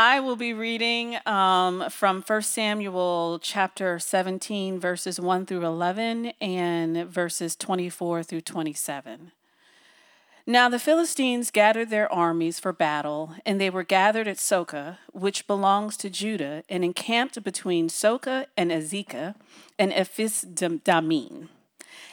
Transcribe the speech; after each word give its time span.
I 0.00 0.20
will 0.20 0.36
be 0.36 0.52
reading 0.52 1.18
um, 1.26 1.90
from 1.90 2.22
1 2.22 2.42
Samuel 2.42 3.40
chapter 3.42 3.98
17, 3.98 4.78
verses 4.78 5.18
1 5.18 5.44
through 5.44 5.66
11, 5.66 6.34
and 6.40 7.08
verses 7.08 7.56
24 7.56 8.22
through 8.22 8.42
27. 8.42 9.32
Now 10.46 10.68
the 10.68 10.78
Philistines 10.78 11.50
gathered 11.50 11.90
their 11.90 12.10
armies 12.12 12.60
for 12.60 12.72
battle, 12.72 13.32
and 13.44 13.60
they 13.60 13.70
were 13.70 13.82
gathered 13.82 14.28
at 14.28 14.36
Socoh, 14.36 14.98
which 15.12 15.48
belongs 15.48 15.96
to 15.96 16.08
Judah, 16.08 16.62
and 16.68 16.84
encamped 16.84 17.42
between 17.42 17.88
Socoh 17.88 18.46
and 18.56 18.70
Azekah 18.70 19.34
and 19.80 19.92
Ephes 19.92 20.42
Dammim. 20.42 21.48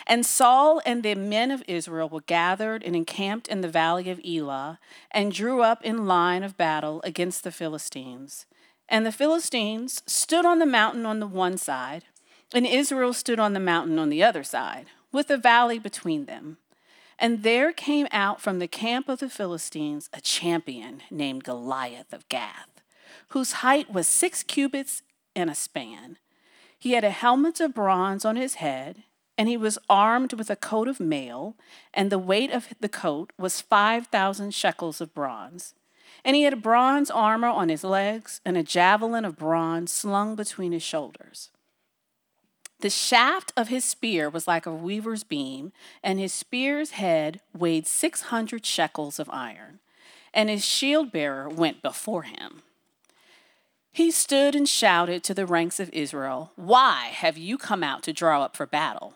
And 0.07 0.25
Saul 0.25 0.81
and 0.85 1.01
the 1.01 1.15
men 1.15 1.49
of 1.49 1.63
Israel 1.67 2.09
were 2.09 2.21
gathered 2.21 2.83
and 2.83 2.95
encamped 2.95 3.47
in 3.47 3.61
the 3.61 3.67
valley 3.67 4.09
of 4.09 4.21
Elah, 4.23 4.79
and 5.11 5.31
drew 5.31 5.61
up 5.61 5.83
in 5.83 6.05
line 6.05 6.43
of 6.43 6.57
battle 6.57 7.01
against 7.03 7.43
the 7.43 7.51
Philistines. 7.51 8.45
And 8.87 9.05
the 9.05 9.11
Philistines 9.11 10.03
stood 10.05 10.45
on 10.45 10.59
the 10.59 10.65
mountain 10.65 11.05
on 11.05 11.19
the 11.19 11.27
one 11.27 11.57
side, 11.57 12.05
and 12.53 12.67
Israel 12.67 13.13
stood 13.13 13.39
on 13.39 13.53
the 13.53 13.59
mountain 13.59 13.97
on 13.97 14.09
the 14.09 14.23
other 14.23 14.43
side, 14.43 14.87
with 15.11 15.31
a 15.31 15.37
valley 15.37 15.79
between 15.79 16.25
them. 16.25 16.57
And 17.17 17.43
there 17.43 17.71
came 17.71 18.07
out 18.11 18.41
from 18.41 18.59
the 18.59 18.67
camp 18.67 19.09
of 19.09 19.19
the 19.19 19.29
Philistines 19.29 20.09
a 20.13 20.21
champion 20.21 21.01
named 21.09 21.43
Goliath 21.43 22.13
of 22.13 22.29
Gath, 22.29 22.81
whose 23.29 23.53
height 23.53 23.91
was 23.91 24.07
six 24.07 24.43
cubits 24.43 25.01
and 25.35 25.49
a 25.49 25.55
span. 25.55 26.17
He 26.77 26.91
had 26.91 27.03
a 27.03 27.09
helmet 27.09 27.59
of 27.59 27.73
bronze 27.73 28.25
on 28.25 28.35
his 28.35 28.55
head, 28.55 29.03
and 29.37 29.49
he 29.49 29.57
was 29.57 29.77
armed 29.89 30.33
with 30.33 30.49
a 30.49 30.55
coat 30.55 30.87
of 30.87 30.99
mail, 30.99 31.55
and 31.93 32.09
the 32.09 32.19
weight 32.19 32.51
of 32.51 32.69
the 32.79 32.89
coat 32.89 33.31
was 33.37 33.61
5,000 33.61 34.53
shekels 34.53 35.01
of 35.01 35.13
bronze. 35.13 35.73
And 36.23 36.35
he 36.35 36.43
had 36.43 36.61
bronze 36.61 37.11
armor 37.11 37.47
on 37.47 37.69
his 37.69 37.83
legs, 37.83 38.39
and 38.45 38.55
a 38.55 38.63
javelin 38.63 39.25
of 39.25 39.37
bronze 39.37 39.91
slung 39.91 40.35
between 40.35 40.71
his 40.71 40.83
shoulders. 40.83 41.49
The 42.79 42.89
shaft 42.89 43.51
of 43.55 43.67
his 43.67 43.85
spear 43.85 44.29
was 44.29 44.47
like 44.47 44.65
a 44.65 44.73
weaver's 44.73 45.23
beam, 45.23 45.71
and 46.03 46.19
his 46.19 46.33
spear's 46.33 46.91
head 46.91 47.41
weighed 47.53 47.87
600 47.87 48.65
shekels 48.65 49.19
of 49.19 49.29
iron, 49.29 49.79
and 50.33 50.49
his 50.49 50.65
shield 50.65 51.11
bearer 51.11 51.49
went 51.49 51.81
before 51.81 52.23
him. 52.23 52.63
He 53.91 54.11
stood 54.11 54.55
and 54.55 54.67
shouted 54.67 55.23
to 55.23 55.33
the 55.33 55.45
ranks 55.45 55.79
of 55.79 55.89
Israel, 55.93 56.51
Why 56.57 57.05
have 57.13 57.37
you 57.37 57.57
come 57.57 57.81
out 57.81 58.03
to 58.03 58.13
draw 58.13 58.43
up 58.43 58.57
for 58.57 58.65
battle? 58.65 59.15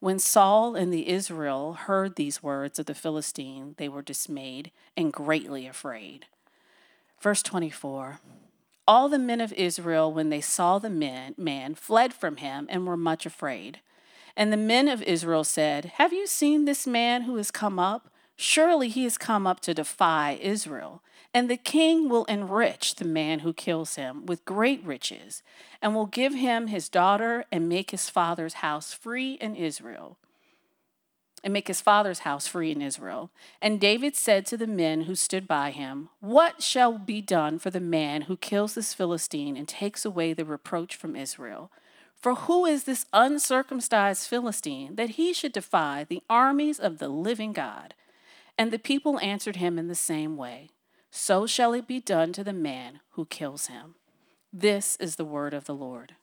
When 0.00 0.18
Saul 0.18 0.74
and 0.74 0.92
the 0.92 1.08
Israel 1.08 1.74
heard 1.74 2.16
these 2.16 2.42
words 2.42 2.78
of 2.78 2.86
the 2.86 2.94
Philistine, 2.94 3.74
they 3.76 3.88
were 3.88 4.02
dismayed 4.02 4.72
and 4.96 5.12
greatly 5.12 5.66
afraid. 5.66 6.26
Verse 7.20 7.42
24 7.42 8.20
all 8.90 9.08
the 9.08 9.20
men 9.20 9.40
of 9.40 9.52
Israel, 9.52 10.12
when 10.12 10.30
they 10.30 10.40
saw 10.40 10.80
the 10.80 10.90
man, 10.90 11.36
man, 11.38 11.76
fled 11.76 12.12
from 12.12 12.38
him 12.38 12.66
and 12.68 12.88
were 12.88 12.96
much 12.96 13.24
afraid. 13.24 13.78
And 14.36 14.52
the 14.52 14.56
men 14.56 14.88
of 14.88 15.00
Israel 15.02 15.44
said, 15.44 15.92
Have 15.94 16.12
you 16.12 16.26
seen 16.26 16.64
this 16.64 16.88
man 16.88 17.22
who 17.22 17.36
has 17.36 17.52
come 17.52 17.78
up? 17.78 18.09
Surely 18.42 18.88
he 18.88 19.04
has 19.04 19.18
come 19.18 19.46
up 19.46 19.60
to 19.60 19.74
defy 19.74 20.38
Israel. 20.40 21.02
And 21.34 21.50
the 21.50 21.58
king 21.58 22.08
will 22.08 22.24
enrich 22.24 22.94
the 22.94 23.04
man 23.04 23.40
who 23.40 23.52
kills 23.52 23.96
him 23.96 24.24
with 24.24 24.46
great 24.46 24.82
riches, 24.82 25.42
and 25.82 25.94
will 25.94 26.06
give 26.06 26.34
him 26.34 26.68
his 26.68 26.88
daughter 26.88 27.44
and 27.52 27.68
make 27.68 27.90
his 27.90 28.08
father's 28.08 28.54
house 28.54 28.94
free 28.94 29.34
in 29.34 29.54
Israel 29.54 30.16
and 31.42 31.52
make 31.52 31.68
his 31.68 31.80
father's 31.80 32.20
house 32.20 32.46
free 32.46 32.70
in 32.70 32.82
Israel. 32.82 33.30
And 33.62 33.80
David 33.80 34.14
said 34.16 34.44
to 34.46 34.56
the 34.56 34.66
men 34.66 35.02
who 35.02 35.14
stood 35.14 35.48
by 35.48 35.70
him, 35.70 36.10
What 36.20 36.62
shall 36.62 36.98
be 36.98 37.20
done 37.20 37.58
for 37.58 37.70
the 37.70 37.80
man 37.80 38.22
who 38.22 38.36
kills 38.36 38.74
this 38.74 38.92
Philistine 38.92 39.56
and 39.56 39.66
takes 39.66 40.04
away 40.04 40.32
the 40.34 40.44
reproach 40.44 40.96
from 40.96 41.16
Israel? 41.16 41.70
For 42.14 42.34
who 42.34 42.66
is 42.66 42.84
this 42.84 43.06
uncircumcised 43.14 44.28
Philistine 44.28 44.96
that 44.96 45.10
he 45.10 45.32
should 45.32 45.52
defy 45.52 46.04
the 46.04 46.22
armies 46.28 46.78
of 46.78 46.98
the 46.98 47.08
living 47.08 47.54
God? 47.54 47.94
And 48.60 48.70
the 48.70 48.78
people 48.78 49.18
answered 49.20 49.56
him 49.56 49.78
in 49.78 49.88
the 49.88 49.94
same 49.94 50.36
way 50.36 50.68
So 51.10 51.46
shall 51.46 51.72
it 51.72 51.86
be 51.86 51.98
done 51.98 52.34
to 52.34 52.44
the 52.44 52.52
man 52.52 53.00
who 53.12 53.24
kills 53.24 53.68
him. 53.68 53.94
This 54.52 54.96
is 54.96 55.16
the 55.16 55.24
word 55.24 55.54
of 55.54 55.64
the 55.64 55.74
Lord. 55.74 56.14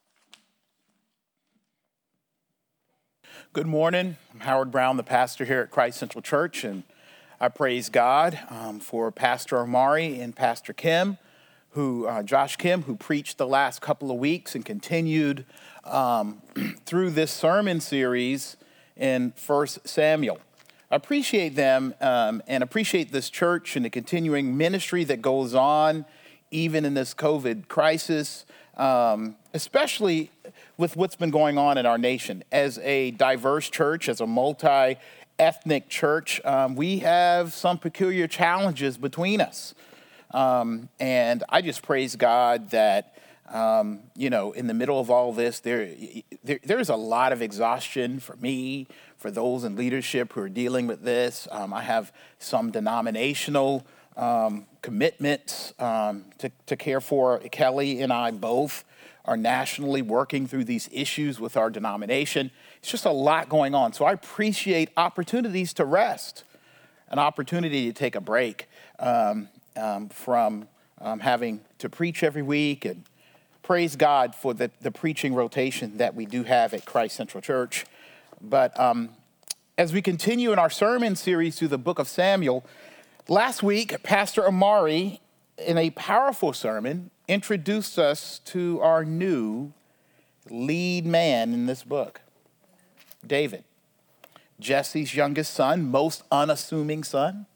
Good 3.53 3.65
morning. 3.65 4.17
I'm 4.31 4.41
Howard 4.41 4.69
Brown, 4.69 4.97
the 4.97 5.03
pastor 5.03 5.45
here 5.45 5.61
at 5.61 5.71
Christ 5.71 5.97
Central 5.97 6.21
Church, 6.21 6.63
and 6.63 6.83
I 7.41 7.47
praise 7.47 7.89
God 7.89 8.37
um, 8.51 8.81
for 8.81 9.11
Pastor 9.11 9.57
Amari 9.57 10.19
and 10.19 10.35
Pastor 10.35 10.73
Kim, 10.73 11.17
who 11.71 12.05
uh, 12.05 12.21
Josh 12.21 12.55
Kim, 12.55 12.83
who 12.83 12.95
preached 12.95 13.39
the 13.39 13.47
last 13.47 13.81
couple 13.81 14.11
of 14.11 14.17
weeks 14.17 14.53
and 14.53 14.63
continued 14.63 15.43
um, 15.85 16.43
through 16.85 17.09
this 17.09 17.31
sermon 17.31 17.81
series 17.81 18.57
in 18.95 19.31
First 19.31 19.87
Samuel. 19.87 20.39
Appreciate 20.89 21.55
them 21.55 21.93
um, 21.99 22.41
and 22.47 22.63
appreciate 22.63 23.11
this 23.11 23.29
church 23.29 23.75
and 23.75 23.83
the 23.83 23.89
continuing 23.89 24.55
ministry 24.55 25.03
that 25.03 25.21
goes 25.21 25.53
on 25.53 26.05
even 26.49 26.85
in 26.85 26.93
this 26.93 27.13
COVID 27.13 27.67
crisis, 27.67 28.45
um, 28.77 29.35
especially 29.53 30.31
with 30.77 30.95
what's 30.95 31.17
been 31.17 31.29
going 31.29 31.57
on 31.57 31.77
in 31.77 31.85
our 31.85 31.97
nation. 31.97 32.41
As 32.53 32.77
a 32.79 33.11
diverse 33.11 33.69
church, 33.69 34.07
as 34.07 34.21
a 34.21 34.27
multi 34.27 34.97
ethnic 35.37 35.89
church, 35.89 36.39
um, 36.45 36.75
we 36.75 36.99
have 36.99 37.53
some 37.53 37.77
peculiar 37.77 38.27
challenges 38.27 38.97
between 38.97 39.41
us. 39.41 39.75
Um, 40.31 40.89
and 40.99 41.43
I 41.49 41.61
just 41.61 41.83
praise 41.83 42.15
God 42.15 42.69
that, 42.71 43.17
um, 43.51 43.99
you 44.15 44.29
know, 44.29 44.51
in 44.53 44.67
the 44.67 44.73
middle 44.73 44.99
of 44.99 45.09
all 45.09 45.33
this, 45.33 45.59
there, 45.59 45.89
there, 46.43 46.59
there's 46.63 46.89
a 46.89 46.95
lot 46.95 47.33
of 47.33 47.41
exhaustion 47.41 48.19
for 48.19 48.35
me, 48.37 48.87
for 49.17 49.31
those 49.31 49.63
in 49.63 49.75
leadership 49.75 50.33
who 50.33 50.41
are 50.41 50.49
dealing 50.49 50.87
with 50.87 51.03
this. 51.03 51.47
Um, 51.51 51.73
I 51.73 51.81
have 51.81 52.11
some 52.39 52.71
denominational 52.71 53.85
um, 54.15 54.65
commitments 54.81 55.73
um, 55.79 56.25
to, 56.39 56.51
to 56.67 56.75
care 56.75 57.01
for. 57.01 57.39
Kelly 57.39 58.01
and 58.01 58.13
I 58.13 58.31
both 58.31 58.83
are 59.25 59.37
nationally 59.37 60.01
working 60.01 60.47
through 60.47 60.63
these 60.63 60.89
issues 60.91 61.39
with 61.39 61.57
our 61.57 61.69
denomination. 61.69 62.49
It's 62.79 62.89
just 62.89 63.05
a 63.05 63.11
lot 63.11 63.49
going 63.49 63.75
on. 63.75 63.93
So 63.93 64.05
I 64.05 64.13
appreciate 64.13 64.89
opportunities 64.95 65.73
to 65.73 65.85
rest, 65.85 66.43
an 67.09 67.19
opportunity 67.19 67.87
to 67.87 67.93
take 67.93 68.15
a 68.15 68.21
break 68.21 68.69
um, 68.99 69.49
um, 69.75 70.09
from 70.09 70.67
um, 71.01 71.19
having 71.19 71.61
to 71.79 71.89
preach 71.89 72.23
every 72.23 72.41
week 72.41 72.85
and 72.85 73.03
praise 73.63 73.97
God 73.97 74.33
for 74.33 74.53
the, 74.53 74.71
the 74.79 74.91
preaching 74.91 75.35
rotation 75.35 75.97
that 75.97 76.15
we 76.15 76.25
do 76.25 76.43
have 76.43 76.73
at 76.73 76.85
Christ 76.85 77.17
Central 77.17 77.41
Church. 77.41 77.85
But 78.41 78.77
um, 78.79 79.09
as 79.77 79.93
we 79.93 80.01
continue 80.01 80.51
in 80.51 80.59
our 80.59 80.69
sermon 80.69 81.15
series 81.15 81.57
through 81.57 81.69
the 81.69 81.77
book 81.77 81.99
of 81.99 82.07
Samuel, 82.07 82.65
last 83.27 83.63
week, 83.63 84.03
Pastor 84.03 84.45
Amari, 84.47 85.21
in 85.57 85.77
a 85.77 85.89
powerful 85.91 86.53
sermon, 86.53 87.09
introduced 87.27 87.97
us 87.97 88.39
to 88.45 88.79
our 88.81 89.03
new 89.03 89.73
lead 90.49 91.05
man 91.05 91.53
in 91.53 91.65
this 91.65 91.83
book, 91.83 92.21
David, 93.25 93.63
Jesse's 94.59 95.15
youngest 95.15 95.53
son, 95.53 95.89
most 95.89 96.23
unassuming 96.31 97.03
son, 97.03 97.47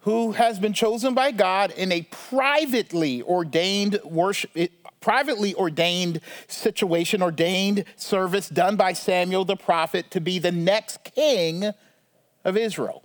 who 0.00 0.32
has 0.32 0.58
been 0.58 0.72
chosen 0.72 1.14
by 1.14 1.30
God 1.30 1.70
in 1.72 1.92
a 1.92 2.02
privately 2.02 3.22
ordained 3.22 4.00
worship, 4.02 4.50
privately 5.00 5.54
ordained 5.54 6.20
situation, 6.46 7.22
ordained 7.22 7.84
service 7.96 8.48
done 8.48 8.76
by 8.76 8.92
Samuel 8.92 9.44
the 9.44 9.56
prophet 9.56 10.10
to 10.10 10.20
be 10.20 10.38
the 10.38 10.52
next 10.52 11.04
king 11.04 11.72
of 12.44 12.56
Israel, 12.56 13.02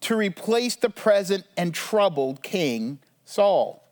to 0.00 0.16
replace 0.16 0.76
the 0.76 0.90
present 0.90 1.44
and 1.56 1.74
troubled 1.74 2.42
king 2.42 2.98
Saul. 3.24 3.84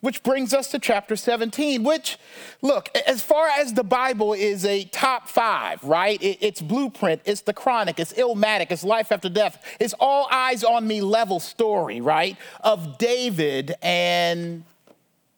Which 0.00 0.24
brings 0.24 0.52
us 0.52 0.68
to 0.72 0.80
chapter 0.80 1.14
17, 1.14 1.84
which, 1.84 2.18
look, 2.60 2.88
as 3.06 3.22
far 3.22 3.46
as 3.46 3.74
the 3.74 3.84
Bible 3.84 4.32
is 4.32 4.64
a 4.64 4.82
top 4.86 5.28
five, 5.28 5.82
right? 5.84 6.18
It's 6.20 6.60
blueprint, 6.60 7.22
it's 7.24 7.42
the 7.42 7.52
chronic, 7.52 8.00
it's 8.00 8.12
Illmatic, 8.14 8.72
it's 8.72 8.82
life 8.82 9.12
after 9.12 9.28
death. 9.28 9.64
It's 9.78 9.94
all 10.00 10.26
eyes 10.32 10.64
on 10.64 10.88
me 10.88 11.02
level 11.02 11.38
story, 11.38 12.00
right? 12.00 12.36
Of 12.62 12.98
David 12.98 13.76
and 13.80 14.64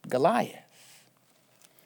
Goliath. 0.09 0.64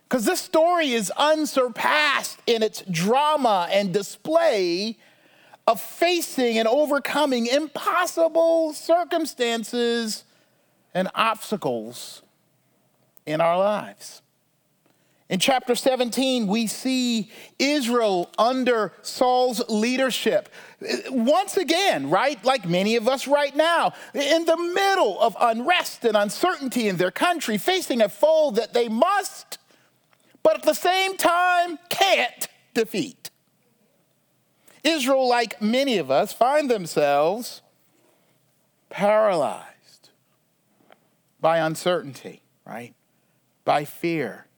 Because 0.09 0.25
this 0.25 0.41
story 0.41 0.93
is 0.93 1.13
unsurpassed 1.19 2.39
in 2.47 2.63
its 2.63 2.83
drama 2.91 3.69
and 3.71 3.93
display 3.93 4.97
of 5.67 5.83
facing 5.83 6.57
and 6.59 6.67
overcoming 6.67 7.47
impossible 7.47 8.73
circumstances 8.73 10.25
and 10.95 11.11
obstacles 11.15 12.23
in 13.27 13.43
our 13.43 13.59
lives. 13.59 14.23
In 15.29 15.39
chapter 15.39 15.75
17, 15.75 16.47
we 16.47 16.67
see 16.67 17.31
Israel 17.59 18.31
under 18.39 18.95
Saul's 19.03 19.63
leadership. 19.69 20.49
Once 21.11 21.59
again, 21.59 22.09
right, 22.09 22.43
like 22.47 22.67
many 22.67 22.97
of 22.97 23.07
us 23.07 23.29
right 23.29 23.55
now, 23.55 23.93
in 24.15 24.47
the 24.47 24.57
middle 24.57 25.21
of 25.21 25.37
unrest 25.39 26.07
and 26.07 26.17
uncertainty 26.17 26.89
in 26.89 26.97
their 26.97 27.11
country, 27.11 27.59
facing 27.59 28.01
a 28.01 28.09
foe 28.09 28.53
that 28.53 28.73
they 28.73 28.89
must, 28.89 29.58
but 30.43 30.57
at 30.57 30.63
the 30.63 30.75
same 30.75 31.17
time 31.17 31.79
can't 31.89 32.49
defeat. 32.75 33.31
Israel, 34.85 35.29
like 35.29 35.61
many 35.61 35.99
of 35.99 36.11
us, 36.11 36.33
find 36.33 36.71
themselves 36.71 37.63
paralyzed 38.91 40.11
by 41.41 41.59
uncertainty, 41.59 42.43
right? 42.65 42.95
By 43.65 43.85
fear 43.85 44.49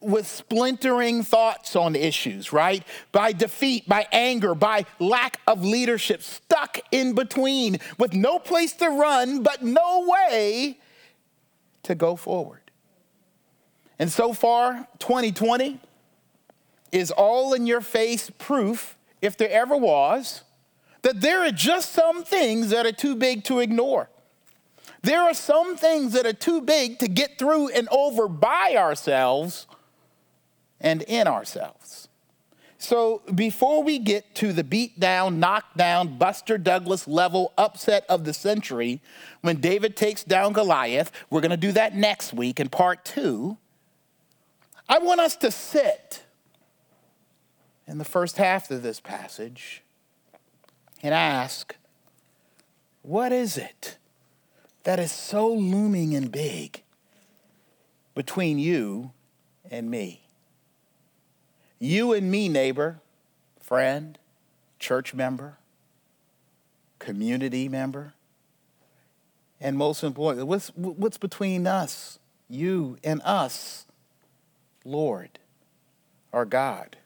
with 0.00 0.26
splintering 0.26 1.22
thoughts 1.22 1.74
on 1.74 1.96
issues, 1.96 2.52
right? 2.52 2.84
By 3.12 3.32
defeat, 3.32 3.88
by 3.88 4.06
anger, 4.12 4.54
by 4.54 4.84
lack 4.98 5.40
of 5.46 5.64
leadership, 5.64 6.22
stuck 6.22 6.78
in 6.92 7.14
between 7.14 7.78
with 7.98 8.12
no 8.12 8.38
place 8.38 8.72
to 8.74 8.88
run, 8.88 9.42
but 9.42 9.62
no 9.62 10.06
way 10.06 10.78
to 11.82 11.94
go 11.94 12.14
forward. 12.14 12.65
And 13.98 14.10
so 14.10 14.32
far, 14.32 14.86
2020 14.98 15.80
is 16.92 17.10
all 17.10 17.54
in 17.54 17.66
your 17.66 17.80
face 17.80 18.30
proof, 18.30 18.96
if 19.22 19.36
there 19.36 19.50
ever 19.50 19.76
was, 19.76 20.42
that 21.02 21.20
there 21.20 21.44
are 21.46 21.50
just 21.50 21.92
some 21.92 22.24
things 22.24 22.70
that 22.70 22.84
are 22.86 22.92
too 22.92 23.14
big 23.14 23.44
to 23.44 23.60
ignore. 23.60 24.08
There 25.02 25.20
are 25.20 25.34
some 25.34 25.76
things 25.76 26.12
that 26.12 26.26
are 26.26 26.32
too 26.32 26.60
big 26.60 26.98
to 26.98 27.08
get 27.08 27.38
through 27.38 27.68
and 27.68 27.88
over 27.90 28.28
by 28.28 28.74
ourselves 28.76 29.66
and 30.80 31.02
in 31.02 31.26
ourselves. 31.26 32.08
So 32.78 33.22
before 33.34 33.82
we 33.82 33.98
get 33.98 34.34
to 34.36 34.52
the 34.52 34.64
beat 34.64 35.00
down, 35.00 35.40
knock 35.40 35.74
down, 35.76 36.18
Buster 36.18 36.58
Douglas 36.58 37.08
level 37.08 37.52
upset 37.56 38.04
of 38.08 38.24
the 38.24 38.34
century, 38.34 39.00
when 39.40 39.60
David 39.60 39.96
takes 39.96 40.24
down 40.24 40.52
Goliath, 40.52 41.10
we're 41.30 41.40
going 41.40 41.50
to 41.50 41.56
do 41.56 41.72
that 41.72 41.94
next 41.94 42.34
week 42.34 42.60
in 42.60 42.68
part 42.68 43.04
two. 43.04 43.56
I 44.88 44.98
want 44.98 45.20
us 45.20 45.36
to 45.36 45.50
sit 45.50 46.22
in 47.86 47.98
the 47.98 48.04
first 48.04 48.36
half 48.36 48.70
of 48.70 48.82
this 48.82 49.00
passage 49.00 49.82
and 51.02 51.12
ask, 51.12 51.74
what 53.02 53.32
is 53.32 53.56
it 53.56 53.96
that 54.84 54.98
is 54.98 55.12
so 55.12 55.52
looming 55.52 56.14
and 56.14 56.30
big 56.30 56.82
between 58.14 58.58
you 58.58 59.12
and 59.70 59.90
me? 59.90 60.22
You 61.78 62.12
and 62.12 62.30
me, 62.30 62.48
neighbor, 62.48 63.00
friend, 63.60 64.18
church 64.78 65.12
member, 65.14 65.58
community 66.98 67.68
member. 67.68 68.14
And 69.60 69.76
most 69.76 70.04
importantly, 70.04 70.44
what's, 70.44 70.68
what's 70.76 71.18
between 71.18 71.66
us, 71.66 72.18
you 72.48 72.98
and 73.02 73.20
us? 73.24 73.85
Lord, 74.86 75.40
our 76.32 76.44
God, 76.44 76.96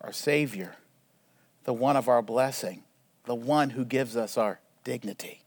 our 0.00 0.12
Savior, 0.12 0.76
the 1.64 1.72
one 1.72 1.96
of 1.96 2.08
our 2.08 2.20
blessing, 2.20 2.82
the 3.24 3.34
one 3.34 3.70
who 3.70 3.84
gives 3.84 4.16
us 4.16 4.36
our 4.36 4.60
dignity. 4.82 5.42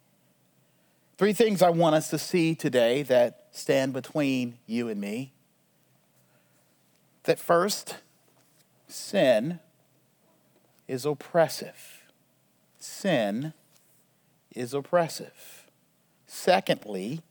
Three 1.18 1.34
things 1.34 1.62
I 1.62 1.70
want 1.70 1.96
us 1.96 2.10
to 2.12 2.18
see 2.18 2.56
today 2.56 3.04
that 3.04 3.48
stand 3.52 3.92
between 3.92 4.58
you 4.66 4.88
and 4.88 5.02
me. 5.02 5.34
That 7.24 7.40
first, 7.40 7.98
sin 8.88 9.60
is 10.88 11.06
oppressive. 11.06 12.04
Sin 12.80 13.54
is 14.56 14.74
oppressive. 14.74 15.68
Secondly, 16.26 17.22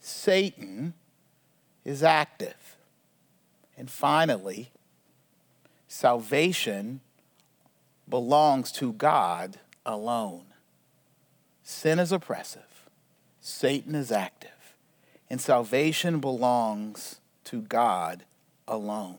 Satan 0.00 0.94
is 1.84 2.02
active. 2.02 2.63
And 3.76 3.90
finally, 3.90 4.70
salvation 5.88 7.00
belongs 8.08 8.70
to 8.72 8.92
God 8.92 9.58
alone. 9.84 10.44
Sin 11.62 11.98
is 11.98 12.12
oppressive, 12.12 12.88
Satan 13.40 13.94
is 13.94 14.12
active, 14.12 14.76
and 15.30 15.40
salvation 15.40 16.20
belongs 16.20 17.20
to 17.44 17.62
God 17.62 18.24
alone. 18.68 19.18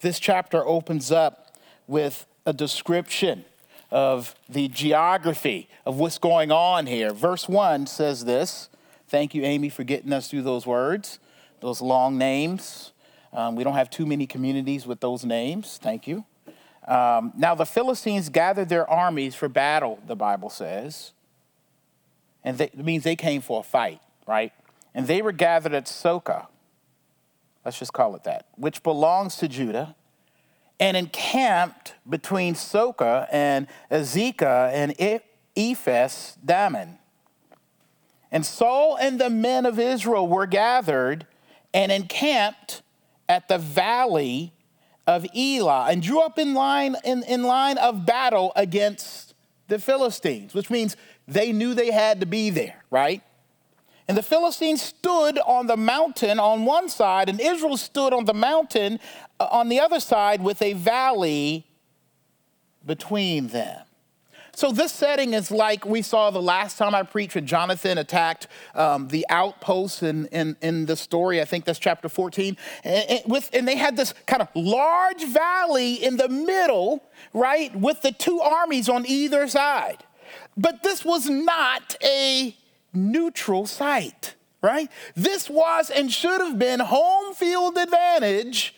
This 0.00 0.20
chapter 0.20 0.64
opens 0.64 1.10
up 1.10 1.56
with 1.86 2.26
a 2.46 2.52
description 2.52 3.44
of 3.90 4.34
the 4.48 4.68
geography 4.68 5.68
of 5.86 5.98
what's 5.98 6.18
going 6.18 6.50
on 6.50 6.86
here. 6.86 7.12
Verse 7.12 7.48
1 7.48 7.86
says 7.86 8.24
this. 8.24 8.68
Thank 9.08 9.34
you, 9.34 9.44
Amy, 9.44 9.68
for 9.68 9.84
getting 9.84 10.12
us 10.12 10.28
through 10.28 10.42
those 10.42 10.66
words, 10.66 11.18
those 11.60 11.80
long 11.80 12.18
names. 12.18 12.92
Um, 13.34 13.56
we 13.56 13.64
don't 13.64 13.74
have 13.74 13.90
too 13.90 14.06
many 14.06 14.26
communities 14.26 14.86
with 14.86 15.00
those 15.00 15.24
names. 15.24 15.78
Thank 15.82 16.06
you. 16.06 16.24
Um, 16.86 17.32
now, 17.36 17.54
the 17.54 17.66
Philistines 17.66 18.28
gathered 18.28 18.68
their 18.68 18.88
armies 18.88 19.34
for 19.34 19.48
battle, 19.48 19.98
the 20.06 20.14
Bible 20.14 20.50
says. 20.50 21.12
And 22.44 22.58
they, 22.58 22.66
it 22.66 22.84
means 22.84 23.02
they 23.02 23.16
came 23.16 23.40
for 23.40 23.60
a 23.60 23.62
fight, 23.62 24.00
right? 24.26 24.52
And 24.94 25.06
they 25.06 25.20
were 25.20 25.32
gathered 25.32 25.74
at 25.74 25.86
Soka, 25.86 26.46
let's 27.64 27.78
just 27.78 27.92
call 27.92 28.14
it 28.14 28.24
that, 28.24 28.46
which 28.56 28.82
belongs 28.82 29.36
to 29.38 29.48
Judah, 29.48 29.96
and 30.78 30.96
encamped 30.96 31.94
between 32.08 32.54
Soka 32.54 33.26
and 33.32 33.66
Azekah 33.90 34.70
and 34.72 34.94
Ephes 35.56 36.36
Dammim. 36.44 36.98
And 38.30 38.44
Saul 38.44 38.96
and 39.00 39.20
the 39.20 39.30
men 39.30 39.64
of 39.64 39.78
Israel 39.78 40.28
were 40.28 40.46
gathered 40.46 41.26
and 41.72 41.90
encamped 41.90 42.82
at 43.28 43.48
the 43.48 43.58
valley 43.58 44.52
of 45.06 45.26
Elah 45.34 45.86
and 45.90 46.02
drew 46.02 46.20
up 46.20 46.38
in 46.38 46.54
line, 46.54 46.96
in, 47.04 47.22
in 47.24 47.42
line 47.42 47.78
of 47.78 48.06
battle 48.06 48.52
against 48.56 49.34
the 49.68 49.78
Philistines, 49.78 50.54
which 50.54 50.70
means 50.70 50.96
they 51.26 51.52
knew 51.52 51.74
they 51.74 51.90
had 51.90 52.20
to 52.20 52.26
be 52.26 52.50
there, 52.50 52.84
right? 52.90 53.22
And 54.06 54.16
the 54.16 54.22
Philistines 54.22 54.82
stood 54.82 55.38
on 55.38 55.66
the 55.66 55.76
mountain 55.76 56.38
on 56.38 56.66
one 56.66 56.88
side, 56.90 57.28
and 57.28 57.40
Israel 57.40 57.78
stood 57.78 58.12
on 58.12 58.26
the 58.26 58.34
mountain 58.34 59.00
uh, 59.40 59.48
on 59.50 59.68
the 59.68 59.80
other 59.80 60.00
side 60.00 60.42
with 60.42 60.60
a 60.60 60.74
valley 60.74 61.66
between 62.84 63.48
them. 63.48 63.80
So, 64.56 64.70
this 64.70 64.92
setting 64.92 65.34
is 65.34 65.50
like 65.50 65.84
we 65.84 66.00
saw 66.00 66.30
the 66.30 66.40
last 66.40 66.78
time 66.78 66.94
I 66.94 67.02
preached 67.02 67.34
when 67.34 67.46
Jonathan 67.46 67.98
attacked 67.98 68.46
um, 68.74 69.08
the 69.08 69.26
outposts 69.28 70.02
in, 70.02 70.26
in, 70.26 70.56
in, 70.62 70.86
the 70.86 70.96
story. 70.96 71.40
I 71.40 71.44
think 71.44 71.64
that's 71.64 71.80
chapter 71.80 72.08
14. 72.08 72.56
And, 72.84 73.10
and, 73.10 73.20
with, 73.26 73.50
and 73.52 73.66
they 73.66 73.76
had 73.76 73.96
this 73.96 74.14
kind 74.26 74.42
of 74.42 74.48
large 74.54 75.24
valley 75.24 75.94
in 75.94 76.16
the 76.18 76.28
middle, 76.28 77.02
right, 77.32 77.74
with 77.74 78.02
the 78.02 78.12
two 78.12 78.40
armies 78.40 78.88
on 78.88 79.04
either 79.06 79.48
side. 79.48 80.04
But 80.56 80.84
this 80.84 81.04
was 81.04 81.28
not 81.28 81.96
a 82.04 82.56
neutral 82.92 83.66
site, 83.66 84.34
right? 84.62 84.88
This 85.16 85.50
was 85.50 85.90
and 85.90 86.12
should 86.12 86.40
have 86.40 86.60
been 86.60 86.78
home 86.78 87.34
field 87.34 87.76
advantage 87.76 88.76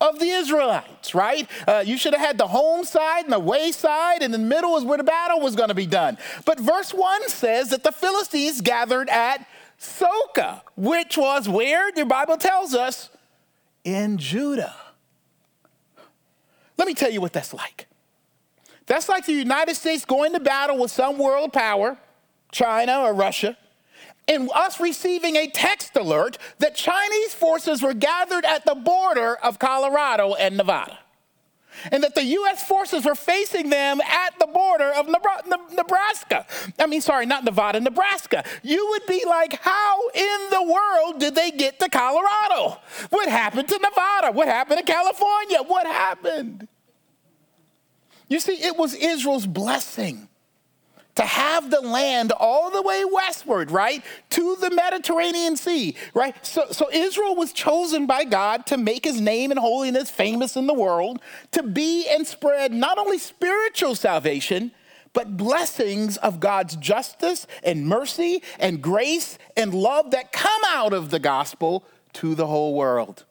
of 0.00 0.18
the 0.18 0.28
Israelites, 0.28 1.14
right? 1.14 1.48
Uh, 1.66 1.82
you 1.84 1.96
should 1.96 2.12
have 2.12 2.20
had 2.20 2.38
the 2.38 2.46
home 2.46 2.84
side 2.84 3.24
and 3.24 3.32
the 3.32 3.38
way 3.38 3.72
side, 3.72 4.22
and 4.22 4.34
in 4.34 4.42
the 4.42 4.46
middle 4.46 4.76
is 4.76 4.84
where 4.84 4.98
the 4.98 5.04
battle 5.04 5.40
was 5.40 5.56
going 5.56 5.68
to 5.68 5.74
be 5.74 5.86
done. 5.86 6.18
But 6.44 6.60
verse 6.60 6.92
1 6.92 7.28
says 7.28 7.70
that 7.70 7.82
the 7.82 7.92
Philistines 7.92 8.60
gathered 8.60 9.08
at 9.08 9.46
Soka, 9.80 10.62
which 10.76 11.16
was 11.16 11.48
where 11.48 11.90
the 11.92 12.04
Bible 12.04 12.36
tells 12.36 12.74
us 12.74 13.10
in 13.84 14.18
Judah. 14.18 14.74
Let 16.76 16.86
me 16.86 16.94
tell 16.94 17.10
you 17.10 17.20
what 17.20 17.32
that's 17.32 17.54
like. 17.54 17.86
That's 18.86 19.08
like 19.08 19.26
the 19.26 19.32
United 19.32 19.74
States 19.74 20.04
going 20.04 20.32
to 20.34 20.40
battle 20.40 20.78
with 20.78 20.90
some 20.90 21.18
world 21.18 21.52
power 21.52 21.98
China 22.52 23.00
or 23.00 23.12
Russia, 23.12 23.56
and 24.28 24.50
us 24.54 24.80
receiving 24.80 25.36
a 25.36 25.48
text 25.48 25.96
alert 25.96 26.38
that 26.58 26.74
Chinese 26.74 27.34
forces 27.34 27.82
were 27.82 27.94
gathered 27.94 28.44
at 28.44 28.64
the 28.64 28.74
border 28.74 29.36
of 29.36 29.58
Colorado 29.58 30.34
and 30.34 30.56
Nevada. 30.56 30.98
and 31.92 32.02
that 32.02 32.14
the 32.14 32.24
U.S. 32.24 32.66
forces 32.66 33.04
were 33.04 33.14
facing 33.14 33.70
them 33.70 34.00
at 34.00 34.38
the 34.38 34.46
border 34.46 34.92
of 34.92 35.06
Nebraska. 35.74 36.46
I 36.78 36.86
mean, 36.86 37.00
sorry, 37.00 37.26
not 37.26 37.44
Nevada, 37.44 37.80
Nebraska. 37.80 38.44
You 38.62 38.86
would 38.90 39.06
be 39.06 39.24
like, 39.26 39.60
how 39.60 40.08
in 40.08 40.38
the 40.50 40.62
world 40.62 41.20
did 41.20 41.34
they 41.34 41.50
get 41.50 41.78
to 41.80 41.88
Colorado? 41.88 42.78
What 43.10 43.28
happened 43.28 43.68
to 43.68 43.78
Nevada? 43.78 44.32
What 44.32 44.48
happened 44.48 44.78
to 44.78 44.84
California? 44.84 45.58
What 45.66 45.86
happened? 45.86 46.68
You 48.28 48.40
see, 48.40 48.54
it 48.54 48.76
was 48.76 48.94
Israel's 48.94 49.46
blessing 49.46 50.28
to 51.16 51.22
have 51.22 51.70
the 51.70 51.80
land 51.80 52.32
all 52.32 52.70
the 52.70 52.82
way 52.82 53.04
westward, 53.04 53.70
right, 53.70 54.04
to 54.30 54.56
the 54.56 54.70
Mediterranean 54.70 55.56
Sea, 55.56 55.96
right? 56.14 56.34
So, 56.46 56.66
so 56.70 56.88
Israel 56.92 57.34
was 57.34 57.52
chosen 57.52 58.06
by 58.06 58.24
God 58.24 58.66
to 58.66 58.76
make 58.76 59.04
his 59.04 59.20
name 59.20 59.50
and 59.50 59.58
holiness 59.58 60.10
famous 60.10 60.56
in 60.56 60.66
the 60.66 60.74
world, 60.74 61.20
to 61.52 61.62
be 61.62 62.06
and 62.08 62.26
spread 62.26 62.72
not 62.72 62.98
only 62.98 63.18
spiritual 63.18 63.94
salvation, 63.94 64.72
but 65.12 65.36
blessings 65.36 66.18
of 66.18 66.40
God's 66.40 66.76
justice 66.76 67.46
and 67.62 67.86
mercy 67.86 68.42
and 68.58 68.82
grace 68.82 69.38
and 69.56 69.72
love 69.72 70.10
that 70.10 70.30
come 70.30 70.62
out 70.68 70.92
of 70.92 71.10
the 71.10 71.18
gospel 71.18 71.84
to 72.14 72.34
the 72.34 72.46
whole 72.46 72.74
world. 72.74 73.24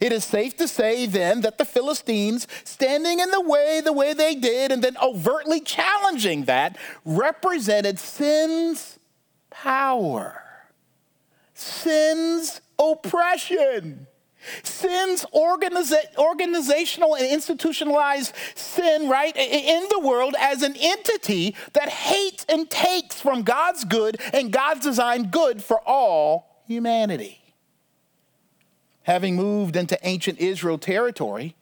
It 0.00 0.12
is 0.12 0.24
safe 0.24 0.56
to 0.56 0.68
say 0.68 1.06
then 1.06 1.42
that 1.42 1.58
the 1.58 1.64
Philistines, 1.64 2.46
standing 2.64 3.20
in 3.20 3.30
the 3.30 3.40
way 3.40 3.80
the 3.84 3.92
way 3.92 4.12
they 4.12 4.34
did 4.34 4.72
and 4.72 4.82
then 4.82 4.96
overtly 5.02 5.60
challenging 5.60 6.44
that, 6.44 6.76
represented 7.04 7.98
sin's 7.98 8.98
power, 9.50 10.42
sin's 11.54 12.60
oppression. 12.78 14.06
Sin's 14.62 15.24
organiza- 15.34 16.14
organizational 16.18 17.14
and 17.14 17.26
institutionalized 17.26 18.34
sin, 18.54 19.08
right, 19.08 19.34
in 19.34 19.86
the 19.88 20.00
world 20.00 20.34
as 20.38 20.62
an 20.62 20.74
entity 20.78 21.56
that 21.72 21.88
hates 21.88 22.44
and 22.46 22.68
takes 22.68 23.18
from 23.18 23.42
God's 23.42 23.84
good 23.84 24.20
and 24.34 24.52
God's 24.52 24.80
designed 24.80 25.30
good 25.30 25.64
for 25.64 25.80
all 25.86 26.62
humanity 26.66 27.43
having 29.04 29.36
moved 29.36 29.76
into 29.76 29.98
ancient 30.02 30.38
Israel 30.38 30.78
territory, 30.78 31.54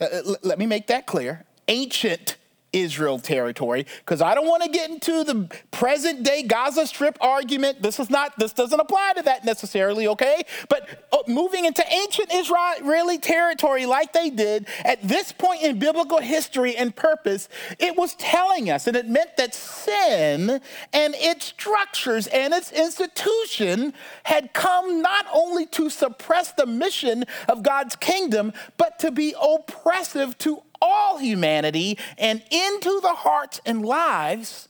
uh, 0.00 0.04
uh 0.04 0.34
let 0.42 0.58
me 0.58 0.66
make 0.66 0.86
that 0.88 1.06
clear. 1.06 1.44
Ancient 1.68 2.36
Israel 2.72 3.18
territory 3.18 3.86
because 4.00 4.20
I 4.20 4.34
don't 4.34 4.46
want 4.46 4.62
to 4.62 4.68
get 4.68 4.90
into 4.90 5.24
the 5.24 5.48
present 5.70 6.22
day 6.22 6.42
Gaza 6.42 6.86
Strip 6.86 7.16
argument. 7.20 7.82
This 7.82 7.98
is 7.98 8.10
not, 8.10 8.38
this 8.38 8.52
doesn't 8.52 8.78
apply 8.78 9.14
to 9.16 9.22
that 9.22 9.44
necessarily, 9.44 10.06
okay? 10.08 10.42
But 10.68 11.06
uh, 11.12 11.18
moving 11.26 11.64
into 11.64 11.84
ancient 11.90 12.28
Israeli 12.32 13.18
territory 13.18 13.86
like 13.86 14.12
they 14.12 14.30
did 14.30 14.66
at 14.84 15.06
this 15.06 15.32
point 15.32 15.62
in 15.62 15.78
biblical 15.78 16.18
history 16.18 16.76
and 16.76 16.94
purpose, 16.94 17.48
it 17.78 17.96
was 17.96 18.14
telling 18.16 18.70
us, 18.70 18.86
and 18.86 18.96
it 18.96 19.08
meant 19.08 19.36
that 19.36 19.54
sin 19.54 20.60
and 20.92 21.14
its 21.16 21.46
structures 21.46 22.26
and 22.28 22.52
its 22.52 22.72
institution 22.72 23.94
had 24.24 24.52
come 24.52 25.00
not 25.00 25.26
only 25.32 25.66
to 25.66 25.88
suppress 25.88 26.52
the 26.52 26.66
mission 26.66 27.24
of 27.48 27.62
God's 27.62 27.96
kingdom, 27.96 28.52
but 28.76 28.98
to 28.98 29.10
be 29.10 29.34
oppressive 29.40 30.36
to 30.38 30.62
all 30.80 31.18
humanity 31.18 31.98
and 32.16 32.42
into 32.50 33.00
the 33.00 33.14
hearts 33.14 33.60
and 33.66 33.84
lives 33.84 34.68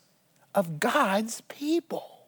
of 0.54 0.80
God's 0.80 1.40
people. 1.42 2.18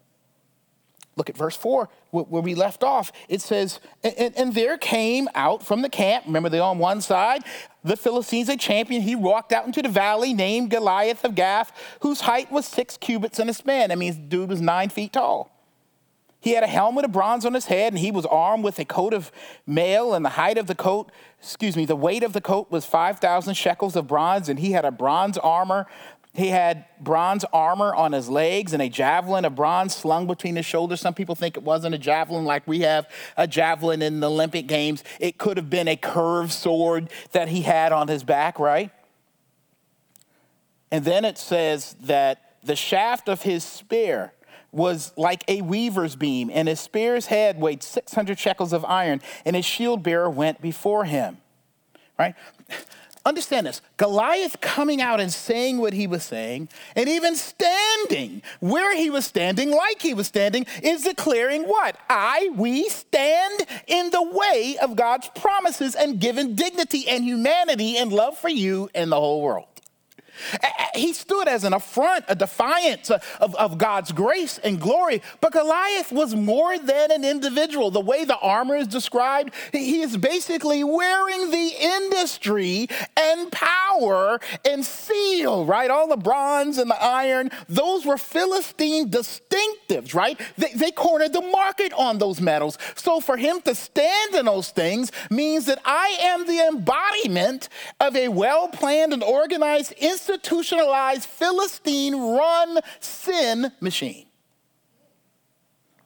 Look 1.17 1.29
at 1.29 1.37
verse 1.37 1.57
4 1.57 1.89
where 2.13 2.43
we 2.43 2.55
left 2.55 2.83
off. 2.83 3.13
It 3.29 3.41
says, 3.41 3.79
and, 4.03 4.35
and, 4.37 4.55
there 4.55 4.77
came 4.77 5.29
out 5.35 5.65
from 5.65 5.83
the 5.83 5.89
camp, 5.89 6.27
remember 6.27 6.49
they're 6.49 6.63
on 6.63 6.79
one 6.79 7.01
side, 7.01 7.45
the 7.85 7.97
Philistines, 7.97 8.49
a 8.49 8.57
champion. 8.57 9.03
He 9.03 9.15
walked 9.15 9.53
out 9.53 9.67
into 9.67 9.83
the 9.83 9.89
valley 9.89 10.35
named 10.35 10.71
Goliath 10.71 11.25
of 11.25 11.35
Gath, 11.35 11.73
whose 12.01 12.23
height 12.23 12.51
was 12.51 12.67
six 12.67 12.97
cubits 12.97 13.39
and 13.39 13.49
a 13.49 13.55
span. 13.55 13.91
That 13.91 13.99
means 13.99 14.17
dude 14.17 14.49
was 14.49 14.61
nine 14.61 14.89
feet 14.89 15.13
tall. 15.13 15.51
He 16.41 16.53
had 16.53 16.65
a 16.65 16.69
helmet 16.69 17.05
of 17.05 17.13
bronze 17.13 17.45
on 17.45 17.53
his 17.53 17.67
head, 17.67 17.93
and 17.93 17.99
he 17.99 18.11
was 18.11 18.25
armed 18.27 18.65
with 18.65 18.79
a 18.79 18.85
coat 18.85 19.13
of 19.13 19.31
mail, 19.67 20.15
and 20.15 20.25
the 20.25 20.31
height 20.31 20.57
of 20.57 20.67
the 20.67 20.75
coat, 20.75 21.13
excuse 21.39 21.77
me, 21.77 21.85
the 21.85 21.97
weight 21.97 22.23
of 22.23 22.33
the 22.33 22.41
coat 22.41 22.71
was 22.71 22.87
5,000 22.87 23.55
shekels 23.55 23.95
of 23.95 24.07
bronze, 24.07 24.49
and 24.49 24.59
he 24.59 24.73
had 24.73 24.85
a 24.85 24.91
bronze 24.91 25.37
armor. 25.39 25.87
He 26.33 26.49
had 26.49 26.85
bronze 27.01 27.45
armor 27.53 27.93
on 27.95 28.13
his 28.13 28.29
legs 28.29 28.73
and 28.73 28.81
a 28.81 28.89
javelin 28.89 29.45
of 29.45 29.57
bronze 29.57 29.97
slung 29.97 30.29
between 30.29 30.55
his 30.55 30.65
shoulders. 30.65 31.01
Some 31.01 31.13
people 31.13 31.35
think 31.35 31.57
it 31.57 31.65
wasn't 31.65 31.95
a 31.95 31.99
javelin 31.99 32.45
like 32.45 32.67
we 32.69 32.81
have 32.81 33.09
a 33.37 33.49
javelin 33.49 34.01
in 34.01 34.21
the 34.21 34.31
Olympic 34.31 34.69
Games. 34.69 35.03
It 35.19 35.39
could 35.39 35.57
have 35.57 35.69
been 35.69 35.89
a 35.89 35.97
curved 35.97 36.53
sword 36.53 37.11
that 37.33 37.49
he 37.49 37.63
had 37.63 37.91
on 37.91 38.07
his 38.07 38.23
back, 38.23 38.61
right? 38.61 38.93
And 40.93 41.05
then 41.05 41.25
it 41.25 41.37
says 41.37 41.97
that 42.03 42.59
the 42.63 42.77
shaft 42.77 43.29
of 43.29 43.43
his 43.43 43.65
spear, 43.65 44.33
was 44.73 45.13
like 45.17 45.45
a 45.49 45.63
weaver's 45.63 46.17
beam, 46.17 46.51
and 46.53 46.69
his 46.69 46.81
spear's 46.81 47.27
head 47.27 47.61
weighed 47.61 47.83
600 47.83 48.39
shekels 48.39 48.73
of 48.73 48.85
iron, 48.85 49.21
and 49.45 49.57
his 49.57 49.65
shield 49.65 50.03
bearer 50.03 50.31
went 50.31 50.61
before 50.61 51.05
him. 51.05 51.39
Right? 52.19 52.35
Understand 53.25 53.67
this 53.67 53.83
Goliath 53.99 54.63
coming 54.63 55.03
out 55.03 55.21
and 55.21 55.31
saying 55.31 55.77
what 55.77 55.93
he 55.93 56.07
was 56.07 56.23
saying, 56.23 56.71
and 56.97 57.07
even 57.07 57.37
standing 57.37 58.41
where 58.61 58.97
he 58.97 59.11
was 59.11 59.27
standing, 59.27 59.71
like 59.71 60.01
he 60.01 60.15
was 60.15 60.27
standing, 60.27 60.65
is 60.83 61.03
declaring 61.03 61.65
what? 61.65 61.99
I, 62.09 62.51
we 62.55 62.89
stand 62.89 63.67
in 63.87 64.11
the 64.11 64.23
way 64.23 64.79
of 64.81 64.97
God's 64.97 65.29
promises 65.35 65.95
and 65.95 66.19
given 66.19 66.55
dignity 66.55 67.09
and 67.09 67.23
humanity 67.23 67.99
and 67.99 68.11
love 68.11 68.39
for 68.39 68.49
you 68.49 68.89
and 68.95 69.13
the 69.13 69.17
whole 69.17 69.43
world. 69.43 69.67
He 70.95 71.13
stood 71.13 71.49
as 71.49 71.65
an 71.65 71.73
affront, 71.73 72.25
a 72.29 72.35
defiance 72.35 73.11
of, 73.11 73.55
of 73.55 73.79
God's 73.79 74.13
grace 74.13 74.59
and 74.59 74.81
glory. 74.81 75.23
But 75.41 75.53
Goliath 75.53 76.13
was 76.13 76.35
more 76.35 76.79
than 76.79 77.11
an 77.11 77.25
individual. 77.25 77.91
The 77.91 78.01
way 78.01 78.25
the 78.25 78.39
armor 78.39 78.77
is 78.77 78.89
described, 78.89 79.55
he 79.73 80.01
is 80.01 80.17
basically 80.17 80.85
wearing 80.85 81.51
the 81.51 81.73
industry 81.81 82.89
and 83.17 83.51
power 83.53 84.41
and 84.65 84.85
seal, 84.85 85.65
right? 85.65 85.91
All 85.91 86.09
the 86.09 86.17
bronze 86.17 86.79
and 86.79 86.91
the 86.91 87.03
iron, 87.03 87.51
those 87.69 88.05
were 88.05 88.19
Philistine 88.19 89.11
distinctives, 89.11 90.15
right? 90.15 90.41
They, 90.59 90.73
they 90.75 90.91
cornered 90.91 91.33
the 91.33 91.41
market 91.41 91.93
on 91.93 92.19
those 92.19 92.41
metals. 92.41 92.79
So 92.95 93.21
for 93.21 93.37
him 93.37 93.61
to 93.63 93.75
stand 93.75 94.35
in 94.35 94.47
those 94.47 94.71
things 94.71 95.13
means 95.31 95.67
that 95.67 95.81
I 95.85 96.17
am 96.21 96.47
the 96.47 96.67
embodiment 96.67 97.69
of 98.01 98.17
a 98.17 98.29
well 98.29 98.69
planned 98.69 99.13
and 99.13 99.23
organized 99.23 99.93
institution 99.93 100.30
institutionalized 100.31 101.25
Philistine 101.25 102.15
run 102.15 102.79
sin 103.01 103.73
machine. 103.81 104.27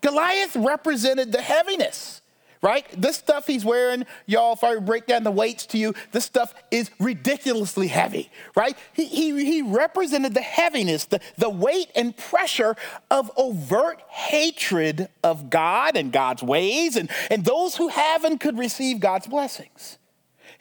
Goliath 0.00 0.57
represented 0.57 1.33
the 1.33 1.40
heaviness, 1.40 2.21
right? 2.61 2.87
This 3.00 3.16
stuff 3.16 3.47
he's 3.47 3.64
wearing, 3.64 4.04
y'all, 4.26 4.52
if 4.52 4.62
I 4.62 4.76
break 4.76 5.07
down 5.07 5.25
the 5.25 5.31
weights 5.31 5.64
to 5.66 5.78
you, 5.78 5.95
this 6.12 6.26
stuff 6.26 6.54
is 6.71 6.90
ridiculously 6.99 7.88
heavy, 7.88 8.31
right? 8.54 8.76
He, 8.93 9.07
he, 9.07 9.45
he 9.45 9.62
represented 9.62 10.35
the 10.35 10.43
heaviness, 10.43 11.07
the, 11.07 11.21
the 11.38 11.49
weight 11.49 11.90
and 11.95 12.14
pressure 12.14 12.76
of 13.11 13.31
overt 13.37 14.02
hatred 14.09 15.09
of 15.23 15.49
God 15.49 15.97
and 15.97 16.12
God's 16.12 16.43
ways 16.43 16.97
and, 16.97 17.11
and 17.31 17.45
those 17.45 17.76
who 17.76 17.88
have 17.88 18.25
and 18.25 18.38
could 18.38 18.59
receive 18.59 19.00
God's 19.00 19.26
blessings. 19.26 19.99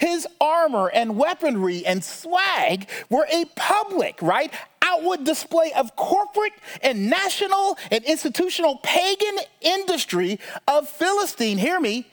His 0.04 0.28
armor 0.42 0.90
and 0.90 1.16
weaponry 1.16 1.86
and 1.86 2.04
swag 2.04 2.90
were 3.10 3.26
a 3.32 3.46
public, 3.56 4.22
right? 4.22 4.52
Outward 4.82 5.24
display 5.24 5.72
of 5.78 5.96
corporate 5.96 6.52
and 6.82 7.10
national 7.10 7.78
and 7.90 8.04
institutional 8.04 8.80
pagan 8.84 9.38
industry 9.62 10.42
of 10.68 10.90
Philistine, 10.90 11.58
hear 11.58 11.80
me, 11.80 12.12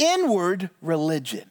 inward 0.00 0.70
religion. 0.82 1.48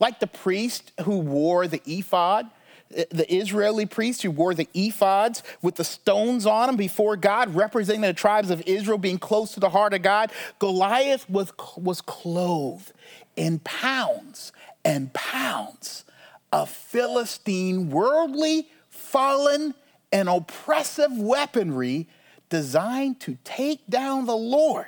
Like 0.00 0.18
the 0.18 0.26
priest 0.26 0.90
who 1.04 1.18
wore 1.18 1.68
the 1.68 1.80
ephod, 1.86 2.50
eh, 2.92 3.04
the 3.12 3.32
Israeli 3.32 3.86
priests 3.86 4.24
who 4.24 4.32
wore 4.32 4.52
the 4.52 4.68
ephods 4.74 5.42
with 5.62 5.76
the 5.76 5.84
stones 5.84 6.44
on 6.44 6.66
them 6.66 6.76
before 6.76 7.16
God, 7.16 7.54
representing 7.54 8.00
the 8.00 8.12
tribes 8.12 8.50
of 8.50 8.64
Israel 8.66 8.98
being 8.98 9.18
close 9.18 9.52
to 9.52 9.60
the 9.60 9.70
heart 9.70 9.94
of 9.94 10.02
God, 10.02 10.32
Goliath 10.58 11.30
was, 11.30 11.52
was 11.76 12.00
clothed 12.00 12.92
in 13.38 13.60
pounds 13.60 14.52
and 14.84 15.12
pounds 15.14 16.04
of 16.52 16.68
Philistine 16.68 17.88
worldly, 17.88 18.68
fallen, 18.90 19.74
and 20.10 20.28
oppressive 20.28 21.16
weaponry 21.16 22.08
designed 22.48 23.20
to 23.20 23.38
take 23.44 23.86
down 23.88 24.26
the 24.26 24.36
Lord. 24.36 24.86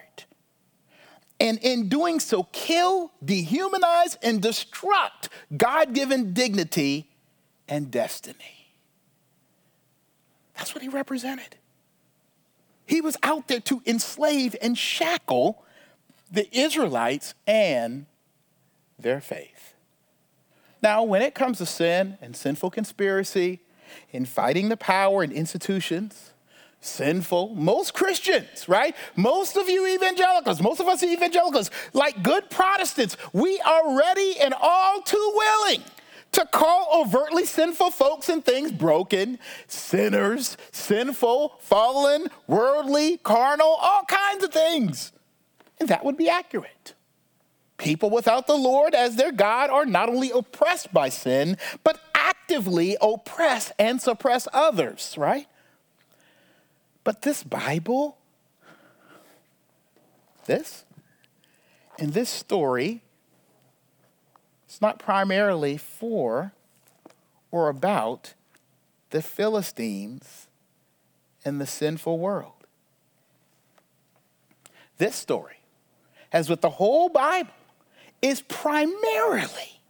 And 1.39 1.59
in 1.63 1.89
doing 1.89 2.19
so, 2.19 2.49
kill, 2.51 3.13
dehumanize, 3.25 4.17
and 4.21 4.43
destruct 4.43 5.29
God 5.57 5.95
given 5.95 6.35
dignity 6.35 7.09
and 7.69 7.89
destiny. 7.89 8.75
That's 10.57 10.75
what 10.75 10.83
he 10.83 10.89
represented. 10.89 11.57
He 12.85 13.01
was 13.01 13.17
out 13.23 13.47
there 13.47 13.61
to 13.61 13.81
enslave 13.87 14.57
and 14.61 14.77
shackle 14.77 15.65
the 16.33 16.49
Israelites 16.57 17.35
and 17.47 18.07
their 19.03 19.21
faith. 19.21 19.75
Now, 20.83 21.03
when 21.03 21.23
it 21.23 21.35
comes 21.35 21.59
to 21.59 21.67
sin 21.67 22.17
and 22.23 22.35
sinful 22.35 22.71
conspiracy, 22.71 23.61
in 24.13 24.25
fighting 24.25 24.69
the 24.69 24.77
power 24.77 25.23
and 25.23 25.33
institutions, 25.33 26.31
sinful, 26.81 27.55
most 27.55 27.93
Christians, 27.93 28.69
right? 28.69 28.97
Most 29.17 29.57
of 29.57 29.69
you 29.69 29.87
evangelicals, 29.87 30.63
most 30.63 30.81
of 30.81 30.89
us 30.89 31.03
evangelicals, 31.03 31.71
like 31.93 32.23
good 32.23 32.49
Protestants, 32.51 33.17
we 33.33 33.61
are 33.61 33.99
ready 33.99 34.37
and 34.41 34.55
all 34.59 35.03
too 35.03 35.33
willing 35.35 35.83
to 36.33 36.47
call 36.47 36.89
overtly 36.95 37.45
sinful 37.45 37.91
folks 37.91 38.29
and 38.29 38.45
things 38.45 38.71
broken, 38.71 39.39
sinners, 39.67 40.57
sinful, 40.71 41.57
fallen, 41.59 42.29
worldly, 42.47 43.19
carnal, 43.19 43.77
all 43.81 44.05
kinds 44.05 44.45
of 44.45 44.53
things. 44.53 45.13
And 45.81 45.89
that 45.89 46.05
would 46.05 46.17
be 46.17 46.29
accurate. 46.29 46.95
People 47.81 48.11
without 48.11 48.47
the 48.47 48.57
Lord 48.57 48.95
as 48.95 49.17
their 49.17 49.33
God 49.33 49.71
are 49.71 49.87
not 49.87 50.11
only 50.11 50.31
oppressed 50.31 50.93
by 50.93 51.09
sin, 51.09 51.57
but 51.83 51.99
actively 52.15 52.99
oppress 53.01 53.73
and 53.79 54.03
suppress 54.03 54.47
others, 54.53 55.15
right? 55.17 55.49
But 57.05 57.23
this 57.23 57.43
Bible, 57.43 58.19
this, 60.45 60.85
and 61.99 62.13
this 62.13 62.29
story, 62.29 63.01
it's 64.67 64.83
not 64.83 64.99
primarily 64.99 65.79
for 65.79 66.53
or 67.51 67.71
about 67.71 68.35
the 69.09 69.23
Philistines 69.23 70.49
and 71.47 71.59
the 71.59 71.67
sinful 71.67 72.19
world. 72.19 72.67
This 74.99 75.17
story, 75.17 75.61
as 76.31 76.51
with 76.51 76.61
the 76.61 76.69
whole 76.69 77.09
Bible, 77.09 77.55
is 78.23 78.41
primarily 78.43 79.81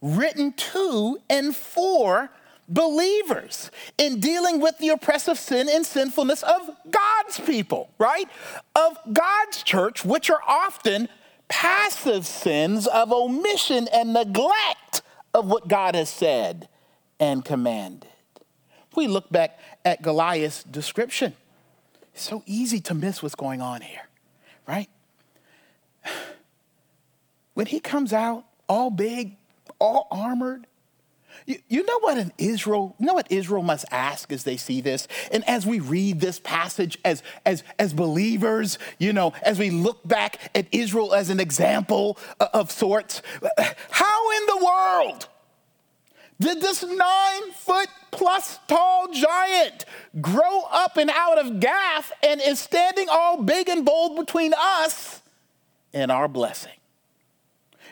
written 0.00 0.52
to 0.52 1.18
and 1.28 1.54
for 1.54 2.30
believers 2.68 3.70
in 3.96 4.20
dealing 4.20 4.60
with 4.60 4.76
the 4.78 4.88
oppressive 4.90 5.38
sin 5.38 5.68
and 5.70 5.86
sinfulness 5.86 6.42
of 6.42 6.70
God's 6.90 7.40
people, 7.40 7.90
right? 7.98 8.28
Of 8.74 8.98
God's 9.12 9.62
church, 9.62 10.04
which 10.04 10.30
are 10.30 10.40
often 10.46 11.08
passive 11.48 12.26
sins 12.26 12.86
of 12.86 13.10
omission 13.10 13.88
and 13.92 14.12
neglect 14.12 15.02
of 15.32 15.46
what 15.46 15.66
God 15.66 15.94
has 15.94 16.10
said 16.10 16.68
and 17.18 17.44
commanded. 17.44 18.10
We 18.94 19.06
look 19.06 19.30
back 19.30 19.58
at 19.84 20.02
Goliath's 20.02 20.62
description. 20.64 21.34
It's 22.12 22.22
so 22.22 22.42
easy 22.46 22.80
to 22.80 22.94
miss 22.94 23.22
what's 23.22 23.34
going 23.34 23.60
on 23.60 23.80
here, 23.80 24.08
right? 24.66 24.88
When 27.58 27.66
he 27.66 27.80
comes 27.80 28.12
out 28.12 28.44
all 28.68 28.88
big, 28.88 29.34
all 29.80 30.06
armored, 30.12 30.64
you, 31.44 31.58
you 31.66 31.84
know 31.84 31.98
what 31.98 32.16
an 32.16 32.30
Israel, 32.38 32.94
you 33.00 33.06
know 33.06 33.14
what 33.14 33.32
Israel 33.32 33.64
must 33.64 33.84
ask 33.90 34.30
as 34.30 34.44
they 34.44 34.56
see 34.56 34.80
this? 34.80 35.08
And 35.32 35.42
as 35.48 35.66
we 35.66 35.80
read 35.80 36.20
this 36.20 36.38
passage 36.38 36.98
as, 37.04 37.20
as, 37.44 37.64
as 37.76 37.92
believers, 37.92 38.78
you 39.00 39.12
know, 39.12 39.32
as 39.42 39.58
we 39.58 39.70
look 39.70 40.06
back 40.06 40.38
at 40.54 40.68
Israel 40.70 41.12
as 41.12 41.30
an 41.30 41.40
example 41.40 42.16
uh, 42.38 42.46
of 42.54 42.70
sorts, 42.70 43.22
how 43.90 44.30
in 44.36 44.46
the 44.46 44.64
world 44.64 45.26
did 46.38 46.60
this 46.60 46.84
nine 46.84 47.50
foot 47.54 47.88
plus 48.12 48.60
tall 48.68 49.08
giant 49.12 49.84
grow 50.20 50.62
up 50.70 50.96
and 50.96 51.10
out 51.10 51.44
of 51.44 51.58
Gath 51.58 52.12
and 52.22 52.40
is 52.40 52.60
standing 52.60 53.08
all 53.10 53.42
big 53.42 53.68
and 53.68 53.84
bold 53.84 54.14
between 54.14 54.54
us 54.56 55.22
and 55.92 56.12
our 56.12 56.28
blessing? 56.28 56.77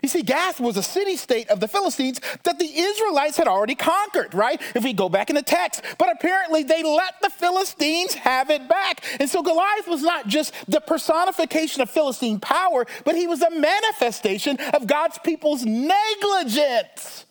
You 0.07 0.11
see, 0.11 0.23
Gath 0.23 0.61
was 0.61 0.77
a 0.77 0.85
city 0.85 1.17
state 1.17 1.51
of 1.51 1.59
the 1.59 1.67
Philistines 1.67 2.21
that 2.45 2.61
the 2.61 2.79
Israelites 2.79 3.37
had 3.37 3.49
already 3.49 3.75
conquered, 3.75 4.35
right? 4.35 4.63
If 4.77 4.85
we 4.85 4.93
go 4.93 5.09
back 5.09 5.31
in 5.31 5.35
the 5.35 5.43
text. 5.43 5.83
But 5.99 6.13
apparently 6.13 6.63
they 6.63 6.85
let 6.85 7.15
the 7.21 7.29
Philistines 7.29 8.15
have 8.15 8.49
it 8.49 8.69
back. 8.69 9.05
And 9.19 9.29
so 9.29 9.43
Goliath 9.43 9.89
was 9.89 10.03
not 10.03 10.29
just 10.29 10.55
the 10.69 10.81
personification 10.81 11.83
of 11.83 11.91
Philistine 11.91 12.39
power, 12.39 12.87
but 13.05 13.17
he 13.17 13.27
was 13.27 13.43
a 13.43 13.51
manifestation 13.51 14.59
of 14.75 14.87
God's 14.87 15.19
people's 15.19 15.65
negligence 15.65 17.27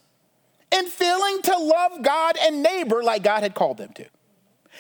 in 0.69 0.87
failing 0.87 1.43
to 1.43 1.57
love 1.57 2.01
God 2.01 2.35
and 2.41 2.61
neighbor 2.61 3.01
like 3.03 3.23
God 3.23 3.41
had 3.41 3.55
called 3.55 3.77
them 3.77 3.93
to. 3.93 4.05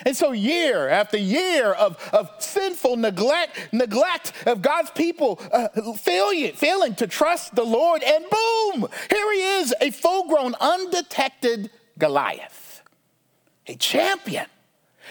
And 0.03 0.15
so, 0.15 0.31
year 0.31 0.89
after 0.89 1.17
year 1.17 1.71
of, 1.71 1.97
of 2.11 2.29
sinful 2.39 2.97
neglect, 2.97 3.69
neglect 3.71 4.33
of 4.45 4.61
God's 4.61 4.91
people, 4.91 5.39
uh, 5.51 5.69
failing, 5.93 6.53
failing 6.53 6.95
to 6.95 7.07
trust 7.07 7.55
the 7.55 7.63
Lord, 7.63 8.03
and 8.03 8.25
boom, 8.29 8.89
here 9.09 9.33
he 9.33 9.41
is, 9.59 9.73
a 9.79 9.91
full 9.91 10.27
grown, 10.27 10.55
undetected 10.59 11.69
Goliath, 11.97 12.81
a 13.67 13.75
champion. 13.75 14.47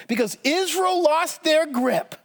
Because 0.08 0.36
Israel 0.42 1.02
lost 1.02 1.44
their 1.44 1.66
grip 1.66 2.16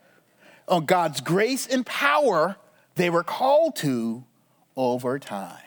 on 0.67 0.85
God's 0.85 1.21
grace 1.21 1.67
and 1.67 1.85
power 1.85 2.57
they 2.95 3.09
were 3.09 3.23
called 3.23 3.75
to 3.77 4.25
over 4.75 5.19
time. 5.19 5.57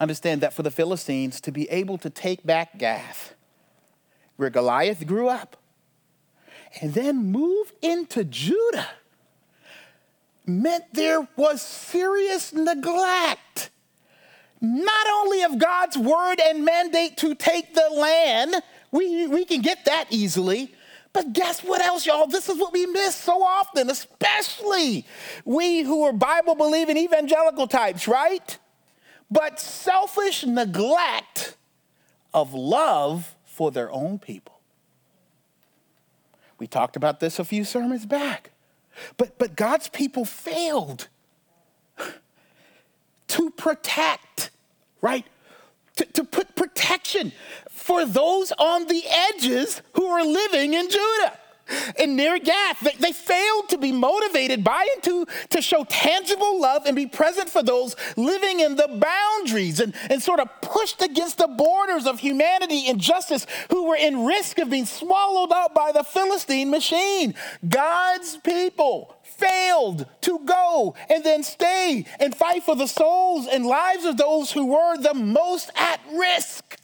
Understand 0.00 0.40
that 0.40 0.52
for 0.52 0.62
the 0.62 0.70
Philistines 0.70 1.40
to 1.42 1.52
be 1.52 1.68
able 1.70 1.98
to 1.98 2.10
take 2.10 2.44
back 2.44 2.78
Gath, 2.78 3.34
where 4.38 4.50
Goliath 4.50 5.04
grew 5.04 5.28
up, 5.28 5.56
and 6.80 6.94
then 6.94 7.32
move 7.32 7.72
into 7.82 8.24
Judah 8.24 8.88
meant 10.46 10.84
there 10.94 11.28
was 11.36 11.60
serious 11.60 12.52
neglect, 12.52 13.70
not 14.60 15.06
only 15.16 15.42
of 15.42 15.58
God's 15.58 15.98
word 15.98 16.40
and 16.40 16.64
mandate 16.64 17.16
to 17.18 17.34
take 17.34 17.74
the 17.74 17.90
land, 17.94 18.54
we, 18.92 19.26
we 19.26 19.44
can 19.44 19.60
get 19.60 19.84
that 19.84 20.06
easily. 20.10 20.72
But 21.12 21.32
guess 21.32 21.64
what 21.64 21.80
else, 21.80 22.06
y'all? 22.06 22.28
This 22.28 22.48
is 22.48 22.58
what 22.58 22.72
we 22.72 22.86
miss 22.86 23.16
so 23.16 23.42
often, 23.42 23.90
especially 23.90 25.04
we 25.44 25.82
who 25.82 26.04
are 26.04 26.12
Bible 26.12 26.54
believing 26.54 26.96
evangelical 26.96 27.66
types, 27.66 28.06
right? 28.06 28.56
But 29.30 29.58
selfish 29.58 30.46
neglect 30.46 31.56
of 32.32 32.54
love 32.54 33.34
for 33.58 33.72
their 33.72 33.90
own 33.90 34.20
people. 34.20 34.60
We 36.60 36.68
talked 36.68 36.94
about 36.94 37.18
this 37.18 37.40
a 37.40 37.44
few 37.44 37.64
sermons 37.64 38.06
back. 38.06 38.52
But, 39.16 39.36
but 39.36 39.56
God's 39.56 39.88
people 39.88 40.24
failed 40.24 41.08
to 43.26 43.50
protect, 43.50 44.50
right? 45.00 45.26
To, 45.96 46.04
to 46.04 46.22
put 46.22 46.54
protection 46.54 47.32
for 47.68 48.04
those 48.06 48.52
on 48.60 48.86
the 48.86 49.02
edges 49.08 49.82
who 49.94 50.06
are 50.06 50.24
living 50.24 50.74
in 50.74 50.88
Judah 50.88 51.36
and 51.98 52.16
near 52.16 52.38
Gath. 52.38 52.80
They, 52.80 52.94
they 52.98 53.12
failed 53.12 53.68
to 53.70 53.78
be 53.78 53.92
motivated 53.92 54.64
by 54.64 54.86
and 54.94 55.02
to, 55.04 55.26
to 55.50 55.62
show 55.62 55.84
tangible 55.84 56.60
love 56.60 56.86
and 56.86 56.96
be 56.96 57.06
present 57.06 57.48
for 57.48 57.62
those 57.62 57.96
living 58.16 58.60
in 58.60 58.76
the 58.76 58.88
boundaries 58.88 59.80
and, 59.80 59.94
and 60.10 60.22
sort 60.22 60.40
of 60.40 60.48
pushed 60.60 61.02
against 61.02 61.38
the 61.38 61.48
borders 61.48 62.06
of 62.06 62.18
humanity 62.20 62.88
and 62.88 63.00
justice 63.00 63.46
who 63.70 63.88
were 63.88 63.96
in 63.96 64.24
risk 64.24 64.58
of 64.58 64.70
being 64.70 64.86
swallowed 64.86 65.52
up 65.52 65.74
by 65.74 65.92
the 65.92 66.04
Philistine 66.04 66.70
machine. 66.70 67.34
God's 67.68 68.36
people 68.38 69.14
failed 69.22 70.06
to 70.22 70.40
go 70.44 70.94
and 71.08 71.22
then 71.24 71.42
stay 71.42 72.04
and 72.18 72.34
fight 72.34 72.62
for 72.62 72.74
the 72.74 72.86
souls 72.86 73.46
and 73.46 73.66
lives 73.66 74.04
of 74.04 74.16
those 74.16 74.52
who 74.52 74.66
were 74.66 74.96
the 74.98 75.14
most 75.14 75.70
at 75.76 76.00
risk 76.12 76.77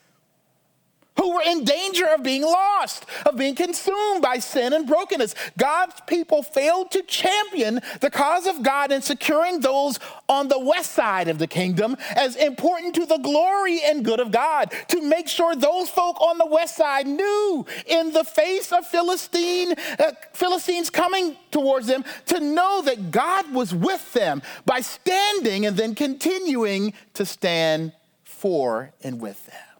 who 1.16 1.34
were 1.34 1.42
in 1.42 1.64
danger 1.64 2.06
of 2.06 2.22
being 2.22 2.42
lost, 2.42 3.06
of 3.24 3.36
being 3.36 3.54
consumed 3.54 4.20
by 4.20 4.38
sin 4.38 4.72
and 4.72 4.86
brokenness. 4.86 5.34
God's 5.56 5.94
people 6.06 6.42
failed 6.42 6.90
to 6.90 7.02
champion 7.02 7.80
the 8.00 8.10
cause 8.10 8.46
of 8.46 8.62
God 8.62 8.90
in 8.90 9.00
securing 9.00 9.60
those 9.60 9.98
on 10.28 10.48
the 10.48 10.58
west 10.58 10.92
side 10.92 11.28
of 11.28 11.38
the 11.38 11.46
kingdom 11.46 11.96
as 12.16 12.36
important 12.36 12.94
to 12.96 13.06
the 13.06 13.18
glory 13.18 13.80
and 13.84 14.04
good 14.04 14.20
of 14.20 14.30
God, 14.30 14.72
to 14.88 15.02
make 15.02 15.28
sure 15.28 15.54
those 15.54 15.88
folk 15.88 16.20
on 16.20 16.38
the 16.38 16.46
west 16.46 16.76
side 16.76 17.06
knew 17.06 17.64
in 17.86 18.12
the 18.12 18.24
face 18.24 18.72
of 18.72 18.86
Philistine, 18.86 19.74
uh, 19.98 20.12
Philistines 20.32 20.90
coming 20.90 21.36
towards 21.50 21.86
them 21.86 22.04
to 22.26 22.40
know 22.40 22.82
that 22.82 23.10
God 23.10 23.52
was 23.52 23.74
with 23.74 24.12
them 24.12 24.42
by 24.66 24.80
standing 24.80 25.66
and 25.66 25.76
then 25.76 25.94
continuing 25.94 26.92
to 27.14 27.24
stand 27.24 27.92
for 28.24 28.92
and 29.02 29.20
with 29.20 29.46
them. 29.46 29.73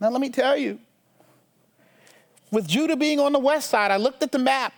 Now, 0.00 0.08
let 0.08 0.20
me 0.20 0.30
tell 0.30 0.56
you, 0.56 0.78
with 2.50 2.66
Judah 2.66 2.96
being 2.96 3.20
on 3.20 3.32
the 3.32 3.38
west 3.38 3.70
side, 3.70 3.90
I 3.90 3.96
looked 3.96 4.22
at 4.22 4.32
the 4.32 4.38
map. 4.38 4.72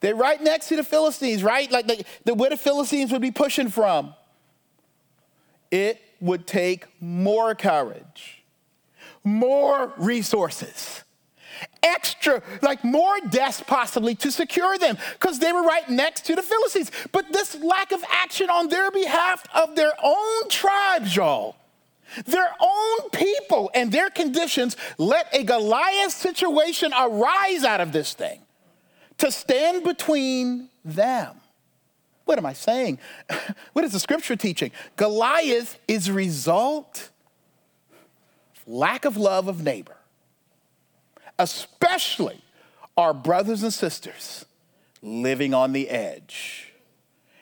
They're 0.00 0.14
right 0.14 0.40
next 0.40 0.68
to 0.68 0.76
the 0.76 0.84
Philistines, 0.84 1.42
right? 1.42 1.70
Like 1.70 1.86
the, 1.86 2.04
the, 2.24 2.34
where 2.34 2.50
the 2.50 2.56
Philistines 2.56 3.10
would 3.10 3.20
be 3.20 3.32
pushing 3.32 3.68
from. 3.68 4.14
It 5.70 6.00
would 6.20 6.46
take 6.46 6.86
more 7.00 7.54
courage, 7.54 8.42
more 9.24 9.92
resources, 9.98 11.02
extra, 11.82 12.42
like 12.62 12.84
more 12.84 13.18
deaths 13.28 13.62
possibly 13.66 14.14
to 14.14 14.30
secure 14.30 14.78
them 14.78 14.96
because 15.14 15.40
they 15.40 15.52
were 15.52 15.62
right 15.62 15.88
next 15.90 16.24
to 16.26 16.36
the 16.36 16.42
Philistines. 16.42 16.90
But 17.12 17.32
this 17.32 17.56
lack 17.56 17.92
of 17.92 18.02
action 18.10 18.48
on 18.48 18.68
their 18.68 18.90
behalf 18.90 19.44
of 19.54 19.76
their 19.76 19.92
own 20.02 20.48
tribes, 20.48 21.14
y'all, 21.14 21.56
their 22.26 22.50
own 22.60 23.10
people 23.10 23.70
and 23.74 23.92
their 23.92 24.10
conditions 24.10 24.76
let 24.96 25.28
a 25.34 25.44
Goliath 25.44 26.12
situation 26.12 26.92
arise 26.98 27.64
out 27.64 27.80
of 27.80 27.92
this 27.92 28.14
thing 28.14 28.40
to 29.18 29.30
stand 29.30 29.84
between 29.84 30.68
them. 30.84 31.36
What 32.24 32.38
am 32.38 32.46
I 32.46 32.52
saying? 32.52 32.98
What 33.72 33.84
is 33.84 33.92
the 33.92 34.00
scripture 34.00 34.36
teaching? 34.36 34.72
Goliath 34.96 35.78
is 35.86 36.08
a 36.08 36.12
result 36.12 37.10
lack 38.66 39.04
of 39.04 39.16
love 39.16 39.48
of 39.48 39.62
neighbor, 39.62 39.96
especially 41.38 42.42
our 42.96 43.14
brothers 43.14 43.62
and 43.62 43.72
sisters 43.72 44.44
living 45.00 45.54
on 45.54 45.72
the 45.72 45.88
edge 45.88 46.68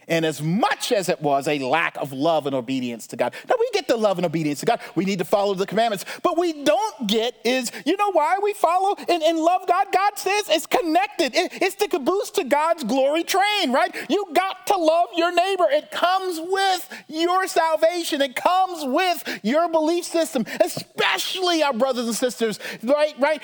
and 0.09 0.24
as 0.24 0.40
much 0.40 0.92
as 0.92 1.09
it 1.09 1.20
was 1.20 1.48
a 1.48 1.59
lack 1.59 1.96
of 1.96 2.12
love 2.12 2.46
and 2.46 2.55
obedience 2.55 3.07
to 3.09 3.16
God. 3.16 3.35
Now, 3.48 3.57
we 3.59 3.68
get 3.72 3.86
love 3.96 4.18
and 4.18 4.26
obedience 4.26 4.61
to 4.61 4.66
God. 4.66 4.80
We 4.94 5.04
need 5.04 5.18
to 5.18 5.24
follow 5.24 5.54
the 5.54 5.66
commandments. 5.66 6.04
But 6.22 6.37
we 6.37 6.64
don't 6.64 7.06
get 7.06 7.35
is, 7.44 7.70
you 7.85 7.96
know 7.96 8.12
why 8.12 8.38
we 8.42 8.52
follow 8.52 8.96
and, 9.09 9.22
and 9.22 9.38
love 9.38 9.66
God? 9.66 9.88
God 9.92 10.18
says 10.18 10.48
it's 10.48 10.66
connected. 10.66 11.35
It, 11.35 11.52
it's 11.62 11.76
the 11.76 11.88
caboose 11.88 12.30
to 12.32 12.44
God's 12.44 12.85
glory 12.85 13.24
train, 13.24 13.72
right? 13.72 13.94
You 14.09 14.26
got 14.35 14.66
to 14.68 14.76
love 14.76 15.09
your 15.16 15.32
neighbor. 15.32 15.66
It 15.70 15.90
comes 15.90 16.40
with 16.40 17.04
your 17.09 17.46
salvation. 17.46 18.20
It 18.20 18.35
comes 18.35 18.85
with 18.85 19.40
your 19.42 19.68
belief 19.70 20.04
system, 20.04 20.44
especially 20.62 21.62
our 21.62 21.72
brothers 21.72 22.06
and 22.06 22.16
sisters, 22.16 22.59
right, 22.82 23.14
right, 23.18 23.42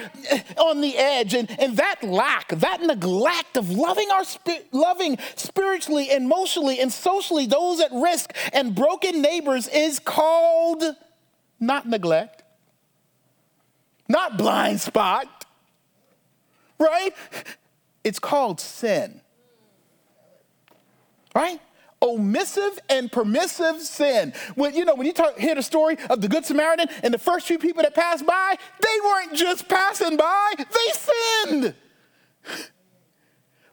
on 0.59 0.81
the 0.81 0.97
edge. 0.97 1.35
And, 1.35 1.51
and 1.61 1.77
that 1.77 2.03
lack, 2.03 2.49
that 2.49 2.83
neglect 2.83 3.57
of 3.57 3.71
loving 3.71 4.09
our 4.11 4.25
loving 4.73 5.19
spiritually 5.37 6.11
and 6.11 6.25
emotionally 6.33 6.81
and 6.81 6.93
socially 6.93 7.47
those 7.47 7.81
at 7.81 7.91
risk 7.93 8.35
and 8.53 8.75
broken 8.75 9.21
neighbors 9.21 9.69
is 9.69 9.99
called 9.99 10.42
not 11.61 11.89
neglect, 11.89 12.43
not 14.09 14.37
blind 14.37 14.81
spot, 14.81 15.47
right? 16.79 17.13
It's 18.05 18.19
called 18.19 18.61
sin, 18.61 19.21
right? 21.35 21.61
omissive 22.03 22.79
and 22.91 23.11
permissive 23.11 23.81
sin. 23.81 24.35
When 24.57 24.75
you 24.75 24.85
know, 24.85 24.95
when 24.95 25.07
you 25.07 25.13
talk, 25.13 25.39
hear 25.39 25.55
the 25.55 25.63
story 25.63 25.97
of 26.11 26.21
the 26.21 26.29
Good 26.29 26.45
Samaritan 26.45 26.89
and 27.03 27.15
the 27.15 27.19
first 27.19 27.47
few 27.47 27.59
people 27.59 27.83
that 27.83 27.95
passed 27.95 28.27
by, 28.27 28.57
they 28.81 29.01
weren't 29.05 29.35
just 29.35 29.69
passing 29.69 30.17
by; 30.17 30.53
they 30.59 30.93
sinned. 30.93 31.75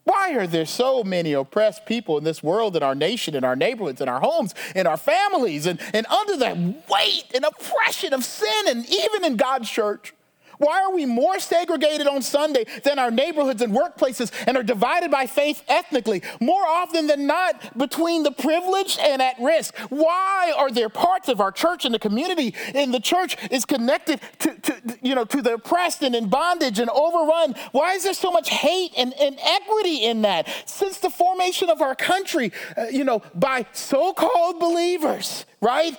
Why 0.03 0.33
are 0.35 0.47
there 0.47 0.65
so 0.65 1.03
many 1.03 1.33
oppressed 1.33 1.85
people 1.85 2.17
in 2.17 2.23
this 2.23 2.41
world, 2.41 2.75
in 2.75 2.83
our 2.83 2.95
nation, 2.95 3.35
in 3.35 3.43
our 3.43 3.55
neighborhoods, 3.55 4.01
in 4.01 4.09
our 4.09 4.19
homes, 4.19 4.55
in 4.75 4.87
our 4.87 4.97
families, 4.97 5.65
and, 5.65 5.79
and 5.93 6.05
under 6.07 6.37
the 6.37 6.75
weight 6.89 7.25
and 7.33 7.45
oppression 7.45 8.13
of 8.13 8.23
sin, 8.23 8.67
and 8.67 8.89
even 8.89 9.23
in 9.25 9.37
God's 9.37 9.69
church? 9.69 10.13
Why 10.59 10.83
are 10.83 10.93
we 10.93 11.05
more 11.05 11.39
segregated 11.39 12.05
on 12.05 12.21
Sunday 12.21 12.65
than 12.83 12.99
our 12.99 13.09
neighborhoods 13.09 13.61
and 13.61 13.73
workplaces 13.73 14.31
and 14.45 14.57
are 14.57 14.63
divided 14.63 15.09
by 15.09 15.25
faith 15.25 15.63
ethnically 15.69 16.21
more 16.41 16.65
often 16.67 17.07
than 17.07 17.25
not 17.25 17.77
between 17.77 18.23
the 18.23 18.31
privileged 18.31 18.99
and 18.99 19.21
at 19.21 19.39
risk? 19.39 19.75
Why 19.87 20.53
are 20.55 20.69
there 20.69 20.89
parts 20.89 21.29
of 21.29 21.39
our 21.39 21.53
church 21.53 21.85
and 21.85 21.95
the 21.95 21.99
community 21.99 22.53
in 22.75 22.91
the 22.91 22.99
church 22.99 23.37
is 23.49 23.63
connected 23.63 24.19
to, 24.39 24.53
to 24.55 24.97
you 25.01 25.15
know 25.15 25.23
to 25.25 25.41
the 25.41 25.53
oppressed 25.53 26.03
and 26.03 26.13
in 26.13 26.27
bondage 26.27 26.79
and 26.79 26.89
overrun? 26.89 27.55
Why 27.71 27.93
is 27.93 28.03
there 28.03 28.13
so 28.13 28.29
much 28.29 28.49
hate 28.49 28.91
and 28.97 29.13
inequity 29.13 30.03
in 30.03 30.23
that? 30.23 30.49
Since 30.65 30.97
the 30.97 31.09
formation 31.09 31.69
of 31.69 31.81
our 31.81 31.95
country, 31.95 32.51
uh, 32.77 32.87
you 32.91 33.05
know, 33.05 33.21
by 33.33 33.65
so-called 33.71 34.59
believers, 34.59 35.45
right? 35.61 35.97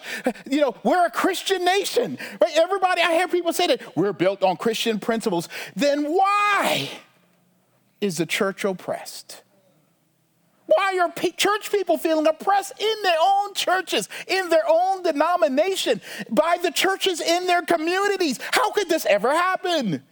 You 0.48 0.60
know, 0.60 0.74
we're 0.82 1.06
a 1.06 1.10
Christian 1.10 1.64
nation, 1.64 2.18
right? 2.40 2.56
Everybody, 2.56 3.02
I 3.02 3.12
hear 3.12 3.28
people 3.28 3.52
say 3.52 3.66
that 3.68 3.96
we're 3.96 4.12
built 4.12 4.42
on 4.42 4.56
Christian 4.56 4.98
principles. 4.98 5.48
Then 5.76 6.04
why 6.04 6.90
is 8.00 8.16
the 8.16 8.26
church 8.26 8.64
oppressed? 8.64 9.42
Why 10.66 10.98
are 11.00 11.12
church 11.32 11.72
people 11.72 11.98
feeling 11.98 12.26
oppressed 12.26 12.72
in 12.78 13.02
their 13.02 13.18
own 13.20 13.54
churches, 13.54 14.08
in 14.28 14.50
their 14.50 14.62
own 14.68 15.02
denomination, 15.02 16.00
by 16.30 16.58
the 16.62 16.70
churches 16.70 17.20
in 17.20 17.46
their 17.46 17.62
communities? 17.62 18.38
How 18.52 18.70
could 18.70 18.88
this 18.88 19.04
ever 19.06 19.30
happen? 19.30 20.04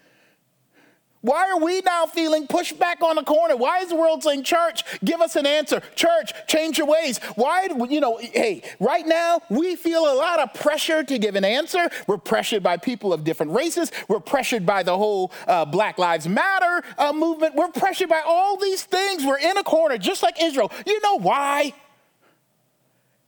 Why 1.21 1.51
are 1.51 1.59
we 1.59 1.81
now 1.81 2.07
feeling 2.07 2.47
pushed 2.47 2.79
back 2.79 3.03
on 3.03 3.17
the 3.17 3.25
corner? 3.25 3.57
Why 3.57 3.81
is 3.81 3.89
the 3.89 3.97
world 3.97 4.23
saying, 4.23 4.45
Church, 4.45 4.85
give 5.05 5.21
us 5.21 5.35
an 5.35 5.47
answer? 5.47 5.83
Church, 5.97 6.33
change 6.47 6.79
your 6.79 6.87
ways. 6.87 7.19
Why, 7.35 7.69
you 7.89 8.01
know, 8.01 8.19
hey, 8.19 8.63
right 8.79 9.07
now 9.07 9.41
we 9.51 9.75
feel 9.75 10.13
a 10.13 10.15
lot 10.15 10.39
of 10.39 10.55
pressure 10.55 11.03
to 11.03 11.19
give 11.19 11.35
an 11.35 11.45
answer. 11.45 11.91
We're 12.07 12.19
pressured 12.19 12.63
by 12.63 12.77
people 12.77 13.13
of 13.13 13.25
different 13.25 13.53
races. 13.53 13.91
We're 14.07 14.21
pressured 14.21 14.65
by 14.65 14.85
the 14.85 14.97
whole 14.97 15.33
uh, 15.49 15.65
Black 15.65 15.99
Lives 15.99 16.29
Matter 16.29 16.85
uh, 16.97 17.13
movement. 17.13 17.57
We're 17.57 17.69
pressured 17.69 18.09
by 18.09 18.23
all 18.25 18.57
these 18.57 18.85
things. 18.85 19.25
We're 19.25 19.39
in 19.39 19.59
a 19.59 19.65
corner, 19.65 19.99
just 19.99 20.23
like 20.23 20.41
Israel. 20.41 20.71
You 20.87 21.01
know 21.03 21.19
why? 21.19 21.75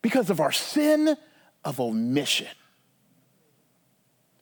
Because 0.00 0.31
of 0.31 0.40
our 0.40 0.53
sin 0.53 1.16
of 1.64 1.81
omission. 1.81 2.46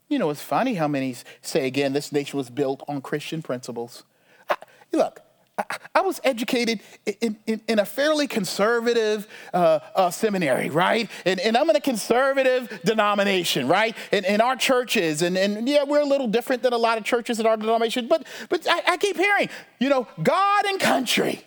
You 0.09 0.19
know, 0.19 0.31
it's 0.31 0.43
funny 0.43 0.75
how 0.75 0.89
many 0.89 1.15
say 1.43 1.67
again, 1.67 1.93
this 1.93 2.13
nation 2.13 2.37
was 2.37 2.51
built 2.51 2.83
on 2.89 3.01
Christian 3.01 3.43
principles. 3.43 4.05
I, 4.49 4.57
look, 4.93 5.21
I, 5.59 5.65
I, 5.97 6.01
was 6.03 6.21
educated 6.25 6.81
in, 7.21 7.37
in, 7.47 7.61
in, 7.67 7.79
a 7.79 7.85
fairly 7.85 8.27
conservative 8.27 9.27
uh, 9.53 9.81
uh, 9.95 10.11
seminary, 10.11 10.71
right? 10.71 11.11
And, 11.27 11.41
and, 11.41 11.57
I'm 11.57 11.69
in 11.69 11.77
a 11.77 11.81
conservative 11.81 12.81
denomination, 12.85 13.67
right? 13.67 13.97
In, 14.13 14.25
in 14.25 14.41
our 14.41 14.55
churches, 14.57 15.23
and, 15.23 15.37
and, 15.37 15.69
yeah, 15.69 15.83
we're 15.83 16.01
a 16.01 16.07
little 16.07 16.29
different 16.29 16.63
than 16.63 16.73
a 16.73 16.79
lot 16.79 16.97
of 16.97 17.05
churches 17.05 17.41
in 17.41 17.47
our 17.47 17.57
denomination, 17.57 18.07
but, 18.07 18.25
but 18.49 18.67
I, 18.69 18.83
I 18.93 18.97
keep 18.99 19.17
hearing, 19.17 19.49
you 19.81 19.89
know, 19.89 20.07
God 20.23 20.65
and 20.67 20.79
country. 20.79 21.45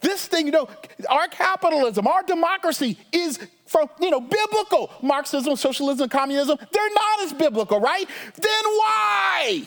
This 0.00 0.26
thing, 0.26 0.46
you 0.46 0.52
know, 0.52 0.68
our 1.08 1.28
capitalism, 1.28 2.06
our 2.06 2.22
democracy 2.22 2.98
is 3.12 3.38
from, 3.66 3.88
you 4.00 4.10
know, 4.10 4.20
biblical. 4.20 4.90
Marxism, 5.02 5.56
socialism, 5.56 6.08
communism, 6.08 6.58
they're 6.72 6.94
not 6.94 7.22
as 7.22 7.32
biblical, 7.32 7.80
right? 7.80 8.06
Then 8.36 8.64
why? 8.64 9.64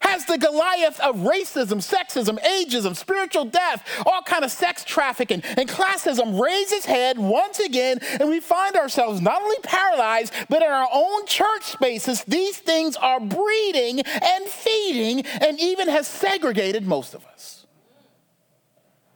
has 0.00 0.24
the 0.24 0.38
Goliath 0.38 0.98
of 1.00 1.16
racism, 1.16 1.78
sexism, 1.78 2.38
ageism, 2.42 2.96
spiritual 2.96 3.44
death, 3.44 3.86
all 4.06 4.22
kind 4.22 4.44
of 4.44 4.50
sex 4.50 4.82
trafficking, 4.84 5.42
and 5.56 5.68
classism 5.68 6.40
raise 6.40 6.72
its 6.72 6.86
head 6.86 7.18
once 7.18 7.60
again, 7.60 7.98
and 8.18 8.28
we 8.28 8.40
find 8.40 8.76
ourselves 8.76 9.20
not 9.20 9.42
only 9.42 9.56
paralyzed, 9.62 10.32
but 10.48 10.62
in 10.62 10.68
our 10.68 10.88
own 10.92 11.26
church 11.26 11.62
spaces, 11.64 12.24
these 12.24 12.58
things 12.58 12.96
are 12.96 13.20
breeding 13.20 14.00
and 14.00 14.46
feeding, 14.46 15.24
and 15.40 15.60
even 15.60 15.88
has 15.88 16.06
segregated 16.06 16.86
most 16.86 17.14
of 17.14 17.24
us. 17.26 17.59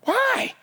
Why? 0.04 0.54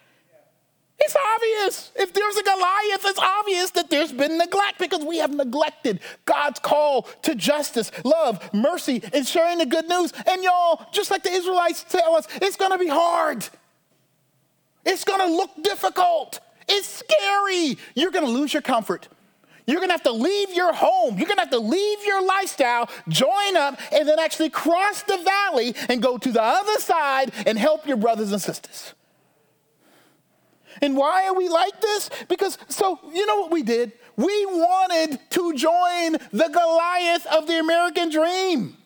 It's 1.04 1.15
obvious. 1.15 1.91
If 1.95 2.13
there's 2.13 2.38
a 2.38 2.43
Goliath, 2.43 3.06
it's 3.06 3.19
obvious 3.19 3.71
that 3.71 3.89
there's 3.89 4.12
been 4.12 4.38
neglect 4.38 4.77
because 4.77 5.04
we 5.04 5.17
have 5.17 5.34
neglected 5.34 5.99
God's 6.25 6.60
call 6.60 7.04
to 7.23 7.34
justice, 7.34 7.91
love, 8.04 8.54
mercy, 8.54 9.01
and 9.12 9.25
sharing 9.25 9.58
the 9.58 9.65
good 9.65 9.89
news. 9.89 10.13
And 10.30 10.43
y'all, 10.43 10.86
just 10.91 11.10
like 11.10 11.23
the 11.23 11.32
Israelites 11.32 11.84
tell 11.89 12.15
us, 12.15 12.27
it's 12.36 12.56
gonna 12.56 12.77
be 12.77 12.88
hard. 12.88 13.47
It's 14.86 15.04
gonna 15.04 15.25
look 15.25 15.49
difficult. 15.63 16.39
It's 16.67 16.88
scary. 16.88 17.77
You're 17.95 18.12
gonna 18.12 18.27
lose 18.27 18.54
your 18.54 18.62
comfort. 18.62 19.08
You're 19.65 19.80
gonna 19.80 19.93
have 19.93 20.04
to 20.04 20.12
leave 20.12 20.54
your 20.54 20.71
home. 20.71 21.17
You're 21.17 21.27
gonna 21.27 21.41
have 21.41 21.49
to 21.51 21.60
leave 21.60 22.06
your 22.06 22.23
lifestyle, 22.23 22.89
join 23.08 23.58
up, 23.58 23.80
and 23.91 24.08
then 24.08 24.19
actually 24.19 24.49
cross 24.49 25.01
the 25.04 25.17
valley 25.17 25.75
and 25.89 26.01
go 26.01 26.19
to 26.19 26.32
the 26.32 26.43
other 26.43 26.80
side 26.80 27.32
and 27.47 27.58
help 27.58 27.88
your 27.88 27.97
brothers 27.97 28.32
and 28.32 28.41
sisters. 28.41 28.93
And 30.81 30.97
why 30.97 31.27
are 31.27 31.35
we 31.35 31.47
like 31.47 31.79
this? 31.79 32.09
Because, 32.27 32.57
so, 32.67 32.99
you 33.13 33.25
know 33.25 33.37
what 33.39 33.51
we 33.51 33.61
did? 33.61 33.91
We 34.17 34.45
wanted 34.47 35.19
to 35.31 35.53
join 35.53 36.13
the 36.31 36.49
Goliath 36.51 37.25
of 37.27 37.47
the 37.47 37.59
American 37.59 38.09
dream. 38.09 38.77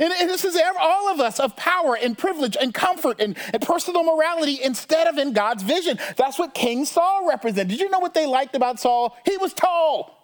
And, 0.00 0.30
this 0.30 0.44
is 0.44 0.58
all 0.80 1.12
of 1.12 1.20
us 1.20 1.38
of 1.38 1.54
power 1.56 1.96
and 1.96 2.16
privilege 2.16 2.56
and 2.58 2.72
comfort 2.72 3.20
and, 3.20 3.36
and, 3.52 3.62
personal 3.62 4.02
morality 4.02 4.58
instead 4.62 5.06
of 5.06 5.18
in 5.18 5.32
God's 5.32 5.62
vision. 5.62 5.98
That's 6.16 6.38
what 6.38 6.54
King 6.54 6.86
Saul 6.86 7.28
represented. 7.28 7.68
Did 7.68 7.80
you 7.80 7.90
know 7.90 7.98
what 7.98 8.14
they 8.14 8.26
liked 8.26 8.56
about 8.56 8.80
Saul? 8.80 9.16
He 9.26 9.36
was 9.36 9.52
tall. 9.52 10.16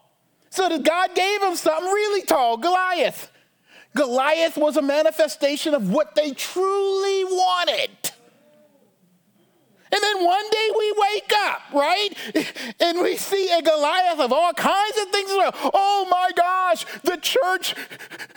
So 0.48 0.68
that 0.68 0.82
God 0.82 1.14
gave 1.14 1.42
him 1.42 1.54
something 1.54 1.84
really 1.84 2.22
tall, 2.22 2.56
Goliath. 2.56 3.30
Goliath 3.94 4.56
was 4.56 4.76
a 4.76 4.82
manifestation 4.82 5.74
of 5.74 5.90
what 5.90 6.14
they 6.14 6.32
truly 6.32 7.24
wanted. 7.24 7.90
And 9.96 10.02
then 10.02 10.26
one 10.26 10.50
day 10.50 10.70
we 10.78 10.94
wake 10.98 11.32
up, 11.46 11.62
right? 11.72 12.08
And 12.80 13.00
we 13.00 13.16
see 13.16 13.50
a 13.50 13.62
Goliath 13.62 14.20
of 14.20 14.30
all 14.30 14.52
kinds 14.52 14.98
of 14.98 15.08
things. 15.08 15.30
Oh 15.72 16.06
my 16.10 16.32
gosh, 16.36 16.84
the 17.02 17.16
church 17.16 17.74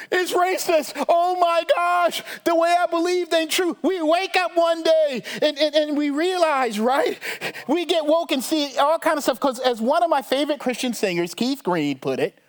is 0.10 0.32
racist. 0.32 1.04
Oh 1.10 1.38
my 1.38 1.63
gosh, 1.76 2.24
the 2.45 2.56
way 2.56 2.74
I 2.80 2.86
believe 2.86 3.34
ain't 3.34 3.52
true. 3.52 3.76
We 3.82 4.02
wake 4.02 4.38
up 4.38 4.52
one 4.56 4.84
day 4.84 5.22
and, 5.41 5.58
and, 5.58 5.76
and 5.76 5.98
we 5.98 6.12
realize, 6.12 6.80
right? 6.80 7.19
We 7.67 7.86
get 7.86 8.06
woke 8.06 8.32
and 8.32 8.41
see 8.41 8.78
all 8.78 8.98
kind 8.98 9.17
of 9.17 9.24
stuff. 9.24 9.41
Because 9.41 9.60
as 9.60 9.82
one 9.82 10.02
of 10.02 10.10
my 10.10 10.22
favorite 10.22 10.62
Christian 10.62 10.93
singers, 10.93 11.34
Keith 11.34 11.62
Green, 11.62 12.00
put 12.00 12.22
it, 12.22 12.39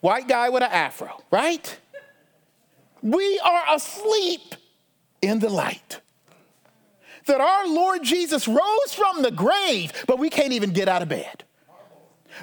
white 0.00 0.26
guy 0.26 0.48
with 0.48 0.62
an 0.62 0.70
afro, 0.72 1.22
right? 1.30 1.78
We 3.02 3.38
are 3.40 3.74
asleep 3.74 4.54
in 5.20 5.40
the 5.40 5.50
light. 5.50 6.00
That 7.26 7.40
our 7.40 7.66
Lord 7.68 8.02
Jesus 8.02 8.46
rose 8.46 8.94
from 8.94 9.22
the 9.22 9.30
grave, 9.30 9.92
but 10.06 10.18
we 10.18 10.30
can't 10.30 10.52
even 10.52 10.70
get 10.70 10.88
out 10.88 11.02
of 11.02 11.08
bed. 11.08 11.44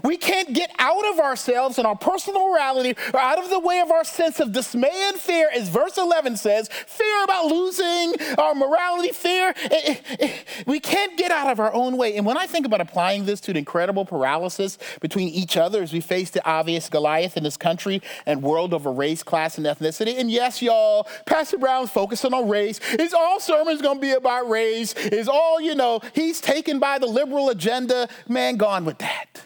We 0.04 0.17
can't 0.17 0.54
get 0.54 0.71
out 0.80 1.06
of 1.12 1.19
ourselves 1.19 1.77
and 1.77 1.88
our 1.88 1.95
personal 1.95 2.49
morality 2.49 2.95
or 3.13 3.19
out 3.19 3.39
of 3.39 3.49
the 3.49 3.60
way 3.60 3.80
of 3.80 3.91
our 3.91 4.04
sense 4.04 4.39
of 4.39 4.51
dismay 4.51 5.10
and 5.10 5.17
fear, 5.17 5.49
as 5.54 5.69
verse 5.69 5.97
11 5.97 6.38
says 6.38 6.69
fear 6.88 7.23
about 7.23 7.45
losing 7.45 8.13
our 8.38 8.54
morality, 8.56 9.12
fear. 9.12 9.54
Eh, 9.63 9.82
eh, 9.84 9.95
eh, 10.19 10.32
we 10.65 10.80
can't 10.80 11.17
get 11.17 11.32
out 11.32 11.51
of 11.51 11.60
our 11.60 11.73
own 11.73 11.97
way. 11.97 12.15
And 12.17 12.25
when 12.25 12.38
I 12.38 12.47
think 12.47 12.65
about 12.65 12.82
applying 12.82 13.25
this 13.25 13.39
to 13.41 13.51
an 13.51 13.58
incredible 13.58 14.06
paralysis 14.06 14.77
between 14.99 15.30
each 15.30 15.58
other 15.58 15.82
as 15.84 15.93
we 15.93 16.01
face 16.01 16.30
the 16.30 16.45
obvious 16.47 16.89
Goliath 16.89 17.38
in 17.38 17.43
this 17.43 17.58
country 17.58 18.01
and 18.25 18.41
world 18.41 18.73
over 18.73 18.91
race, 18.91 19.23
class, 19.23 19.58
and 19.58 19.65
ethnicity, 19.65 20.19
and 20.19 20.32
yes, 20.32 20.62
y'all, 20.62 21.08
Pastor 21.25 21.58
Brown's 21.58 21.91
focusing 21.91 22.34
on 22.34 22.49
race. 22.49 22.80
Is 22.99 23.13
all 23.13 23.39
sermons 23.39 23.82
gonna 23.82 23.99
be 23.99 24.12
about 24.12 24.49
race? 24.49 24.93
Is 24.93 25.27
all, 25.27 25.60
you 25.62 25.75
know, 25.75 26.01
he's 26.13 26.41
taken 26.41 26.80
by 26.80 26.99
the 26.99 27.08
liberal 27.08 27.49
agenda? 27.49 28.08
Man, 28.27 28.58
gone 28.58 28.86
with 28.86 28.99
that. 28.99 29.41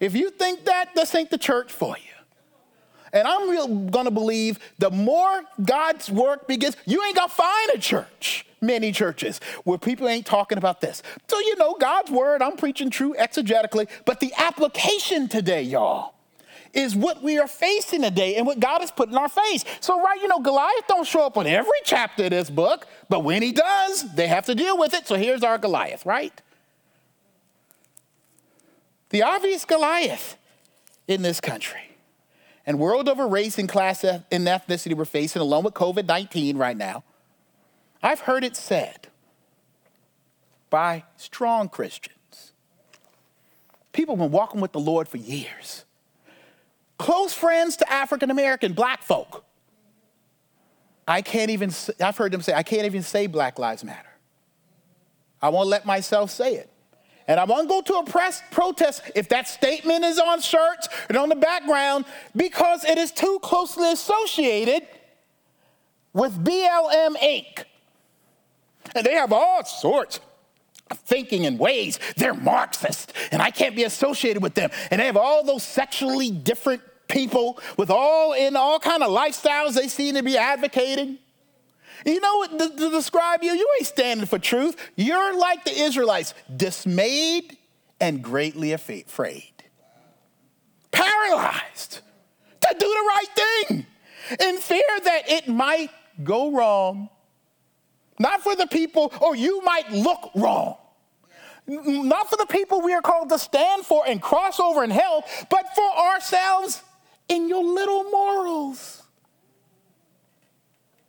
If 0.00 0.14
you 0.14 0.30
think 0.30 0.64
that, 0.64 0.94
this 0.94 1.14
ain't 1.14 1.30
the 1.30 1.38
church 1.38 1.70
for 1.70 1.96
you. 1.96 2.04
And 3.12 3.26
I'm 3.26 3.50
real 3.50 3.68
gonna 3.90 4.10
believe 4.10 4.58
the 4.78 4.90
more 4.90 5.42
God's 5.62 6.10
work 6.10 6.46
begins, 6.46 6.76
you 6.86 7.02
ain't 7.04 7.16
gonna 7.16 7.28
find 7.28 7.70
a 7.74 7.78
church, 7.78 8.46
many 8.60 8.92
churches, 8.92 9.40
where 9.64 9.78
people 9.78 10.08
ain't 10.08 10.26
talking 10.26 10.58
about 10.58 10.80
this. 10.80 11.02
So, 11.28 11.38
you 11.40 11.56
know, 11.56 11.74
God's 11.78 12.10
word, 12.10 12.40
I'm 12.40 12.56
preaching 12.56 12.88
true 12.88 13.14
exegetically, 13.18 13.88
but 14.04 14.20
the 14.20 14.32
application 14.38 15.28
today, 15.28 15.62
y'all, 15.62 16.14
is 16.72 16.94
what 16.94 17.20
we 17.20 17.38
are 17.38 17.48
facing 17.48 18.02
today 18.02 18.36
and 18.36 18.46
what 18.46 18.60
God 18.60 18.80
has 18.80 18.92
put 18.92 19.08
in 19.08 19.16
our 19.16 19.28
face. 19.28 19.64
So, 19.80 20.00
right, 20.00 20.20
you 20.22 20.28
know, 20.28 20.38
Goliath 20.38 20.86
don't 20.86 21.06
show 21.06 21.26
up 21.26 21.36
in 21.36 21.48
every 21.48 21.72
chapter 21.84 22.24
of 22.24 22.30
this 22.30 22.48
book, 22.48 22.86
but 23.08 23.24
when 23.24 23.42
he 23.42 23.50
does, 23.50 24.14
they 24.14 24.28
have 24.28 24.46
to 24.46 24.54
deal 24.54 24.78
with 24.78 24.94
it. 24.94 25.08
So 25.08 25.16
here's 25.16 25.42
our 25.42 25.58
Goliath, 25.58 26.06
right? 26.06 26.40
The 29.10 29.22
obvious 29.22 29.64
Goliath 29.64 30.36
in 31.06 31.22
this 31.22 31.40
country. 31.40 31.80
And 32.66 32.78
world 32.78 33.08
over 33.08 33.26
race 33.26 33.58
and 33.58 33.68
class 33.68 34.04
and 34.04 34.24
ethnicity 34.30 34.94
we're 34.94 35.04
facing, 35.04 35.42
along 35.42 35.64
with 35.64 35.74
COVID 35.74 36.06
19 36.06 36.56
right 36.56 36.76
now, 36.76 37.04
I've 38.02 38.20
heard 38.20 38.44
it 38.44 38.56
said 38.56 39.08
by 40.68 41.04
strong 41.16 41.68
Christians. 41.68 42.52
People 43.92 44.16
have 44.16 44.20
been 44.20 44.30
walking 44.30 44.60
with 44.60 44.72
the 44.72 44.80
Lord 44.80 45.08
for 45.08 45.16
years. 45.16 45.84
Close 46.98 47.32
friends 47.32 47.76
to 47.78 47.92
African 47.92 48.30
American 48.30 48.72
black 48.72 49.02
folk. 49.02 49.44
I 51.08 51.22
can't 51.22 51.50
even, 51.50 51.72
I've 52.00 52.16
heard 52.16 52.30
them 52.30 52.40
say, 52.40 52.52
I 52.54 52.62
can't 52.62 52.84
even 52.84 53.02
say 53.02 53.26
Black 53.26 53.58
Lives 53.58 53.82
Matter. 53.82 54.06
I 55.42 55.48
won't 55.48 55.68
let 55.68 55.84
myself 55.84 56.30
say 56.30 56.54
it. 56.54 56.70
And 57.30 57.38
I 57.38 57.44
won't 57.44 57.68
go 57.68 57.80
to 57.80 57.94
a 57.94 58.04
press 58.04 58.42
protest 58.50 59.02
if 59.14 59.28
that 59.28 59.46
statement 59.46 60.04
is 60.04 60.18
on 60.18 60.40
shirts 60.40 60.88
and 61.08 61.16
on 61.16 61.28
the 61.28 61.36
background 61.36 62.04
because 62.34 62.84
it 62.84 62.98
is 62.98 63.12
too 63.12 63.38
closely 63.40 63.92
associated 63.92 64.84
with 66.12 66.44
BLM 66.44 67.14
Inc. 67.18 67.66
And 68.96 69.06
they 69.06 69.14
have 69.14 69.32
all 69.32 69.64
sorts 69.64 70.18
of 70.90 70.98
thinking 70.98 71.46
and 71.46 71.56
ways. 71.56 72.00
They're 72.16 72.34
Marxist, 72.34 73.12
and 73.30 73.40
I 73.40 73.52
can't 73.52 73.76
be 73.76 73.84
associated 73.84 74.42
with 74.42 74.54
them. 74.54 74.70
And 74.90 75.00
they 75.00 75.06
have 75.06 75.16
all 75.16 75.44
those 75.44 75.62
sexually 75.62 76.32
different 76.32 76.82
people 77.06 77.60
with 77.76 77.90
all 77.90 78.32
in 78.32 78.56
all 78.56 78.80
kind 78.80 79.04
of 79.04 79.10
lifestyles 79.10 79.74
they 79.74 79.86
seem 79.86 80.16
to 80.16 80.24
be 80.24 80.36
advocating. 80.36 81.18
You 82.04 82.20
know 82.20 82.36
what 82.36 82.58
to, 82.58 82.70
to 82.76 82.90
describe 82.90 83.42
you? 83.42 83.52
You 83.52 83.68
ain't 83.78 83.86
standing 83.86 84.26
for 84.26 84.38
truth. 84.38 84.76
You're 84.96 85.36
like 85.36 85.64
the 85.64 85.72
Israelites, 85.72 86.34
dismayed 86.54 87.56
and 88.00 88.22
greatly 88.22 88.72
afraid, 88.72 89.52
paralyzed 90.90 92.00
to 92.60 92.76
do 92.78 92.86
the 92.86 92.86
right 92.86 93.26
thing 93.68 93.86
in 94.40 94.58
fear 94.58 94.82
that 95.04 95.22
it 95.28 95.48
might 95.48 95.90
go 96.22 96.52
wrong. 96.52 97.08
Not 98.18 98.42
for 98.42 98.54
the 98.54 98.66
people, 98.66 99.12
or 99.20 99.34
you 99.34 99.62
might 99.62 99.90
look 99.90 100.30
wrong. 100.34 100.76
Not 101.66 102.28
for 102.28 102.36
the 102.36 102.46
people 102.46 102.80
we 102.80 102.92
are 102.94 103.02
called 103.02 103.28
to 103.30 103.38
stand 103.38 103.86
for 103.86 104.04
and 104.06 104.20
cross 104.20 104.60
over 104.60 104.82
and 104.82 104.92
help, 104.92 105.24
but 105.48 105.66
for 105.74 105.90
ourselves 105.96 106.82
in 107.28 107.48
your 107.48 107.64
little 107.64 108.04
morals. 108.04 108.99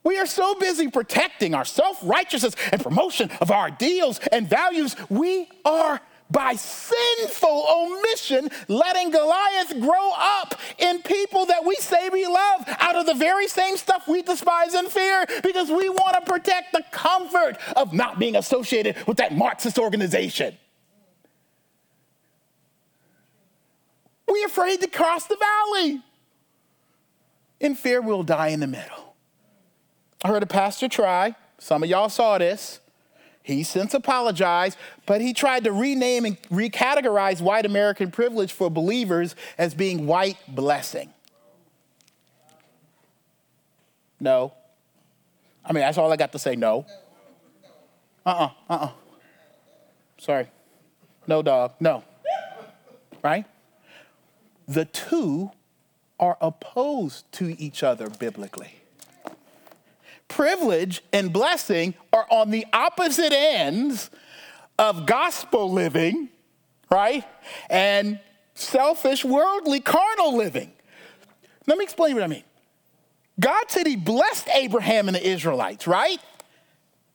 We 0.03 0.17
are 0.17 0.25
so 0.25 0.55
busy 0.55 0.89
protecting 0.89 1.53
our 1.53 1.65
self 1.65 1.99
righteousness 2.03 2.55
and 2.71 2.81
promotion 2.81 3.29
of 3.39 3.51
our 3.51 3.67
ideals 3.67 4.19
and 4.31 4.49
values, 4.49 4.95
we 5.09 5.47
are 5.63 6.01
by 6.31 6.55
sinful 6.55 7.65
omission 7.69 8.49
letting 8.67 9.11
Goliath 9.11 9.79
grow 9.81 10.11
up 10.15 10.55
in 10.77 11.01
people 11.01 11.45
that 11.47 11.65
we 11.65 11.75
say 11.75 12.09
we 12.09 12.25
love 12.25 12.63
out 12.79 12.95
of 12.95 13.05
the 13.05 13.13
very 13.13 13.47
same 13.47 13.77
stuff 13.77 14.07
we 14.07 14.21
despise 14.21 14.73
and 14.73 14.87
fear 14.87 15.25
because 15.43 15.69
we 15.69 15.89
want 15.89 16.15
to 16.15 16.31
protect 16.31 16.71
the 16.71 16.83
comfort 16.91 17.57
of 17.75 17.93
not 17.93 18.17
being 18.17 18.37
associated 18.37 18.95
with 19.05 19.17
that 19.17 19.35
Marxist 19.35 19.77
organization. 19.77 20.57
We're 24.27 24.47
afraid 24.47 24.79
to 24.79 24.87
cross 24.87 25.25
the 25.27 25.35
valley. 25.35 26.01
In 27.59 27.75
fear, 27.75 28.01
we'll 28.01 28.23
die 28.23 28.47
in 28.47 28.61
the 28.61 28.67
middle. 28.67 29.10
I 30.23 30.27
heard 30.27 30.43
a 30.43 30.47
pastor 30.47 30.87
try, 30.87 31.35
some 31.57 31.83
of 31.83 31.89
y'all 31.89 32.09
saw 32.09 32.37
this. 32.37 32.79
He 33.43 33.63
since 33.63 33.95
apologized, 33.95 34.77
but 35.07 35.19
he 35.19 35.33
tried 35.33 35.63
to 35.63 35.71
rename 35.71 36.25
and 36.25 36.41
recategorize 36.43 37.41
white 37.41 37.65
American 37.65 38.11
privilege 38.11 38.53
for 38.53 38.69
believers 38.69 39.35
as 39.57 39.73
being 39.73 40.05
white 40.05 40.37
blessing. 40.47 41.11
No. 44.19 44.53
I 45.65 45.73
mean, 45.73 45.81
that's 45.81 45.97
all 45.97 46.11
I 46.11 46.17
got 46.17 46.31
to 46.33 46.39
say. 46.39 46.55
No. 46.55 46.85
Uh 48.23 48.29
uh-uh, 48.29 48.49
uh, 48.69 48.73
uh-uh. 48.73 48.91
Sorry. 50.19 50.47
No, 51.25 51.41
dog. 51.41 51.73
No. 51.79 52.03
Right? 53.23 53.45
The 54.67 54.85
two 54.85 55.49
are 56.19 56.37
opposed 56.39 57.31
to 57.33 57.59
each 57.59 57.81
other 57.81 58.07
biblically 58.07 58.80
privilege 60.31 61.03
and 61.11 61.31
blessing 61.33 61.93
are 62.13 62.25
on 62.29 62.51
the 62.51 62.65
opposite 62.71 63.33
ends 63.33 64.09
of 64.79 65.05
gospel 65.05 65.71
living, 65.71 66.29
right? 66.89 67.25
And 67.69 68.19
selfish, 68.53 69.25
worldly, 69.25 69.81
carnal 69.81 70.35
living. 70.35 70.71
Let 71.67 71.77
me 71.77 71.83
explain 71.83 72.15
what 72.15 72.23
I 72.23 72.27
mean. 72.27 72.43
God 73.39 73.65
said 73.67 73.85
he 73.85 73.95
blessed 73.95 74.47
Abraham 74.49 75.07
and 75.07 75.15
the 75.15 75.27
Israelites, 75.27 75.85
right? 75.85 76.19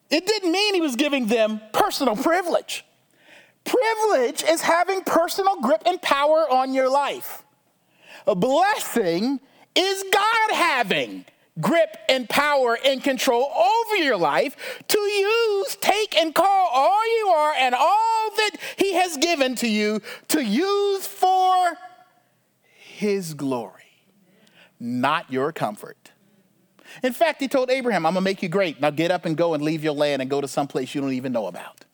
It 0.09 0.25
didn't 0.25 0.51
mean 0.51 0.75
he 0.75 0.81
was 0.81 0.95
giving 0.95 1.25
them 1.25 1.59
personal 1.73 2.15
privilege. 2.15 2.85
Privilege 3.65 4.43
is 4.43 4.61
having 4.61 5.01
personal 5.01 5.59
grip 5.61 5.83
and 5.85 6.01
power 6.01 6.45
on 6.49 6.73
your 6.73 6.89
life. 6.89 7.43
A 8.25 8.35
blessing 8.35 9.39
is 9.75 10.03
God 10.11 10.51
having 10.55 11.25
grip 11.59 11.97
and 12.09 12.29
power 12.29 12.77
and 12.85 13.03
control 13.03 13.51
over 13.51 13.95
your 13.97 14.17
life 14.17 14.83
to 14.87 14.99
use, 14.99 15.75
take, 15.81 16.15
and 16.17 16.33
call 16.33 16.69
all 16.71 17.17
you 17.19 17.27
are 17.27 17.53
and 17.53 17.75
all 17.75 18.29
that 18.35 18.51
He 18.77 18.93
has 18.93 19.17
given 19.17 19.55
to 19.55 19.67
you 19.67 20.01
to 20.29 20.43
use 20.43 21.07
for 21.07 21.77
His 22.75 23.33
glory, 23.33 23.83
not 24.79 25.31
your 25.31 25.51
comfort. 25.51 26.11
In 27.03 27.13
fact, 27.13 27.41
He 27.41 27.47
told 27.47 27.69
Abraham, 27.69 28.05
I'm 28.05 28.13
gonna 28.13 28.23
make 28.23 28.41
you 28.41 28.49
great. 28.49 28.79
Now 28.79 28.89
get 28.89 29.11
up 29.11 29.25
and 29.25 29.35
go 29.35 29.53
and 29.53 29.63
leave 29.63 29.83
your 29.83 29.93
land 29.93 30.21
and 30.21 30.29
go 30.29 30.41
to 30.41 30.47
some 30.47 30.67
place 30.67 30.93
you 30.95 31.01
don't 31.01 31.13
even 31.13 31.31
know 31.31 31.47
about 31.47 31.85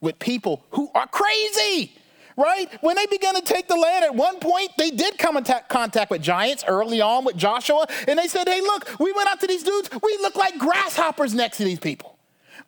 with 0.00 0.18
people 0.18 0.62
who 0.70 0.90
are 0.94 1.06
crazy 1.06 1.92
right? 2.36 2.68
When 2.82 2.96
they 2.96 3.06
began 3.06 3.34
to 3.34 3.42
take 3.42 3.68
the 3.68 3.76
land, 3.76 4.04
at 4.04 4.14
one 4.14 4.38
point, 4.38 4.70
they 4.78 4.90
did 4.90 5.18
come 5.18 5.36
in 5.36 5.44
contact 5.68 6.10
with 6.10 6.22
giants 6.22 6.64
early 6.66 7.00
on 7.00 7.24
with 7.24 7.36
Joshua, 7.36 7.86
and 8.08 8.18
they 8.18 8.28
said, 8.28 8.48
hey, 8.48 8.60
look, 8.60 8.98
we 8.98 9.12
went 9.12 9.28
out 9.28 9.40
to 9.40 9.46
these 9.46 9.62
dudes, 9.62 9.90
we 10.02 10.18
look 10.22 10.36
like 10.36 10.58
grasshoppers 10.58 11.34
next 11.34 11.58
to 11.58 11.64
these 11.64 11.78
people. 11.78 12.18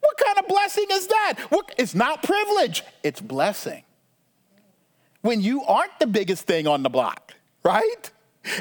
What 0.00 0.16
kind 0.18 0.38
of 0.38 0.46
blessing? 0.48 0.56
blessing 0.66 0.86
is 0.90 1.06
that? 1.06 1.34
What, 1.50 1.74
it's 1.78 1.94
not 1.94 2.22
privilege, 2.22 2.82
it's 3.02 3.20
blessing. 3.20 3.82
When 5.22 5.40
you 5.40 5.62
aren't 5.62 5.98
the 5.98 6.06
biggest 6.06 6.46
thing 6.46 6.66
on 6.66 6.82
the 6.82 6.90
block, 6.90 7.34
right? 7.62 8.10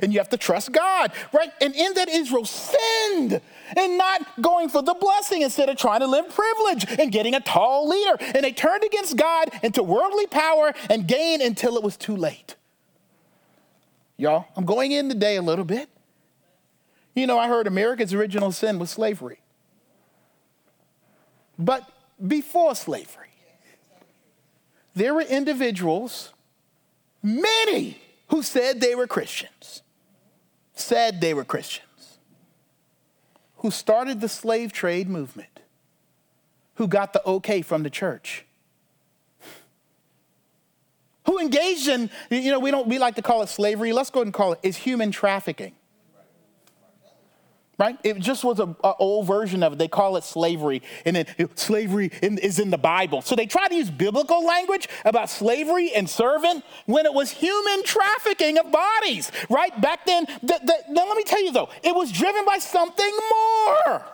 And 0.02 0.14
you 0.14 0.20
have 0.20 0.30
to 0.30 0.38
trust 0.38 0.72
God, 0.72 1.12
right? 1.34 1.52
And 1.62 1.76
in 1.76 1.94
that, 1.94 2.10
Israel 2.10 2.46
sinned 2.46 3.42
and 3.76 3.98
not 3.98 4.42
going 4.42 4.70
for 4.70 4.82
the 4.82 4.94
blessing 4.94 5.42
instead 5.42 5.70
of 5.70 5.78
trying 5.78 6.02
to 6.02 6.08
live 6.08 6.30
privilege 6.30 6.86
and 7.00 7.12
getting 7.12 7.34
a 7.34 7.40
tall 7.40 7.88
leader. 7.90 8.18
And 8.20 8.44
they 8.44 8.52
turned 8.52 8.84
against 8.84 9.18
God 9.18 9.50
into 9.64 9.84
worldly 9.84 10.28
power 10.28 10.74
and 10.90 11.08
gain 11.08 11.42
until 11.42 11.78
it 11.78 11.84
was 11.84 11.98
too 11.98 12.16
late. 12.16 12.56
Y'all, 14.18 14.46
I'm 14.56 14.66
going 14.66 14.92
in 14.92 15.10
today 15.10 15.36
a 15.36 15.42
little 15.42 15.66
bit. 15.66 15.90
You 17.14 17.28
know, 17.28 17.40
I 17.40 17.48
heard 17.48 17.68
America's 17.68 18.14
original 18.14 18.52
sin 18.52 18.78
was 18.80 18.90
slavery. 18.90 19.40
But 21.58 21.90
before 22.26 22.76
slavery, 22.76 23.30
there 24.94 25.14
were 25.14 25.22
individuals, 25.22 26.34
many, 27.24 28.02
who 28.28 28.42
said 28.44 28.82
they 28.82 28.96
were 28.96 29.08
Christians, 29.08 29.84
said 30.74 31.22
they 31.22 31.34
were 31.34 31.46
Christians, 31.46 32.20
who 33.58 33.72
started 33.72 34.22
the 34.22 34.30
slave 34.30 34.72
trade 34.72 35.10
movement, 35.10 35.60
who 36.76 36.88
got 36.88 37.14
the 37.14 37.26
okay 37.26 37.62
from 37.62 37.84
the 37.84 37.90
church, 37.90 38.46
who 41.26 41.40
engaged 41.40 41.88
in, 41.88 42.10
you 42.30 42.52
know, 42.52 42.60
we 42.60 42.72
don't, 42.72 42.88
we 42.88 43.00
like 43.00 43.16
to 43.16 43.22
call 43.22 43.42
it 43.42 43.50
slavery. 43.50 43.94
Let's 43.94 44.10
go 44.10 44.20
ahead 44.20 44.28
and 44.28 44.34
call 44.34 44.54
it, 44.54 44.60
is 44.62 44.78
human 44.78 45.12
trafficking 45.12 45.74
right? 47.78 47.98
It 48.04 48.20
just 48.20 48.44
was 48.44 48.60
an 48.60 48.76
old 48.84 49.28
version 49.28 49.64
of 49.64 49.74
it. 49.74 49.80
They 49.80 49.88
call 49.88 50.18
it 50.18 50.24
slavery, 50.24 50.82
and 51.06 51.16
then 51.16 51.26
slavery 51.56 52.12
in, 52.22 52.38
is 52.38 52.60
in 52.60 52.70
the 52.70 52.78
Bible. 52.78 53.22
So 53.22 53.36
they 53.36 53.46
try 53.46 53.68
to 53.68 53.76
use 53.76 53.90
biblical 53.90 54.46
language 54.46 54.88
about 55.04 55.30
slavery 55.30 55.92
and 55.94 56.10
servant 56.10 56.64
when 56.86 57.06
it 57.06 57.14
was 57.14 57.32
human 57.32 57.84
trafficking 57.84 58.58
of 58.58 58.72
bodies, 58.72 59.32
right? 59.50 59.80
Back 59.82 60.06
then, 60.06 60.26
the, 60.42 60.60
the, 60.64 60.76
now 60.90 61.08
let 61.08 61.18
me 61.18 61.24
tell 61.24 61.44
you 61.44 61.52
though, 61.52 61.70
it 61.84 61.96
was 61.96 62.12
driven 62.12 62.46
by 62.46 62.58
something 62.58 63.12
more 63.30 64.06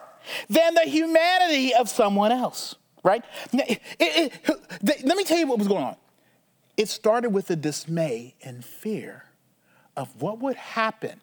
than 0.50 0.74
the 0.76 0.82
humanity 0.82 1.74
of 1.74 1.90
someone 1.90 2.32
else, 2.32 2.76
right? 3.04 3.24
It, 3.54 3.82
it, 4.00 4.34
it, 4.46 5.06
let 5.06 5.18
me 5.18 5.24
tell 5.24 5.38
you 5.38 5.48
what 5.48 5.60
was 5.60 5.68
going 5.68 5.84
on. 5.84 5.96
It 6.78 6.90
started 6.90 7.30
with 7.30 7.50
a 7.50 7.56
dismay 7.56 8.36
and 8.42 8.64
fear 8.64 9.26
of 9.96 10.22
what 10.22 10.40
would 10.40 10.56
happen 10.56 11.22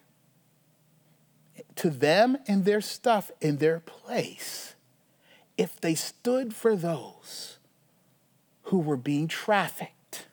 to 1.79 1.89
them 1.89 2.37
and 2.45 2.65
their 2.65 2.81
stuff 2.81 3.31
in 3.39 3.57
their 3.57 3.79
place 3.79 4.75
if 5.57 5.79
they 5.79 5.95
stood 5.95 6.53
for 6.53 6.75
those 6.75 7.57
who 8.63 8.79
were 8.79 8.97
being 8.97 9.27
trafficked 9.27 10.27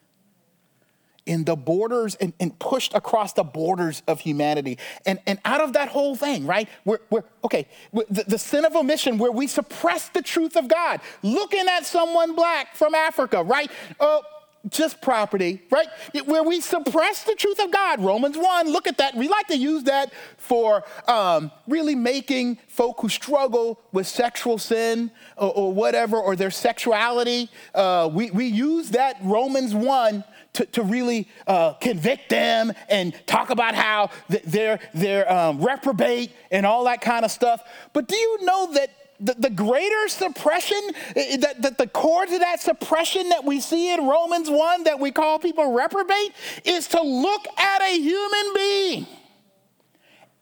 in 1.25 1.45
the 1.45 1.57
borders 1.57 2.15
and, 2.17 2.33
and, 2.39 2.57
pushed 2.59 2.95
across 2.95 3.33
the 3.33 3.43
borders 3.43 4.03
of 4.07 4.21
humanity. 4.21 4.79
And, 5.05 5.19
and 5.27 5.41
out 5.45 5.61
of 5.61 5.73
that 5.73 5.89
whole 5.89 6.15
thing, 6.15 6.47
right? 6.47 6.69
We're, 6.85 6.99
we're 7.11 7.25
okay, 7.45 7.67
the, 7.93 8.25
the 8.27 8.39
sin 8.39 8.65
of 8.65 8.77
omission 8.77 9.19
where 9.19 9.33
we 9.33 9.49
suppress 9.49 10.09
the 10.09 10.23
truth 10.23 10.57
of 10.57 10.69
God, 10.69 11.01
looking 11.23 11.67
at 11.69 11.85
someone 11.85 12.37
black 12.37 12.77
from 12.77 12.95
Africa, 12.95 13.43
right? 13.43 13.71
Oh, 13.99 14.23
just 14.69 15.01
property, 15.01 15.63
right? 15.71 15.87
Where 16.25 16.43
we 16.43 16.61
suppress 16.61 17.25
the 17.25 17.35
truth 17.35 17.61
of 17.61 17.71
God. 17.71 18.03
Romans 18.03 18.37
1, 18.37 18.71
look 18.71 18.87
at 18.87 18.99
that. 18.99 19.15
We 19.15 19.29
like 19.29 19.47
to 19.49 19.57
use 19.57 19.85
that 19.85 20.13
for 20.37 20.85
um, 21.07 21.51
really 21.69 21.95
making 21.95 22.59
folk 22.69 23.01
who 23.01 23.09
struggle 23.09 23.81
with 23.93 24.07
sexual 24.07 24.59
sin 24.59 25.11
or, 25.37 25.53
or 25.53 25.73
whatever, 25.73 26.17
or 26.19 26.37
their 26.37 26.51
sexuality. 26.51 27.49
Uh, 27.75 28.11
we, 28.13 28.31
we 28.31 28.47
use 28.47 28.91
that 28.91 29.17
Romans 29.23 29.75
1 29.75 30.25
to, 30.55 30.67
to 30.67 30.83
really 30.83 31.29
uh, 31.47 31.75
convict 31.75 32.31
them 32.31 32.73
and 32.89 33.15
talk 33.27 33.51
about 33.51 33.75
how 33.75 34.11
they're, 34.45 34.81
they're 34.95 35.31
um, 35.31 35.61
reprobate 35.61 36.33
and 36.51 36.65
all 36.65 36.85
that 36.85 37.01
kind 37.01 37.25
of 37.25 37.31
stuff. 37.31 37.63
But 37.93 38.09
do 38.09 38.17
you 38.17 38.39
know 38.45 38.73
that 38.73 38.91
the, 39.21 39.35
the 39.35 39.51
greater 39.51 40.09
suppression, 40.09 40.81
eh, 41.15 41.27
eh, 41.31 41.37
that, 41.39 41.63
that 41.63 41.79
the 41.79 41.87
core 41.87 42.27
to 42.27 42.39
that 42.39 42.61
suppression 42.61 43.29
that 43.31 43.45
we 43.45 43.61
see 43.61 43.93
in 43.93 44.07
Romans 44.07 44.51
1 44.51 44.85
that 44.85 45.01
we 45.01 45.11
call 45.11 45.39
people 45.39 45.73
reprobate 45.73 46.33
is 46.65 46.89
to 46.89 47.03
look 47.03 47.47
at 47.59 47.83
a 47.83 47.99
human 47.99 48.55
being 48.55 49.07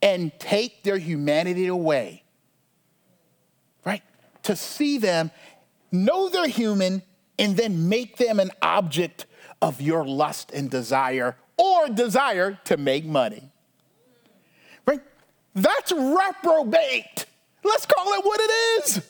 and 0.02 0.32
take 0.38 0.82
their 0.82 0.98
humanity 0.98 1.66
away. 1.66 2.22
Right? 3.84 4.02
To 4.44 4.56
see 4.56 4.98
them, 4.98 5.30
know 5.90 6.28
they're 6.28 6.48
human, 6.48 7.02
and 7.38 7.56
then 7.56 7.88
make 7.88 8.16
them 8.16 8.38
an 8.38 8.50
object 8.62 9.26
of 9.62 9.80
your 9.80 10.04
lust 10.04 10.52
and 10.52 10.70
desire 10.70 11.36
or 11.56 11.88
desire 11.88 12.58
to 12.64 12.76
make 12.76 13.04
money. 13.04 13.50
Right? 14.86 15.00
That's 15.54 15.92
reprobate. 15.92 17.26
Let's 17.64 17.86
call 17.86 18.12
it 18.14 18.24
what 18.24 18.40
it 18.42 18.52
is. 18.78 19.02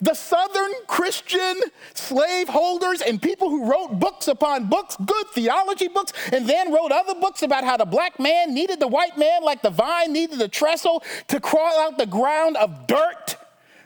The 0.00 0.14
Southern 0.14 0.72
Christian 0.88 1.60
slaveholders 1.94 3.02
and 3.02 3.22
people 3.22 3.50
who 3.50 3.70
wrote 3.70 4.00
books 4.00 4.26
upon 4.26 4.68
books, 4.68 4.96
good 4.96 5.28
theology 5.28 5.86
books, 5.86 6.12
and 6.32 6.48
then 6.48 6.72
wrote 6.72 6.90
other 6.90 7.14
books 7.14 7.42
about 7.42 7.62
how 7.62 7.76
the 7.76 7.84
black 7.84 8.18
man 8.18 8.52
needed 8.52 8.80
the 8.80 8.88
white 8.88 9.16
man 9.16 9.44
like 9.44 9.62
the 9.62 9.70
vine 9.70 10.12
needed 10.12 10.40
the 10.40 10.48
trestle 10.48 11.04
to 11.28 11.38
crawl 11.38 11.78
out 11.78 11.98
the 11.98 12.06
ground 12.06 12.56
of 12.56 12.88
dirt 12.88 13.36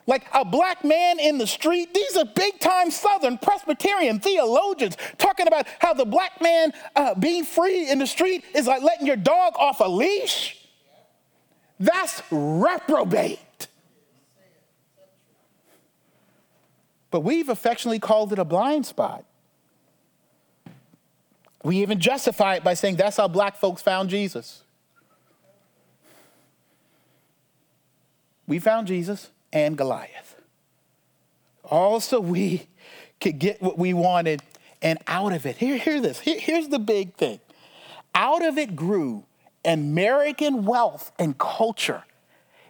like 0.06 0.24
a 0.32 0.44
black 0.44 0.84
man 0.84 1.18
in 1.18 1.36
the 1.36 1.46
street. 1.46 1.92
These 1.92 2.16
are 2.16 2.24
big 2.24 2.60
time 2.60 2.90
Southern 2.90 3.38
Presbyterian 3.38 4.20
theologians 4.20 4.96
talking 5.18 5.46
about 5.46 5.66
how 5.80 5.92
the 5.94 6.04
black 6.04 6.40
man 6.40 6.72
uh, 6.94 7.14
being 7.14 7.44
free 7.44 7.90
in 7.90 7.98
the 7.98 8.06
street 8.06 8.44
is 8.54 8.66
like 8.66 8.82
letting 8.82 9.06
your 9.06 9.16
dog 9.16 9.54
off 9.56 9.80
a 9.80 9.88
leash. 9.88 10.55
That's 11.78 12.22
reprobate. 12.30 13.68
But 17.10 17.20
we've 17.20 17.48
affectionately 17.48 17.98
called 17.98 18.32
it 18.32 18.38
a 18.38 18.44
blind 18.44 18.86
spot. 18.86 19.24
We 21.62 21.78
even 21.82 21.98
justify 21.98 22.56
it 22.56 22.64
by 22.64 22.74
saying 22.74 22.96
that's 22.96 23.16
how 23.16 23.28
black 23.28 23.56
folks 23.56 23.82
found 23.82 24.10
Jesus. 24.10 24.62
We 28.46 28.58
found 28.58 28.86
Jesus 28.86 29.30
and 29.52 29.76
Goliath. 29.76 30.36
Also, 31.64 32.20
we 32.20 32.68
could 33.20 33.38
get 33.38 33.60
what 33.60 33.76
we 33.78 33.92
wanted, 33.92 34.42
and 34.80 34.98
out 35.08 35.32
of 35.32 35.46
it, 35.46 35.56
here, 35.56 35.76
hear 35.76 36.00
this. 36.00 36.20
Here, 36.20 36.38
here's 36.38 36.68
the 36.68 36.78
big 36.78 37.14
thing. 37.14 37.40
Out 38.14 38.44
of 38.44 38.56
it 38.56 38.76
grew 38.76 39.24
American 39.66 40.64
wealth 40.64 41.12
and 41.18 41.36
culture 41.36 42.04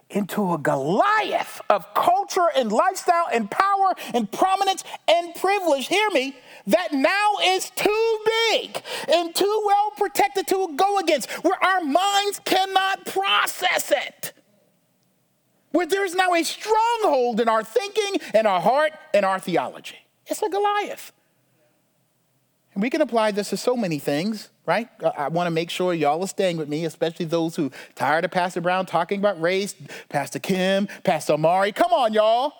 into 0.08 0.52
a 0.52 0.58
Goliath 0.58 1.60
of 1.68 1.92
culture 1.94 2.46
and 2.56 2.70
lifestyle 2.70 3.26
and 3.32 3.50
power 3.50 3.94
and 4.14 4.30
prominence 4.30 4.84
and 5.08 5.34
privilege. 5.34 5.88
Hear 5.88 6.10
me. 6.10 6.36
That 6.68 6.92
now 6.92 7.32
is 7.44 7.70
too 7.70 8.18
big 8.50 8.82
and 9.08 9.34
too 9.34 9.62
well 9.66 9.90
protected 9.96 10.46
to 10.48 10.74
go 10.76 10.98
against, 10.98 11.30
where 11.44 11.62
our 11.62 11.82
minds 11.82 12.40
cannot 12.44 13.06
process 13.06 13.92
it. 13.92 14.32
Where 15.72 15.86
there's 15.86 16.14
now 16.14 16.34
a 16.34 16.42
stronghold 16.42 17.40
in 17.40 17.48
our 17.48 17.62
thinking 17.62 18.20
and 18.32 18.46
our 18.46 18.60
heart 18.60 18.92
and 19.12 19.24
our 19.24 19.38
theology. 19.38 19.98
It's 20.26 20.42
a 20.42 20.48
Goliath. 20.48 21.12
And 22.76 22.82
we 22.82 22.90
can 22.90 23.00
apply 23.00 23.30
this 23.30 23.48
to 23.50 23.56
so 23.56 23.74
many 23.74 23.98
things, 23.98 24.50
right? 24.66 24.86
I 25.16 25.28
want 25.28 25.46
to 25.46 25.50
make 25.50 25.70
sure 25.70 25.94
y'all 25.94 26.22
are 26.22 26.28
staying 26.28 26.58
with 26.58 26.68
me, 26.68 26.84
especially 26.84 27.24
those 27.24 27.56
who 27.56 27.72
tired 27.94 28.26
of 28.26 28.32
Pastor 28.32 28.60
Brown 28.60 28.84
talking 28.84 29.18
about 29.18 29.40
race, 29.40 29.74
Pastor 30.10 30.38
Kim, 30.38 30.86
Pastor 31.02 31.32
Amari. 31.32 31.72
Come 31.72 31.94
on, 31.94 32.12
y'all. 32.12 32.52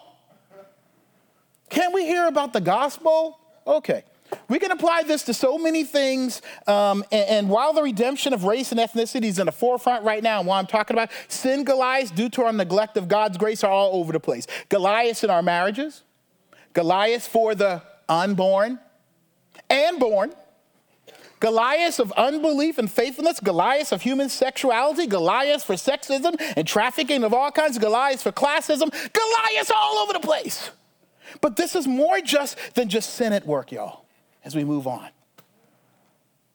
Can 1.69 1.93
we 1.93 2.07
hear 2.07 2.29
about 2.29 2.55
the 2.55 2.63
gospel? 2.63 3.39
Okay. 3.67 4.05
We 4.49 4.59
can 4.59 4.71
apply 4.71 5.03
this 5.03 5.23
to 5.25 5.35
so 5.35 5.59
many 5.59 5.85
things. 5.85 6.41
Um, 6.67 7.05
and, 7.13 7.29
and, 7.29 7.49
while 7.51 7.75
the 7.75 7.83
redemption 7.83 8.33
of 8.33 8.45
race 8.45 8.73
and 8.73 8.81
ethnicity 8.81 9.25
is 9.25 9.39
in 9.39 9.45
the 9.45 9.53
forefront 9.53 10.03
right 10.03 10.23
now, 10.23 10.39
and 10.39 10.49
while 10.49 10.59
I'm 10.59 10.67
talking 10.67 10.97
about 10.97 11.11
sin 11.29 11.63
Goliaths 11.63 12.11
due 12.11 12.31
to 12.31 12.45
our 12.45 12.55
neglect 12.55 12.97
of 12.97 13.07
God's 13.07 13.37
grace 13.37 13.63
are 13.63 13.71
all 13.71 14.01
over 14.01 14.15
the 14.15 14.21
place. 14.21 14.47
Goliath 14.71 15.23
in 15.23 15.29
our 15.29 15.43
marriages, 15.43 16.05
Goliath 16.73 17.27
for 17.27 17.55
the 17.55 17.83
unborn, 18.09 18.79
and 19.69 19.99
born. 19.99 20.33
Goliath 21.39 22.01
of 22.01 22.13
unbelief 22.13 22.79
and 22.79 22.91
faithfulness, 22.91 23.41
Goliath 23.41 23.93
of 23.93 24.01
human 24.03 24.29
sexuality, 24.29 25.07
Goliath 25.07 25.65
for 25.65 25.75
sexism 25.75 26.35
and 26.57 26.67
trafficking 26.67 27.25
of 27.25 27.35
all 27.35 27.51
kinds, 27.51 27.79
Goliath 27.79 28.23
for 28.23 28.33
classism, 28.33 28.91
Goliath 28.91 29.71
all 29.75 29.97
over 29.99 30.15
the 30.15 30.21
place. 30.21 30.71
But 31.41 31.57
this 31.57 31.75
is 31.75 31.87
more 31.87 32.21
just 32.21 32.57
than 32.75 32.89
just 32.89 33.15
sin 33.15 33.33
at 33.33 33.47
work, 33.47 33.73
y'all, 33.73 34.07
as 34.45 34.55
we 34.55 34.65
move 34.65 34.87
on. 34.87 35.09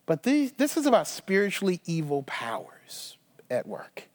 But 0.05 0.23
these, 0.23 0.51
this 0.53 0.77
is 0.77 0.87
about 0.87 1.07
spiritually 1.07 1.79
evil 1.85 2.23
powers 2.23 3.17
at 3.49 3.67
work. 3.67 4.07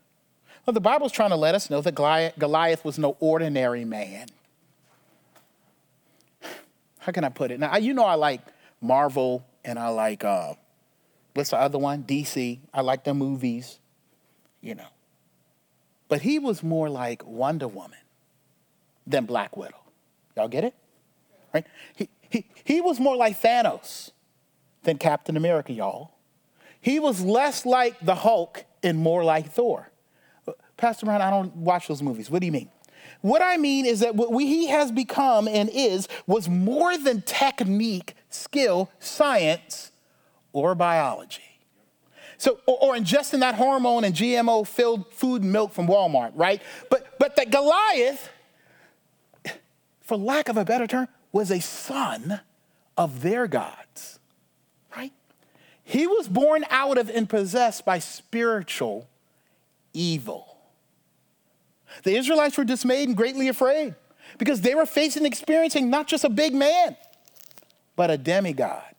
Well, 0.67 0.75
the 0.75 0.81
Bible's 0.81 1.13
trying 1.13 1.31
to 1.31 1.37
let 1.37 1.55
us 1.55 1.71
know 1.71 1.81
that 1.81 1.95
Goliath 1.95 2.85
was 2.85 2.99
no 2.99 3.17
ordinary 3.21 3.85
man. 3.85 4.27
how 6.99 7.13
can 7.13 7.23
I 7.23 7.29
put 7.29 7.53
it? 7.53 7.61
Now, 7.61 7.77
you 7.77 7.95
know, 7.95 8.05
I 8.05 8.15
like 8.15 8.41
Marvel 8.87 9.47
and 9.65 9.79
I 9.79 9.89
like, 9.89 10.25
uh, 10.25 10.55
what's 11.35 11.51
the 11.51 11.59
other 11.59 11.79
one? 11.79 12.05
DC. 12.05 12.61
I 12.73 12.81
like 12.81 13.05
the 13.05 13.15
movies, 13.15 13.79
you 14.61 14.75
know. 14.75 14.89
But 16.09 16.23
he 16.23 16.39
was 16.39 16.63
more 16.63 16.89
like 16.89 17.25
Wonder 17.27 17.69
Woman 17.69 17.99
than 19.07 19.27
Black 19.27 19.57
Widow. 19.57 19.81
Y'all 20.37 20.49
get 20.49 20.65
it? 20.65 20.75
Right? 21.53 21.67
He, 21.95 22.09
he, 22.29 22.47
he 22.65 22.81
was 22.81 23.01
more 23.01 23.17
like 23.17 23.41
Thanos 23.41 24.11
than 24.83 24.99
Captain 24.99 25.37
America, 25.37 25.73
y'all. 25.73 26.13
He 26.81 27.01
was 27.01 27.21
less 27.21 27.67
like 27.67 27.99
the 28.05 28.15
Hulk 28.15 28.65
and 28.83 28.99
more 28.99 29.25
like 29.25 29.53
Thor. 29.53 29.91
Pastor 30.77 31.07
Brown, 31.07 31.23
I 31.23 31.31
don't 31.31 31.55
watch 31.57 31.89
those 31.89 32.03
movies. 32.03 32.31
What 32.31 32.41
do 32.41 32.47
you 32.47 32.53
mean? 32.53 32.69
What 33.21 33.43
I 33.43 33.57
mean 33.57 33.87
is 33.87 34.01
that 34.01 34.15
what 34.15 34.33
we, 34.33 34.47
he 34.47 34.69
has 34.69 34.93
become 34.93 35.49
and 35.49 35.71
is 35.73 36.09
was 36.27 36.49
more 36.49 36.97
than 36.97 37.23
technique, 37.23 38.15
skill, 38.31 38.91
science, 38.99 39.91
or 40.53 40.75
biology. 40.75 41.43
So, 42.39 42.61
or, 42.67 42.79
or 42.81 42.95
ingesting 42.95 43.41
that 43.41 43.55
hormone 43.55 44.05
and 44.05 44.15
GMO 44.15 44.67
filled 44.67 45.13
food 45.13 45.43
and 45.43 45.53
milk 45.53 45.73
from 45.73 45.87
Walmart, 45.87 46.33
right? 46.35 46.61
But, 46.91 47.19
but 47.19 47.37
that 47.37 47.51
Goliath, 47.51 48.31
for 50.03 50.17
lack 50.17 50.49
of 50.49 50.57
a 50.57 50.65
better 50.65 50.87
term, 50.87 51.09
was 51.33 51.51
a 51.51 51.61
son 51.61 52.41
of 52.97 53.23
their 53.23 53.47
gods, 53.47 54.19
right? 54.97 55.13
He 55.83 56.07
was 56.07 56.29
born 56.29 56.65
out 56.71 56.99
of 56.99 57.11
and 57.11 57.29
possessed 57.29 57.85
by 57.85 57.99
spiritual 57.99 59.09
evil. 59.93 60.56
The 62.03 62.17
Israelites 62.17 62.57
were 62.57 62.65
dismayed 62.65 63.09
and 63.09 63.17
greatly 63.17 63.49
afraid 63.49 63.95
because 64.39 64.61
they 64.61 64.75
were 64.75 64.87
facing 64.87 65.25
and 65.25 65.33
experiencing 65.33 65.91
not 65.91 66.07
just 66.07 66.25
a 66.25 66.29
big 66.29 66.55
man, 66.55 66.97
but 67.95 68.11
a 68.11 68.19
demigod 68.19 68.97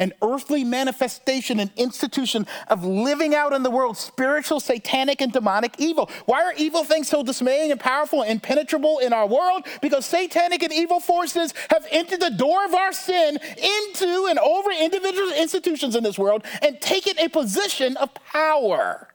an 0.00 0.14
earthly 0.22 0.64
manifestation 0.64 1.60
and 1.60 1.70
institution 1.76 2.46
of 2.68 2.84
living 2.84 3.34
out 3.34 3.52
in 3.52 3.62
the 3.62 3.70
world 3.70 3.96
spiritual, 3.96 4.58
satanic, 4.58 5.20
and 5.20 5.32
demonic 5.32 5.74
evil. 5.78 6.10
Why 6.24 6.42
are 6.42 6.54
evil 6.56 6.82
things 6.82 7.08
so 7.08 7.22
dismaying 7.22 7.70
and 7.70 7.78
powerful 7.78 8.22
and 8.22 8.32
impenetrable 8.32 8.98
in 8.98 9.12
our 9.12 9.26
world? 9.26 9.66
Because 9.82 10.06
satanic 10.06 10.62
and 10.62 10.72
evil 10.72 10.98
forces 10.98 11.52
have 11.68 11.86
entered 11.90 12.20
the 12.20 12.30
door 12.30 12.64
of 12.64 12.74
our 12.74 12.92
sin 12.92 13.36
into 13.36 14.26
and 14.28 14.38
over 14.38 14.70
individual 14.70 15.32
institutions 15.32 15.94
in 15.94 16.02
this 16.02 16.18
world 16.18 16.44
and 16.62 16.80
taken 16.80 17.18
a 17.18 17.28
position 17.28 17.96
of 17.98 18.12
power. 18.14 19.08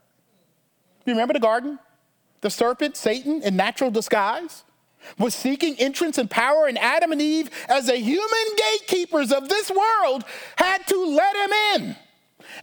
You 1.05 1.13
remember 1.13 1.33
the 1.33 1.39
garden? 1.39 1.79
The 2.45 2.51
serpent, 2.51 2.95
Satan, 2.95 3.41
in 3.41 3.55
natural 3.55 3.89
disguise? 3.89 4.65
was 5.17 5.33
seeking 5.33 5.75
entrance 5.79 6.19
and 6.19 6.29
power, 6.29 6.67
and 6.67 6.77
Adam 6.77 7.11
and 7.11 7.19
Eve, 7.19 7.49
as 7.67 7.87
the 7.87 7.97
human 7.97 8.55
gatekeepers 8.55 9.31
of 9.31 9.49
this 9.49 9.71
world, 9.71 10.23
had 10.55 10.85
to 10.85 11.05
let 11.05 11.35
him 11.35 11.51
in. 11.73 11.95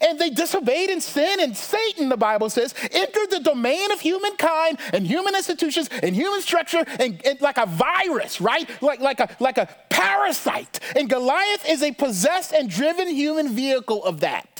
And 0.01 0.20
they 0.20 0.30
disobeyed 0.30 0.89
in 0.89 1.01
sin, 1.01 1.41
and 1.41 1.57
Satan, 1.57 2.11
the 2.11 2.16
Bible 2.16 2.49
says, 2.49 2.76
entered 2.93 3.30
the 3.30 3.41
domain 3.41 3.91
of 3.91 4.01
humankind 4.01 4.78
and 4.93 5.05
human 5.05 5.35
institutions 5.35 5.91
and 6.01 6.14
human 6.14 6.43
structure 6.43 6.85
and, 7.01 7.20
and 7.26 7.41
like 7.41 7.59
a 7.59 7.66
virus, 7.66 8.41
right? 8.41 8.70
Like, 8.80 9.01
like, 9.01 9.18
a, 9.18 9.28
like 9.41 9.59
a 9.59 9.68
parasite. 9.91 10.78
And 10.95 11.11
Goliath 11.11 11.68
is 11.68 11.83
a 11.83 11.91
possessed 11.91 12.53
and 12.53 12.70
driven 12.70 13.09
human 13.09 13.49
vehicle 13.49 14.05
of 14.05 14.20
that. 14.20 14.51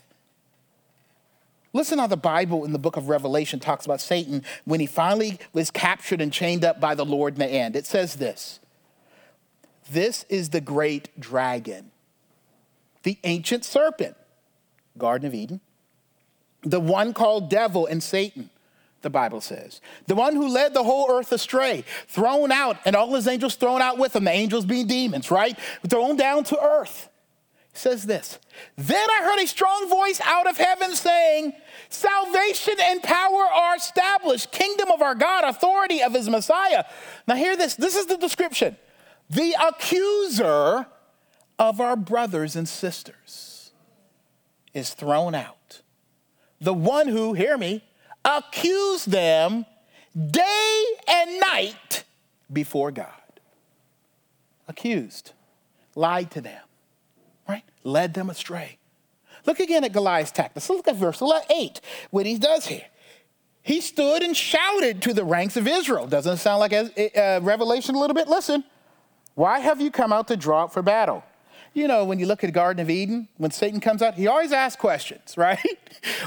Listen 1.73 1.99
how 1.99 2.07
the 2.07 2.16
Bible 2.16 2.64
in 2.64 2.73
the 2.73 2.79
book 2.79 2.97
of 2.97 3.09
Revelation 3.09 3.59
talks 3.59 3.87
about 3.87 4.01
Satan 4.01 4.45
when 4.64 4.81
he 4.81 4.87
finally 4.87 5.39
was 5.53 5.70
captured 5.70 6.20
and 6.20 6.33
chained 6.33 6.64
up 6.64 6.81
by 6.81 6.95
the 6.95 7.05
Lord 7.05 7.35
in 7.35 7.41
the 7.41 7.47
end. 7.47 7.77
It 7.77 7.87
says 7.87 8.16
this 8.16 8.61
This 9.91 10.25
is 10.29 10.51
the 10.51 10.61
great 10.61 11.09
dragon, 11.18 11.91
the 13.05 13.18
ancient 13.25 13.64
serpent, 13.64 14.16
Garden 14.99 15.27
of 15.27 15.35
Eden, 15.35 15.61
the 16.62 16.81
one 16.81 17.14
called 17.14 17.49
devil 17.49 17.87
and 17.87 18.03
Satan, 18.03 18.51
the 19.01 19.11
Bible 19.11 19.41
says. 19.41 19.81
The 20.09 20.14
one 20.14 20.37
who 20.37 20.49
led 20.49 20.75
the 20.75 20.85
whole 20.85 21.11
earth 21.11 21.33
astray, 21.33 21.85
thrown 22.07 22.53
out, 22.53 22.77
and 22.85 22.95
all 22.95 23.14
his 23.14 23.27
angels 23.27 23.55
thrown 23.55 23.81
out 23.81 23.97
with 23.97 24.14
him, 24.14 24.25
the 24.25 24.31
angels 24.31 24.66
being 24.66 24.87
demons, 24.87 25.31
right? 25.31 25.59
Thrown 25.89 26.16
down 26.16 26.45
to 26.45 26.62
earth 26.62 27.09
says 27.73 28.05
this 28.05 28.39
Then 28.77 29.09
I 29.11 29.23
heard 29.23 29.43
a 29.43 29.47
strong 29.47 29.89
voice 29.89 30.20
out 30.25 30.49
of 30.49 30.57
heaven 30.57 30.95
saying, 30.95 31.53
Salvation 31.89 32.75
and 32.81 33.03
power 33.03 33.45
are 33.45 33.77
established, 33.77 34.53
kingdom 34.53 34.91
of 34.91 35.03
our 35.03 35.14
God, 35.14 35.45
authority 35.45 36.03
of 36.03 36.14
his 36.14 36.29
Messiah. 36.29 36.85
Now, 37.27 37.37
hear 37.37 37.57
this 37.57 37.75
this 37.75 37.97
is 37.97 38.07
the 38.07 38.16
description 38.16 38.77
the 39.31 39.55
accuser 39.61 40.87
of 41.59 41.81
our 41.81 41.97
brothers 41.97 42.57
and 42.57 42.68
sisters 42.68 43.73
is 44.75 44.91
thrown 44.95 45.35
out. 45.35 45.83
The 46.61 46.75
one 46.75 47.09
who, 47.09 47.33
hear 47.33 47.57
me, 47.59 47.85
accused 48.25 49.11
them 49.11 49.66
day 50.14 50.85
and 51.09 51.41
night 51.41 52.05
before 52.53 52.91
God. 52.91 53.09
Accused, 54.68 55.33
lied 55.95 56.31
to 56.33 56.41
them 56.41 56.62
right? 57.49 57.64
Led 57.84 58.14
them 58.14 58.30
astray. 58.30 58.78
Look 59.47 59.61
again 59.61 59.84
at 59.84 59.93
Goliath's 59.93 60.30
tactics. 60.30 60.70
Look 60.70 60.88
at 60.88 60.97
verse 60.97 61.20
8, 61.22 61.80
what 62.11 62.26
he 62.26 62.38
does 62.38 62.66
here. 62.66 62.86
He 63.62 63.80
stood 63.80 64.22
and 64.22 64.36
shouted 64.36 65.03
to 65.03 65.14
the 65.14 65.24
ranks 65.24 65.57
of 65.57 65.68
Israel. 65.68 66.07
Doesn't 66.07 66.34
it 66.34 66.36
sound 66.38 66.61
like 66.61 66.72
a, 66.72 67.36
uh, 67.36 67.40
Revelation 67.40 67.95
a 67.95 67.99
little 67.99 68.14
bit? 68.14 68.28
Listen. 68.28 68.64
Why 69.34 69.61
have 69.61 69.80
you 69.80 69.90
come 69.90 70.12
out 70.12 70.28
to 70.28 70.36
draw 70.36 70.64
up 70.64 70.72
for 70.72 70.82
battle? 70.82 71.24
You 71.74 71.88
know, 71.88 72.05
when 72.05 72.18
you 72.18 72.26
look 72.26 72.45
at 72.45 72.49
the 72.49 72.53
Garden 72.53 72.82
of 72.82 72.90
Eden, 72.90 73.28
when 73.38 73.51
Satan 73.51 73.80
comes 73.80 74.03
out, 74.03 74.14
he 74.14 74.26
always 74.26 74.53
asks 74.53 74.78
questions, 74.78 75.34
right? 75.38 75.59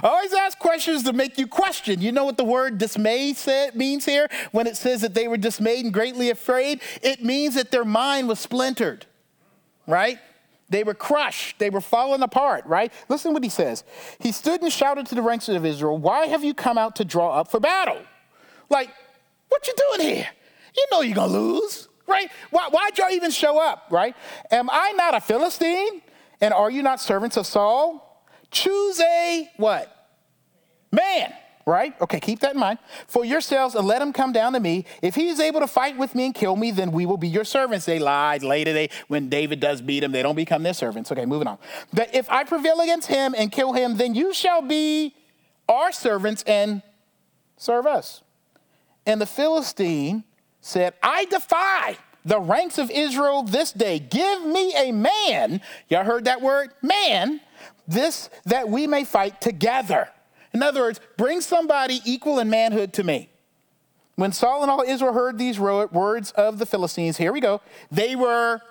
always 0.02 0.34
asks 0.34 0.60
questions 0.60 1.04
to 1.04 1.14
make 1.14 1.38
you 1.38 1.46
question. 1.46 2.02
You 2.02 2.12
know 2.12 2.26
what 2.26 2.38
the 2.38 2.44
word 2.44 2.78
dismay 2.78 3.34
said, 3.34 3.76
means 3.76 4.06
here? 4.06 4.28
When 4.52 4.66
it 4.66 4.76
says 4.76 5.02
that 5.02 5.14
they 5.14 5.28
were 5.28 5.38
dismayed 5.38 5.86
and 5.86 5.94
greatly 5.94 6.32
afraid, 6.32 6.82
it 7.04 7.24
means 7.24 7.56
that 7.56 7.70
their 7.70 7.86
mind 7.86 8.28
was 8.28 8.40
splintered, 8.40 9.06
right? 9.86 10.18
They 10.76 10.84
were 10.84 10.94
crushed. 10.94 11.58
They 11.58 11.70
were 11.70 11.80
falling 11.80 12.22
apart, 12.22 12.66
right? 12.66 12.92
Listen 13.08 13.32
what 13.32 13.46
he 13.46 13.50
says. 13.50 13.86
He 14.20 14.34
stood 14.34 14.62
and 14.62 14.70
shouted 14.70 15.06
to 15.06 15.16
the 15.16 15.22
ranks 15.22 15.48
of 15.48 15.66
Israel, 15.66 15.98
Why 15.98 16.26
have 16.26 16.44
you 16.44 16.54
come 16.54 16.78
out 16.78 16.98
to 16.98 17.06
draw 17.06 17.32
up 17.32 17.50
for 17.50 17.62
battle? 17.62 18.02
Like, 18.70 18.90
what 19.48 19.66
you 19.68 19.74
doing 19.78 20.10
here? 20.10 20.28
You 20.76 20.86
know 20.92 21.00
you're 21.00 21.16
going 21.16 21.32
to 21.32 21.40
lose, 21.40 21.88
right? 22.08 22.30
Why, 22.50 22.68
why'd 22.68 22.98
y'all 22.98 23.10
even 23.10 23.32
show 23.32 23.58
up, 23.58 23.86
right? 23.90 24.18
Am 24.52 24.70
I 24.70 24.92
not 24.98 25.16
a 25.16 25.22
Philistine? 25.22 26.02
And 26.42 26.54
are 26.54 26.70
you 26.70 26.84
not 26.84 27.00
servants 27.00 27.38
of 27.38 27.48
Saul? 27.48 28.28
Choose 28.52 29.00
a 29.00 29.50
what? 29.56 29.90
Man 30.92 31.34
right? 31.66 32.00
Okay, 32.00 32.20
keep 32.20 32.40
that 32.42 32.54
in 32.54 32.60
mind. 32.60 32.80
For 33.08 33.26
yourselves, 33.26 33.76
and 33.76 33.88
let 33.88 34.02
him 34.02 34.14
come 34.14 34.32
down 34.32 34.54
to 34.54 34.60
me. 34.60 34.86
If 35.02 35.16
he 35.16 35.28
is 35.30 35.40
able 35.40 35.60
to 35.62 35.68
fight 35.68 35.98
with 35.98 36.14
me 36.14 36.28
and 36.28 36.36
kill 36.36 36.56
me, 36.56 36.72
then 36.72 36.92
we 36.92 37.06
will 37.06 37.18
be 37.18 37.28
your 37.28 37.44
servants. 37.44 37.86
They 37.86 38.00
lied. 38.00 38.44
Later, 38.44 38.72
they 38.74 38.90
when 39.08 39.30
David 39.30 39.60
does 39.60 39.82
beat 39.82 40.04
him, 40.04 40.12
they 40.12 40.22
don't 40.22 40.36
become 40.36 40.64
their 40.64 40.74
servants. 40.74 41.12
Okay, 41.12 41.26
moving 41.26 41.48
on. 41.48 41.58
But 41.94 42.14
if 42.14 42.30
I 42.30 42.44
prevail 42.44 42.80
against 42.82 43.08
him 43.08 43.34
and 43.38 43.52
kill 43.52 43.74
him, 43.74 43.98
then 43.98 44.14
you 44.14 44.34
shall 44.34 44.62
be 44.62 45.16
our 45.68 45.92
servants 45.92 46.44
and 46.46 46.84
serve 47.58 47.88
us. 47.88 48.22
And 49.06 49.20
the 49.20 49.26
Philistine 49.26 50.24
said, 50.62 50.94
I 51.02 51.26
defy 51.26 51.98
the 52.24 52.40
ranks 52.40 52.78
of 52.78 52.90
Israel 52.90 53.44
this 53.44 53.72
day. 53.72 54.00
Give 54.00 54.46
me 54.46 54.74
a 54.76 54.92
man. 54.92 55.62
Y'all 55.90 56.04
heard 56.04 56.26
that 56.26 56.42
word? 56.42 56.72
Man. 56.82 57.40
This 57.88 58.32
that 58.46 58.68
we 58.68 58.88
may 58.88 59.04
fight 59.04 59.42
together. 59.42 60.10
In 60.56 60.64
other 60.64 60.84
words, 60.84 61.02
bring 61.18 61.42
somebody 61.42 62.00
equal 62.06 62.40
in 62.40 62.50
manhood 62.50 62.94
to 62.94 63.04
me. 63.04 63.28
When 64.16 64.32
Saul 64.32 64.62
and 64.62 64.72
all 64.72 64.84
Israel 64.84 65.12
heard 65.12 65.38
these 65.38 65.60
words 65.60 66.32
of 66.32 66.60
the 66.60 66.66
Philistines, 66.66 67.18
here 67.18 67.34
we 67.34 67.42
go, 67.42 67.60
they 67.92 68.16
were 68.16 68.62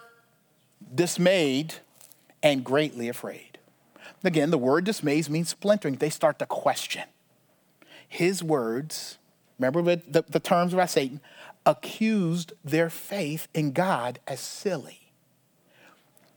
dismayed 0.95 1.75
and 2.43 2.65
greatly 2.65 3.11
afraid. 3.11 3.59
Again, 4.25 4.51
the 4.51 4.57
word 4.57 4.85
dismayed 4.85 5.29
means 5.29 5.51
splintering. 5.51 5.97
They 5.97 6.09
start 6.09 6.39
to 6.39 6.47
question. 6.47 7.05
His 8.09 8.43
words, 8.43 9.19
remember 9.59 9.83
the, 9.97 10.25
the 10.27 10.41
terms 10.41 10.73
about 10.73 10.89
Satan, 10.89 11.21
accused 11.67 12.55
their 12.65 12.89
faith 12.89 13.47
in 13.53 13.73
God 13.73 14.21
as 14.27 14.41
silly 14.41 15.04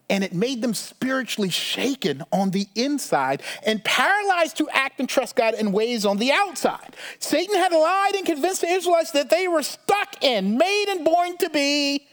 and 0.10 0.24
it 0.24 0.34
made 0.34 0.62
them 0.62 0.74
spiritually 0.74 1.50
shaken 1.50 2.24
on 2.32 2.52
the 2.52 2.68
inside 2.76 3.42
and 3.66 3.84
paralyzed 3.84 4.58
to 4.58 4.70
act 4.70 5.00
and 5.00 5.10
trust 5.10 5.36
God 5.36 5.54
in 5.54 5.72
ways 5.72 6.06
on 6.06 6.18
the 6.18 6.32
outside. 6.32 6.96
Satan 7.20 7.56
had 7.56 7.74
lied 7.74 8.16
and 8.16 8.26
convinced 8.26 8.62
the 8.62 8.68
Israelites 8.68 9.12
that 9.12 9.30
they 9.30 9.48
were 9.48 9.64
stuck 9.64 10.24
in, 10.24 10.58
made 10.58 10.86
and 10.90 11.04
born 11.04 11.38
to 11.38 11.50
be 11.50 12.08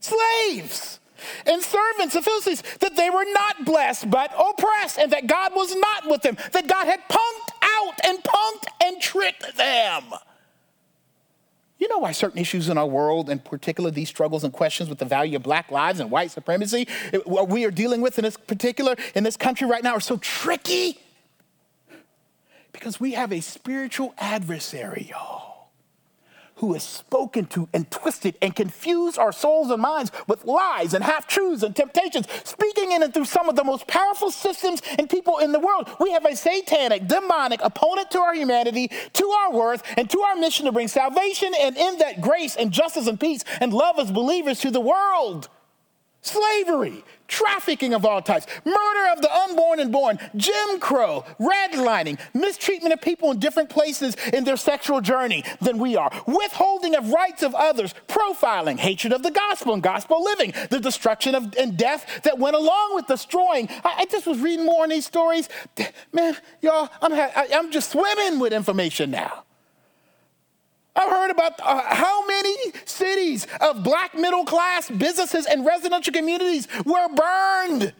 slaves 0.00 1.00
and 1.46 1.62
servants 1.62 2.14
of 2.14 2.24
Philistines, 2.24 2.62
that 2.80 2.96
they 2.96 3.10
were 3.10 3.24
not 3.32 3.64
blessed 3.64 4.10
but 4.10 4.32
oppressed, 4.38 4.98
and 4.98 5.12
that 5.12 5.26
God 5.26 5.52
was 5.54 5.74
not 5.74 6.06
with 6.06 6.22
them, 6.22 6.36
that 6.52 6.68
God 6.68 6.86
had 6.86 7.00
punked 7.08 7.50
out 7.62 7.94
and 8.04 8.22
punked 8.22 8.66
and 8.84 9.00
tricked 9.00 9.56
them. 9.56 10.04
You 11.78 11.88
know 11.88 11.98
why 11.98 12.12
certain 12.12 12.38
issues 12.38 12.68
in 12.68 12.78
our 12.78 12.86
world, 12.86 13.28
in 13.28 13.38
particular 13.38 13.90
these 13.90 14.08
struggles 14.08 14.44
and 14.44 14.52
questions 14.52 14.88
with 14.88 14.98
the 14.98 15.04
value 15.04 15.36
of 15.36 15.42
black 15.42 15.70
lives 15.70 16.00
and 16.00 16.10
white 16.10 16.30
supremacy, 16.30 16.88
what 17.24 17.48
we 17.48 17.64
are 17.64 17.70
dealing 17.70 18.00
with 18.00 18.18
in 18.18 18.24
this 18.24 18.36
particular, 18.36 18.96
in 19.14 19.24
this 19.24 19.36
country 19.36 19.66
right 19.66 19.82
now 19.82 19.94
are 19.94 20.00
so 20.00 20.16
tricky? 20.16 20.98
Because 22.72 22.98
we 22.98 23.12
have 23.12 23.32
a 23.32 23.40
spiritual 23.40 24.14
adversary, 24.18 25.08
y'all 25.10 25.45
who 26.56 26.72
has 26.72 26.82
spoken 26.82 27.46
to 27.46 27.68
and 27.72 27.90
twisted 27.90 28.36
and 28.40 28.54
confused 28.54 29.18
our 29.18 29.32
souls 29.32 29.70
and 29.70 29.80
minds 29.80 30.10
with 30.26 30.44
lies 30.44 30.94
and 30.94 31.04
half 31.04 31.26
truths 31.26 31.62
and 31.62 31.76
temptations, 31.76 32.26
speaking 32.44 32.92
in 32.92 33.02
and 33.02 33.12
through 33.12 33.24
some 33.24 33.48
of 33.48 33.56
the 33.56 33.64
most 33.64 33.86
powerful 33.86 34.30
systems 34.30 34.82
and 34.98 35.08
people 35.08 35.38
in 35.38 35.52
the 35.52 35.60
world. 35.60 35.88
We 36.00 36.12
have 36.12 36.24
a 36.24 36.34
satanic, 36.34 37.06
demonic 37.06 37.60
opponent 37.62 38.10
to 38.12 38.20
our 38.20 38.34
humanity, 38.34 38.90
to 39.12 39.26
our 39.26 39.52
worth, 39.52 39.82
and 39.96 40.08
to 40.10 40.20
our 40.20 40.36
mission 40.36 40.66
to 40.66 40.72
bring 40.72 40.88
salvation 40.88 41.52
and 41.58 41.76
in 41.76 41.98
that 41.98 42.20
grace 42.20 42.56
and 42.56 42.72
justice 42.72 43.06
and 43.06 43.20
peace 43.20 43.44
and 43.60 43.72
love 43.72 43.98
as 43.98 44.10
believers 44.10 44.60
to 44.60 44.70
the 44.70 44.80
world 44.80 45.48
slavery, 46.26 47.04
trafficking 47.28 47.94
of 47.94 48.04
all 48.04 48.22
types, 48.22 48.46
murder 48.64 49.12
of 49.12 49.22
the 49.22 49.32
unborn 49.32 49.80
and 49.80 49.92
born, 49.92 50.18
Jim 50.36 50.78
Crow, 50.80 51.24
redlining, 51.40 52.18
mistreatment 52.34 52.92
of 52.92 53.00
people 53.00 53.30
in 53.30 53.38
different 53.38 53.70
places 53.70 54.16
in 54.32 54.44
their 54.44 54.56
sexual 54.56 55.00
journey 55.00 55.44
than 55.60 55.78
we 55.78 55.96
are, 55.96 56.10
withholding 56.26 56.94
of 56.94 57.10
rights 57.10 57.42
of 57.42 57.54
others, 57.54 57.94
profiling, 58.08 58.78
hatred 58.78 59.12
of 59.12 59.22
the 59.22 59.30
gospel 59.30 59.74
and 59.74 59.82
gospel 59.82 60.22
living, 60.22 60.52
the 60.70 60.80
destruction 60.80 61.34
of 61.34 61.54
and 61.58 61.76
death 61.76 62.22
that 62.24 62.38
went 62.38 62.56
along 62.56 62.94
with 62.94 63.06
destroying. 63.06 63.68
I, 63.84 63.94
I 63.98 64.06
just 64.06 64.26
was 64.26 64.40
reading 64.40 64.66
more 64.66 64.82
on 64.82 64.90
these 64.90 65.06
stories. 65.06 65.48
Man, 66.12 66.36
y'all, 66.60 66.88
I'm, 67.00 67.12
ha- 67.12 67.46
I'm 67.52 67.70
just 67.70 67.90
swimming 67.92 68.38
with 68.38 68.52
information 68.52 69.10
now. 69.10 69.45
I've 70.96 71.10
heard 71.10 71.30
about 71.30 71.60
uh, 71.60 71.94
how 71.94 72.26
many 72.26 72.56
cities 72.86 73.46
of 73.60 73.84
black 73.84 74.14
middle 74.14 74.44
class 74.44 74.90
businesses 74.90 75.46
and 75.46 75.64
residential 75.64 76.12
communities 76.12 76.66
were 76.84 77.08
burned 77.14 77.92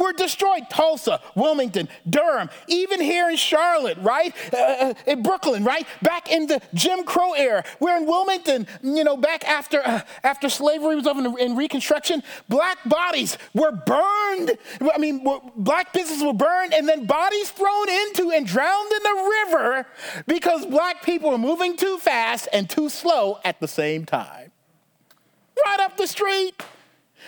were 0.00 0.12
destroyed. 0.12 0.64
Tulsa, 0.70 1.20
Wilmington, 1.34 1.88
Durham, 2.08 2.50
even 2.66 3.00
here 3.00 3.28
in 3.28 3.36
Charlotte, 3.36 3.98
right? 3.98 4.34
Uh, 4.52 4.56
uh, 4.56 4.94
in 5.06 5.22
Brooklyn, 5.22 5.62
right? 5.62 5.86
Back 6.02 6.32
in 6.32 6.46
the 6.46 6.60
Jim 6.74 7.04
Crow 7.04 7.34
era. 7.34 7.62
We're 7.78 7.96
in 7.98 8.06
Wilmington, 8.06 8.66
you 8.82 9.04
know, 9.04 9.16
back 9.16 9.46
after, 9.46 9.86
uh, 9.86 10.00
after 10.24 10.48
slavery 10.48 10.96
was 10.96 11.06
over 11.06 11.20
in, 11.20 11.38
in, 11.38 11.56
Reconstruction, 11.60 12.22
black 12.48 12.78
bodies 12.88 13.36
were 13.52 13.72
burned. 13.72 14.56
I 14.92 14.98
mean, 14.98 15.26
black 15.56 15.92
businesses 15.92 16.24
were 16.24 16.32
burned 16.32 16.72
and 16.72 16.88
then 16.88 17.04
bodies 17.04 17.50
thrown 17.50 17.88
into 17.88 18.30
and 18.30 18.46
drowned 18.46 18.92
in 18.92 19.02
the 19.02 19.30
river 19.46 19.86
because 20.26 20.64
black 20.64 21.02
people 21.02 21.30
were 21.30 21.38
moving 21.38 21.76
too 21.76 21.98
fast 21.98 22.48
and 22.52 22.70
too 22.70 22.88
slow 22.88 23.38
at 23.44 23.60
the 23.60 23.68
same 23.68 24.06
time. 24.06 24.52
Right 25.66 25.80
up 25.80 25.98
the 25.98 26.06
street. 26.06 26.62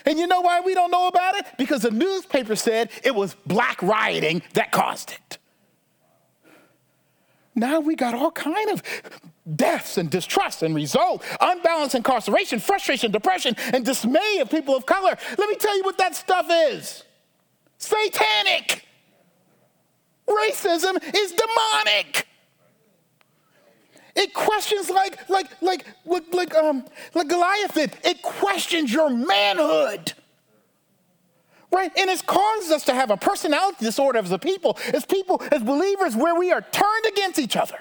And 0.04 0.18
you 0.18 0.26
know 0.26 0.40
why 0.40 0.60
we 0.60 0.74
don't 0.74 0.90
know 0.90 1.08
about 1.08 1.36
it? 1.36 1.46
Because 1.58 1.82
the 1.82 1.90
newspaper 1.90 2.56
said 2.56 2.90
it 3.04 3.14
was 3.14 3.36
black 3.46 3.82
rioting 3.82 4.42
that 4.54 4.72
caused 4.72 5.12
it. 5.12 5.38
Now 7.54 7.80
we 7.80 7.94
got 7.94 8.14
all 8.14 8.30
kind 8.30 8.70
of 8.70 8.82
deaths 9.56 9.98
and 9.98 10.10
distrust 10.10 10.62
and 10.62 10.74
result, 10.74 11.22
unbalanced 11.40 11.94
incarceration, 11.94 12.60
frustration, 12.60 13.10
depression, 13.10 13.54
and 13.72 13.84
dismay 13.84 14.38
of 14.40 14.50
people 14.50 14.74
of 14.74 14.86
color. 14.86 15.16
Let 15.38 15.48
me 15.48 15.56
tell 15.56 15.76
you 15.76 15.84
what 15.84 15.98
that 15.98 16.14
stuff 16.14 16.46
is. 16.50 17.04
Satanic. 17.78 18.86
Racism 20.26 20.96
is 21.14 21.32
demonic. 21.32 22.26
It 24.14 24.34
questions 24.34 24.90
like 24.90 25.28
like 25.28 25.50
like 25.60 25.86
like 26.32 26.54
um 26.54 26.84
like 27.14 27.28
Goliath 27.28 27.74
did. 27.74 27.92
It 28.04 28.22
questions 28.22 28.92
your 28.92 29.10
manhood. 29.10 30.12
Right? 31.70 31.90
And 31.96 32.10
it 32.10 32.26
causes 32.26 32.70
us 32.70 32.84
to 32.84 32.94
have 32.94 33.10
a 33.10 33.16
personality 33.16 33.84
disorder 33.86 34.18
as 34.18 34.30
a 34.30 34.38
people, 34.38 34.76
as 34.92 35.06
people, 35.06 35.42
as 35.50 35.62
believers, 35.62 36.14
where 36.14 36.34
we 36.34 36.52
are 36.52 36.60
turned 36.60 37.06
against 37.08 37.38
each 37.38 37.56
other. 37.56 37.78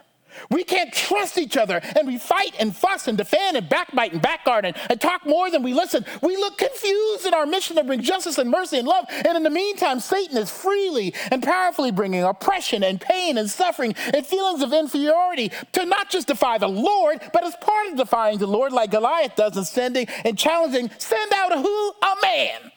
We 0.50 0.64
can't 0.64 0.94
trust 0.94 1.38
each 1.38 1.58
other 1.58 1.82
and 1.98 2.08
we 2.08 2.18
fight 2.18 2.56
and 2.60 2.76
fuss 2.76 3.08
and 3.08 3.18
defend 3.18 3.58
and 3.58 3.68
backbite 3.70 4.14
and 4.14 4.22
backguard 4.22 4.66
and, 4.66 4.76
and, 4.90 5.02
talk 5.02 5.26
more 5.26 5.50
than 5.50 5.64
we 5.64 5.74
listen. 5.74 6.06
We 6.22 6.38
look 6.38 6.58
confused 6.58 7.26
in 7.26 7.34
our 7.34 7.46
mission 7.46 7.76
to 7.78 7.84
bring 7.84 8.02
justice 8.02 8.38
and 8.38 8.52
mercy 8.52 8.78
and 8.78 8.88
love. 8.88 9.06
And 9.10 9.36
in 9.36 9.44
the 9.44 9.50
meantime, 9.50 10.00
Satan 10.00 10.38
is 10.38 10.52
freely 10.52 11.14
and 11.32 11.42
powerfully 11.42 11.92
bringing 11.92 12.24
oppression 12.24 12.84
and 12.84 13.02
pain 13.02 13.38
and 13.38 13.50
suffering 13.50 13.96
and 14.14 14.26
feelings 14.26 14.62
of 14.62 14.74
inferiority 14.74 15.52
to 15.72 15.86
not 15.86 16.10
just 16.10 16.28
defy 16.28 16.58
the 16.60 16.68
Lord, 16.68 17.20
but 17.34 17.44
as 17.44 17.56
part 17.56 17.88
of 17.88 17.98
defying 17.98 18.38
the 18.38 18.48
Lord, 18.48 18.72
like 18.74 18.92
Goliath 18.92 19.36
does 19.36 19.58
in 19.58 19.66
sending 19.66 20.08
and 20.24 20.38
challenging, 20.38 20.92
send 20.98 21.34
out 21.34 21.52
a 21.52 21.62
who? 21.62 21.94
A 22.02 22.16
man. 22.22 22.72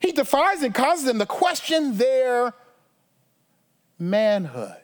He 0.00 0.12
defies 0.12 0.62
and 0.62 0.74
causes 0.74 1.04
them 1.04 1.18
to 1.18 1.26
question 1.26 1.98
their 1.98 2.54
manhood. 3.98 4.76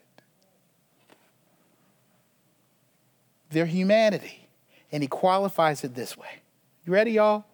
Their 3.57 3.65
humanity. 3.65 4.49
And 4.93 5.03
he 5.03 5.09
qualifies 5.09 5.83
it 5.83 5.95
this 5.95 6.15
way. 6.15 6.43
You 6.85 6.93
ready, 6.93 7.13
y'all? 7.13 7.47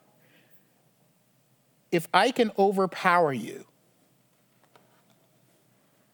If 1.93 2.09
I 2.13 2.33
can 2.33 2.51
overpower 2.59 3.33
you, 3.33 3.67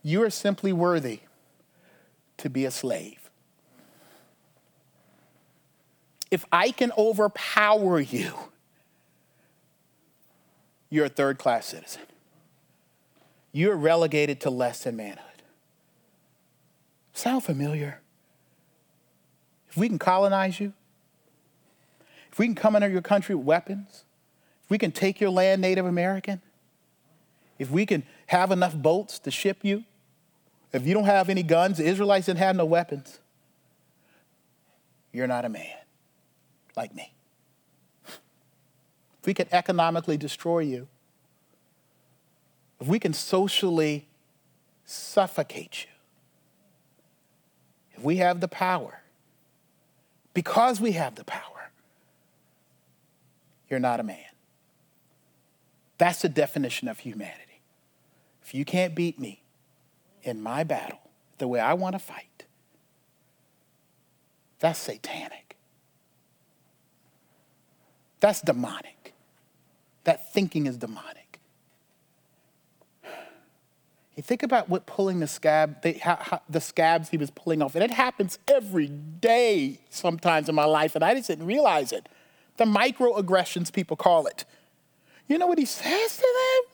you 0.03 0.22
are 0.22 0.28
simply 0.28 0.74
worthy 0.74 1.20
to 2.36 2.51
be 2.51 2.66
a 2.66 2.70
slave. 2.70 3.30
If 6.30 6.45
I 6.53 6.70
can 6.70 6.93
overpower 6.99 7.99
you, 7.99 8.34
you're 10.91 11.07
a 11.07 11.09
third 11.11 11.39
class 11.39 11.64
citizen. 11.64 12.03
You're 13.53 13.76
relegated 13.76 14.39
to 14.43 14.51
less 14.51 14.84
than 14.84 14.97
manhood. 14.97 15.24
Sound 17.14 17.43
familiar? 17.43 18.03
If 19.70 19.76
we 19.76 19.88
can 19.88 19.98
colonize 19.98 20.60
you, 20.60 20.72
if 22.32 22.38
we 22.38 22.46
can 22.46 22.54
come 22.54 22.76
into 22.76 22.88
your 22.88 23.02
country 23.02 23.34
with 23.34 23.44
weapons, 23.44 24.04
if 24.64 24.70
we 24.70 24.78
can 24.78 24.92
take 24.92 25.20
your 25.20 25.30
land, 25.30 25.60
Native 25.60 25.86
American, 25.86 26.40
if 27.58 27.70
we 27.70 27.86
can 27.86 28.04
have 28.26 28.50
enough 28.50 28.74
boats 28.74 29.18
to 29.20 29.30
ship 29.30 29.58
you, 29.62 29.84
if 30.72 30.86
you 30.86 30.94
don't 30.94 31.04
have 31.04 31.28
any 31.28 31.42
guns, 31.42 31.78
the 31.78 31.84
Israelites 31.84 32.26
didn't 32.26 32.38
have 32.38 32.54
no 32.54 32.64
weapons, 32.64 33.18
you're 35.12 35.26
not 35.26 35.44
a 35.44 35.48
man 35.48 35.76
like 36.76 36.94
me. 36.94 37.12
If 38.06 39.26
we 39.26 39.34
can 39.34 39.48
economically 39.50 40.16
destroy 40.16 40.60
you, 40.60 40.86
if 42.80 42.86
we 42.86 43.00
can 43.00 43.12
socially 43.12 44.06
suffocate 44.84 45.84
you, 45.84 45.90
if 47.96 48.04
we 48.04 48.18
have 48.18 48.40
the 48.40 48.48
power, 48.48 49.02
because 50.39 50.80
we 50.80 50.93
have 50.93 51.16
the 51.16 51.24
power, 51.24 51.72
you're 53.68 53.80
not 53.80 53.99
a 53.99 54.05
man. 54.05 54.30
That's 55.99 56.22
the 56.22 56.28
definition 56.28 56.86
of 56.86 57.01
humanity. 57.01 57.61
If 58.45 58.55
you 58.55 58.64
can't 58.64 58.95
beat 58.95 59.18
me 59.18 59.43
in 60.22 60.41
my 60.41 60.62
battle 60.62 61.01
the 61.39 61.49
way 61.49 61.59
I 61.59 61.74
want 61.74 61.95
to 61.95 61.99
fight, 61.99 62.45
that's 64.61 64.78
satanic. 64.78 65.57
That's 68.20 68.41
demonic. 68.41 69.14
That 70.05 70.32
thinking 70.32 70.68
is 70.68 70.76
demonic. 70.76 71.17
You 74.18 74.22
think 74.22 74.42
about 74.42 74.68
what 74.68 74.84
pulling 74.84 75.20
the 75.20 75.28
scab, 75.28 75.80
the, 75.82 75.96
the 76.48 76.60
scabs 76.60 77.08
he 77.08 77.16
was 77.16 77.30
pulling 77.30 77.62
off, 77.62 77.76
and 77.76 77.84
it 77.84 77.92
happens 77.92 78.40
every 78.48 78.88
day 78.88 79.78
sometimes 79.90 80.48
in 80.48 80.56
my 80.56 80.64
life, 80.64 80.96
and 80.96 81.04
I 81.04 81.14
just 81.14 81.28
didn't 81.28 81.46
realize 81.46 81.92
it. 81.92 82.08
The 82.56 82.64
microaggressions 82.64 83.72
people 83.72 83.96
call 83.96 84.26
it. 84.26 84.44
You 85.28 85.38
know 85.38 85.46
what 85.46 85.56
he 85.56 85.64
says 85.64 86.16
to 86.16 86.66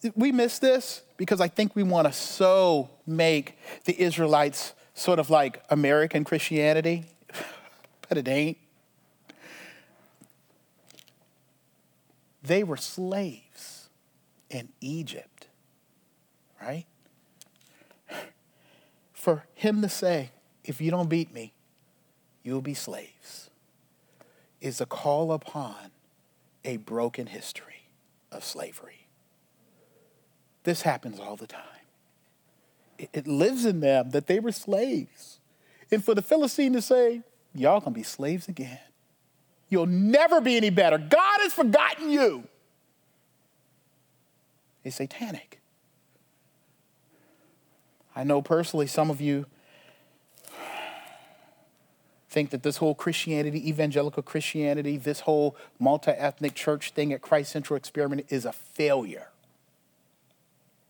them? 0.00 0.12
We 0.14 0.30
miss 0.30 0.60
this 0.60 1.02
because 1.16 1.40
I 1.40 1.48
think 1.48 1.74
we 1.74 1.82
want 1.82 2.06
to 2.06 2.12
so 2.12 2.90
make 3.04 3.58
the 3.84 4.00
Israelites 4.00 4.74
sort 4.94 5.18
of 5.18 5.30
like 5.30 5.64
American 5.68 6.22
Christianity, 6.22 7.06
but 8.08 8.18
it 8.18 8.28
ain't. 8.28 8.58
They 12.44 12.62
were 12.62 12.76
slaves 12.76 13.88
in 14.48 14.68
Egypt 14.80 15.37
right? 16.60 16.86
For 19.12 19.44
him 19.54 19.82
to 19.82 19.88
say, 19.88 20.30
if 20.64 20.80
you 20.80 20.90
don't 20.90 21.08
beat 21.08 21.32
me, 21.32 21.52
you'll 22.42 22.60
be 22.60 22.74
slaves, 22.74 23.50
is 24.60 24.80
a 24.80 24.86
call 24.86 25.32
upon 25.32 25.92
a 26.64 26.76
broken 26.78 27.26
history 27.26 27.90
of 28.30 28.44
slavery. 28.44 29.06
This 30.64 30.82
happens 30.82 31.18
all 31.18 31.36
the 31.36 31.46
time. 31.46 31.62
It, 32.98 33.26
lives 33.26 33.64
in 33.64 33.80
them 33.80 34.10
that 34.10 34.26
they 34.26 34.40
were 34.40 34.52
slaves. 34.52 35.38
and 35.90 36.04
for 36.04 36.14
the 36.14 36.22
Philistine 36.22 36.72
to 36.72 36.82
say, 36.82 37.22
Y'all 37.54 37.80
gonna 37.80 37.94
be 37.94 38.02
slaves 38.02 38.48
again. 38.48 38.80
You'll 39.68 39.86
never 39.86 40.40
be 40.40 40.56
any 40.56 40.70
better. 40.70 40.98
God 40.98 41.40
has 41.40 41.52
forgotten 41.52 42.10
you. 42.10 42.44
It's 44.84 44.96
satanic. 44.96 45.57
I 48.18 48.24
know 48.24 48.42
personally 48.42 48.88
some 48.88 49.10
of 49.10 49.20
you 49.20 49.46
think 52.28 52.50
that 52.50 52.64
this 52.64 52.78
whole 52.78 52.96
Christianity, 52.96 53.68
evangelical 53.68 54.24
Christianity, 54.24 54.96
this 54.96 55.20
whole 55.20 55.56
multi 55.78 56.10
ethnic 56.10 56.56
church 56.56 56.90
thing 56.90 57.12
at 57.12 57.22
Christ 57.22 57.52
Central 57.52 57.76
Experiment 57.76 58.26
is 58.28 58.44
a 58.44 58.50
failure 58.50 59.28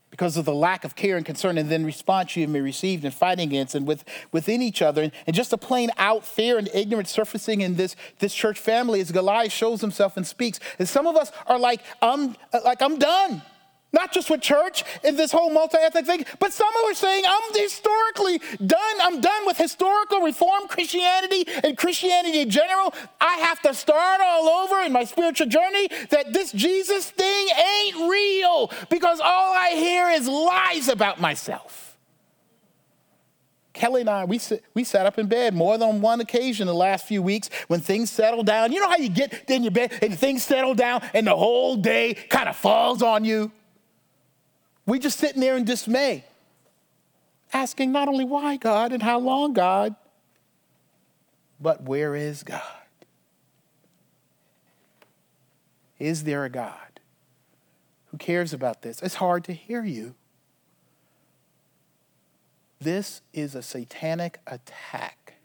because 0.09 0.37
of 0.37 0.45
the 0.45 0.55
lack 0.55 0.83
of 0.83 0.95
care 0.95 1.17
and 1.17 1.25
concern 1.25 1.59
and 1.59 1.69
then 1.69 1.85
response 1.85 2.35
you 2.35 2.47
may 2.47 2.61
received 2.61 3.05
and 3.05 3.13
fighting 3.13 3.49
against 3.49 3.75
and 3.75 3.85
with, 3.85 4.03
within 4.31 4.59
each 4.59 4.81
other. 4.81 5.11
And 5.27 5.35
just 5.35 5.53
a 5.53 5.57
plain 5.57 5.91
out 5.97 6.25
fear 6.25 6.57
and 6.57 6.67
ignorance 6.73 7.11
surfacing 7.11 7.61
in 7.61 7.75
this, 7.75 7.95
this 8.17 8.33
church 8.33 8.59
family 8.59 9.01
as 9.01 9.11
Goliath 9.11 9.51
shows 9.51 9.81
himself 9.81 10.17
and 10.17 10.25
speaks. 10.25 10.59
And 10.79 10.89
some 10.89 11.05
of 11.05 11.15
us 11.15 11.31
are 11.45 11.59
like, 11.59 11.81
I'm, 12.01 12.35
like, 12.65 12.81
I'm 12.81 12.97
done. 12.97 13.43
Not 13.91 14.13
just 14.13 14.29
with 14.29 14.41
church 14.41 14.83
and 15.03 15.17
this 15.17 15.31
whole 15.31 15.49
multi-ethnic 15.49 16.05
thing, 16.05 16.25
but 16.37 16.53
some 16.53 16.69
are 16.85 16.93
saying 16.93 17.23
I'm 17.27 17.53
historically 17.55 18.39
done. 18.63 18.95
I'm 19.01 19.19
done 19.19 19.45
with 19.47 19.57
historical 19.57 20.19
reform 20.19 20.67
Christianity 20.67 21.45
and 21.63 21.75
Christianity 21.75 22.41
in 22.41 22.51
general. 22.51 22.93
I 23.19 23.37
have 23.37 23.61
to 23.63 23.73
start 23.73 24.21
all 24.23 24.47
over 24.47 24.81
in 24.83 24.91
my 24.91 25.05
spiritual 25.05 25.47
journey 25.47 25.89
that 26.11 26.33
this 26.33 26.51
Jesus 26.51 27.09
thing 27.09 27.47
ain't 27.49 27.95
real 28.09 28.71
because 28.89 29.19
all 29.19 29.53
I 29.53 29.71
hear 29.71 30.09
is 30.09 30.27
lies 30.27 30.87
about 30.87 31.19
myself. 31.19 31.97
Kelly 33.73 34.01
and 34.01 34.09
I, 34.09 34.25
we, 34.25 34.39
we 34.73 34.83
sat 34.83 35.05
up 35.05 35.17
in 35.17 35.27
bed 35.27 35.55
more 35.55 35.77
than 35.77 36.01
one 36.01 36.19
occasion 36.19 36.67
the 36.67 36.73
last 36.73 37.07
few 37.07 37.23
weeks 37.23 37.49
when 37.67 37.79
things 37.79 38.11
settle 38.11 38.43
down. 38.43 38.71
You 38.71 38.81
know 38.81 38.89
how 38.89 38.97
you 38.97 39.09
get 39.09 39.49
in 39.49 39.63
your 39.63 39.71
bed 39.71 39.97
and 40.01 40.19
things 40.19 40.43
settle 40.43 40.75
down 40.75 41.01
and 41.13 41.25
the 41.25 41.35
whole 41.35 41.77
day 41.77 42.13
kind 42.13 42.49
of 42.49 42.55
falls 42.55 43.01
on 43.01 43.23
you? 43.23 43.51
We 44.89 44.97
just 44.97 45.19
sitting 45.19 45.39
there 45.39 45.55
in 45.55 45.65
dismay, 45.65 46.23
asking 47.53 47.91
not 47.91 48.07
only 48.07 48.25
why 48.25 48.57
God 48.57 48.91
and 48.91 49.03
how 49.03 49.19
long 49.19 49.53
God, 49.53 49.95
but 51.59 51.83
where 51.83 52.15
is 52.15 52.41
God? 52.41 52.63
Is 55.99 56.23
there 56.23 56.43
a 56.43 56.49
God 56.49 56.99
who 58.07 58.17
cares 58.17 58.51
about 58.51 58.81
this? 58.81 58.99
It's 59.03 59.15
hard 59.15 59.43
to 59.43 59.53
hear 59.53 59.83
you. 59.83 60.15
This 62.79 63.21
is 63.31 63.53
a 63.53 63.61
satanic 63.61 64.39
attack 64.47 65.35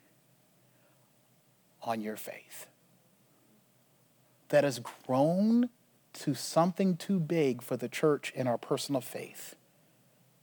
on 1.83 2.01
your 2.01 2.17
faith 2.17 2.67
that 4.49 4.65
has 4.65 4.79
grown 4.79 5.69
to 6.15 6.35
something 6.35 6.97
too 6.97 7.19
big 7.19 7.63
for 7.63 7.77
the 7.77 7.89
church 7.89 8.33
and 8.37 8.49
our 8.49 8.59
personal 8.59 9.01
faith 9.01 9.55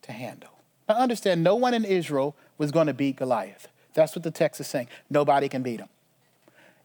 to 0.04 0.12
handle. 0.12 0.52
Now, 0.88 0.96
understand, 0.96 1.44
no 1.44 1.56
one 1.56 1.74
in 1.74 1.86
Israel 1.86 2.36
was 2.58 2.72
going 2.72 2.88
to 2.88 2.94
beat 2.94 3.16
Goliath. 3.16 3.68
That's 3.94 4.16
what 4.16 4.24
the 4.24 4.32
text 4.32 4.60
is 4.62 4.68
saying. 4.68 4.88
Nobody 5.10 5.50
can 5.50 5.64
beat 5.64 5.80
him. 5.80 5.90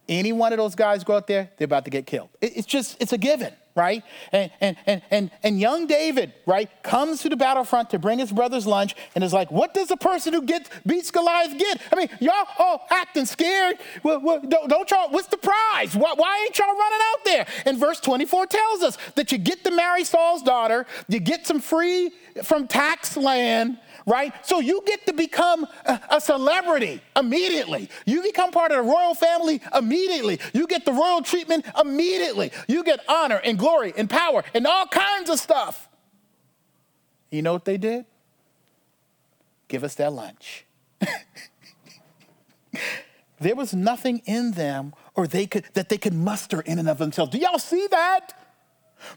Any 0.08 0.32
one 0.32 0.52
of 0.52 0.58
those 0.58 0.74
guys 0.74 1.02
go 1.02 1.16
out 1.16 1.26
there, 1.26 1.50
they're 1.56 1.64
about 1.64 1.84
to 1.84 1.90
get 1.90 2.06
killed. 2.06 2.28
It's 2.40 2.66
just, 2.66 2.96
it's 3.00 3.12
a 3.12 3.18
given 3.18 3.52
right? 3.76 4.02
And, 4.32 4.50
and, 4.60 4.76
and, 4.86 5.02
and, 5.10 5.30
and 5.42 5.60
young 5.60 5.86
David, 5.86 6.32
right, 6.46 6.68
comes 6.82 7.22
to 7.22 7.28
the 7.28 7.36
battlefront 7.36 7.90
to 7.90 7.98
bring 7.98 8.18
his 8.18 8.32
brother's 8.32 8.66
lunch 8.66 8.96
and 9.14 9.22
is 9.22 9.32
like, 9.32 9.52
what 9.52 9.74
does 9.74 9.88
the 9.88 9.96
person 9.96 10.32
who 10.32 10.42
gets, 10.42 10.70
beats 10.86 11.10
Goliath 11.10 11.56
get? 11.58 11.80
I 11.92 11.96
mean, 11.96 12.08
y'all 12.20 12.46
all 12.58 12.86
acting 12.90 13.26
scared. 13.26 13.76
Well, 14.02 14.20
well, 14.20 14.40
don't, 14.40 14.68
don't, 14.68 14.90
y'all, 14.90 15.10
what's 15.10 15.28
the 15.28 15.36
prize? 15.36 15.94
Why, 15.94 16.14
why 16.16 16.44
ain't 16.44 16.58
y'all 16.58 16.74
running 16.74 17.00
out 17.12 17.24
there? 17.24 17.46
And 17.66 17.78
verse 17.78 18.00
24 18.00 18.46
tells 18.46 18.82
us 18.82 18.98
that 19.14 19.30
you 19.30 19.38
get 19.38 19.62
to 19.64 19.70
marry 19.70 20.04
Saul's 20.04 20.42
daughter, 20.42 20.86
you 21.08 21.20
get 21.20 21.46
some 21.46 21.60
free 21.60 22.12
from 22.42 22.66
tax 22.66 23.16
land, 23.16 23.78
right? 24.06 24.32
So 24.46 24.60
you 24.60 24.82
get 24.86 25.04
to 25.06 25.12
become 25.12 25.66
a, 25.84 26.20
celebrity 26.20 27.00
immediately. 27.16 27.90
You 28.06 28.22
become 28.22 28.52
part 28.52 28.70
of 28.70 28.78
the 28.78 28.82
royal 28.82 29.14
family 29.14 29.60
immediately. 29.76 30.40
You 30.54 30.66
get 30.66 30.84
the 30.84 30.92
royal 30.92 31.22
treatment 31.22 31.66
immediately. 31.78 32.52
You 32.68 32.84
get 32.84 33.00
honor 33.08 33.40
and 33.44 33.58
glory 33.58 33.92
and 33.96 34.08
power 34.08 34.44
and 34.54 34.66
all 34.66 34.86
kinds 34.86 35.28
of 35.28 35.38
stuff. 35.38 35.88
You 37.30 37.42
know 37.42 37.52
what 37.52 37.64
they 37.64 37.76
did? 37.76 38.06
Give 39.68 39.82
us 39.82 39.96
that 39.96 40.12
lunch. 40.12 40.64
there 43.40 43.56
was 43.56 43.74
nothing 43.74 44.22
in 44.24 44.52
them 44.52 44.94
or 45.14 45.26
they 45.26 45.46
could 45.46 45.64
that 45.74 45.88
they 45.88 45.98
could 45.98 46.14
muster 46.14 46.60
in 46.60 46.78
and 46.78 46.88
of 46.88 46.98
themselves. 46.98 47.32
Do 47.32 47.38
y'all 47.38 47.58
see 47.58 47.86
that? 47.90 48.45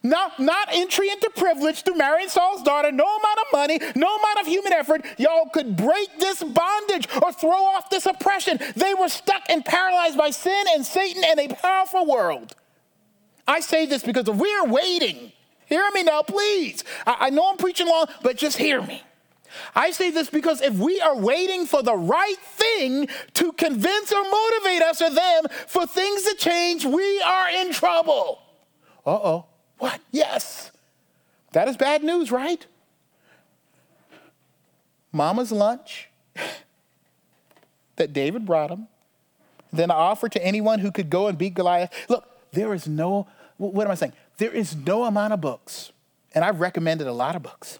Not, 0.03 0.39
not 0.39 0.69
entry 0.71 1.09
into 1.09 1.29
privilege 1.35 1.83
through 1.83 1.95
marrying 1.95 2.29
Saul's 2.29 2.63
daughter, 2.63 2.91
no 2.91 3.05
amount 3.05 3.39
of 3.39 3.45
money, 3.51 3.79
no 3.95 4.15
amount 4.15 4.39
of 4.41 4.47
human 4.47 4.73
effort, 4.73 5.05
y'all 5.17 5.49
could 5.53 5.75
break 5.75 6.09
this 6.19 6.43
bondage 6.43 7.07
or 7.21 7.31
throw 7.33 7.51
off 7.51 7.89
this 7.89 8.05
oppression. 8.05 8.59
They 8.75 8.93
were 8.93 9.09
stuck 9.09 9.43
and 9.49 9.63
paralyzed 9.63 10.17
by 10.17 10.29
sin 10.31 10.65
and 10.73 10.85
Satan 10.85 11.23
and 11.23 11.39
a 11.39 11.55
powerful 11.55 12.05
world. 12.05 12.55
I 13.47 13.59
say 13.61 13.85
this 13.85 14.03
because 14.03 14.29
we're 14.29 14.65
waiting. 14.65 15.31
Hear 15.65 15.89
me 15.93 16.03
now, 16.03 16.21
please. 16.21 16.83
I, 17.05 17.17
I 17.21 17.29
know 17.29 17.49
I'm 17.49 17.57
preaching 17.57 17.87
long, 17.87 18.07
but 18.23 18.37
just 18.37 18.57
hear 18.57 18.81
me. 18.81 19.03
I 19.75 19.91
say 19.91 20.11
this 20.11 20.29
because 20.29 20.61
if 20.61 20.75
we 20.75 21.01
are 21.01 21.17
waiting 21.17 21.65
for 21.65 21.81
the 21.81 21.95
right 21.95 22.37
thing 22.37 23.07
to 23.35 23.51
convince 23.53 24.11
or 24.11 24.23
motivate 24.23 24.81
us 24.81 25.01
or 25.01 25.09
them 25.09 25.45
for 25.67 25.85
things 25.85 26.23
to 26.23 26.35
change, 26.35 26.85
we 26.85 27.21
are 27.21 27.49
in 27.49 27.71
trouble. 27.71 28.39
Uh 29.05 29.11
oh. 29.11 29.45
What? 29.79 29.99
Yes. 30.11 30.71
That 31.53 31.67
is 31.67 31.75
bad 31.75 32.03
news, 32.03 32.31
right? 32.31 32.65
Mama's 35.11 35.51
lunch 35.51 36.09
that 37.95 38.13
David 38.13 38.45
brought 38.45 38.69
him, 38.69 38.87
then 39.73 39.89
offered 39.89 40.31
to 40.33 40.45
anyone 40.45 40.79
who 40.79 40.91
could 40.91 41.09
go 41.09 41.27
and 41.27 41.37
beat 41.37 41.55
Goliath. 41.55 41.91
Look, 42.07 42.25
there 42.51 42.73
is 42.73 42.87
no, 42.87 43.27
what 43.57 43.85
am 43.85 43.91
I 43.91 43.95
saying? 43.95 44.13
There 44.37 44.51
is 44.51 44.75
no 44.75 45.05
amount 45.05 45.33
of 45.33 45.41
books, 45.41 45.91
and 46.33 46.45
I've 46.45 46.59
recommended 46.59 47.07
a 47.07 47.13
lot 47.13 47.35
of 47.35 47.43
books 47.43 47.79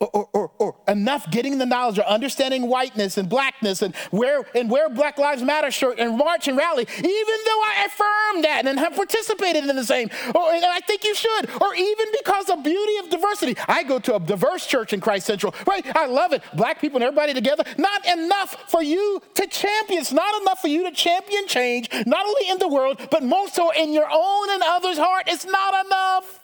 or, 0.00 0.28
or, 0.32 0.50
or, 0.58 0.76
enough 0.86 1.28
getting 1.30 1.58
the 1.58 1.66
knowledge 1.66 1.98
or 1.98 2.04
understanding 2.06 2.68
whiteness 2.68 3.18
and 3.18 3.28
blackness 3.28 3.82
and 3.82 3.94
where 4.10 4.44
and 4.54 4.70
wear 4.70 4.88
Black 4.88 5.18
Lives 5.18 5.42
Matter 5.42 5.70
shirt 5.70 5.98
and 5.98 6.16
march 6.16 6.46
and 6.46 6.56
rally, 6.56 6.86
even 6.96 7.04
though 7.04 7.62
I 7.64 7.84
affirm 7.86 8.42
that 8.42 8.62
and 8.66 8.78
have 8.78 8.94
participated 8.94 9.64
in 9.64 9.74
the 9.74 9.84
same, 9.84 10.08
or, 10.34 10.52
and 10.52 10.64
I 10.64 10.80
think 10.86 11.04
you 11.04 11.14
should, 11.14 11.50
or 11.60 11.74
even 11.74 12.06
because 12.16 12.48
of 12.48 12.62
beauty 12.62 12.96
of 12.98 13.10
diversity. 13.10 13.56
I 13.66 13.82
go 13.82 13.98
to 13.98 14.16
a 14.16 14.20
diverse 14.20 14.66
church 14.66 14.92
in 14.92 15.00
Christ 15.00 15.26
Central, 15.26 15.54
right? 15.66 15.84
I 15.96 16.06
love 16.06 16.32
it. 16.32 16.42
Black 16.54 16.80
people 16.80 16.98
and 16.98 17.04
everybody 17.04 17.34
together. 17.34 17.64
Not 17.76 18.06
enough 18.06 18.70
for 18.70 18.82
you 18.82 19.20
to 19.34 19.46
champion. 19.48 20.00
It's 20.00 20.12
not 20.12 20.42
enough 20.42 20.60
for 20.60 20.68
you 20.68 20.84
to 20.84 20.92
champion 20.92 21.46
change, 21.48 21.90
not 22.06 22.24
only 22.24 22.48
in 22.48 22.58
the 22.58 22.68
world, 22.68 23.00
but 23.10 23.24
most 23.24 23.54
so 23.54 23.70
in 23.70 23.92
your 23.92 24.08
own 24.10 24.50
and 24.50 24.62
others' 24.64 24.98
heart. 24.98 25.24
It's 25.26 25.44
not 25.44 25.86
enough. 25.86 26.40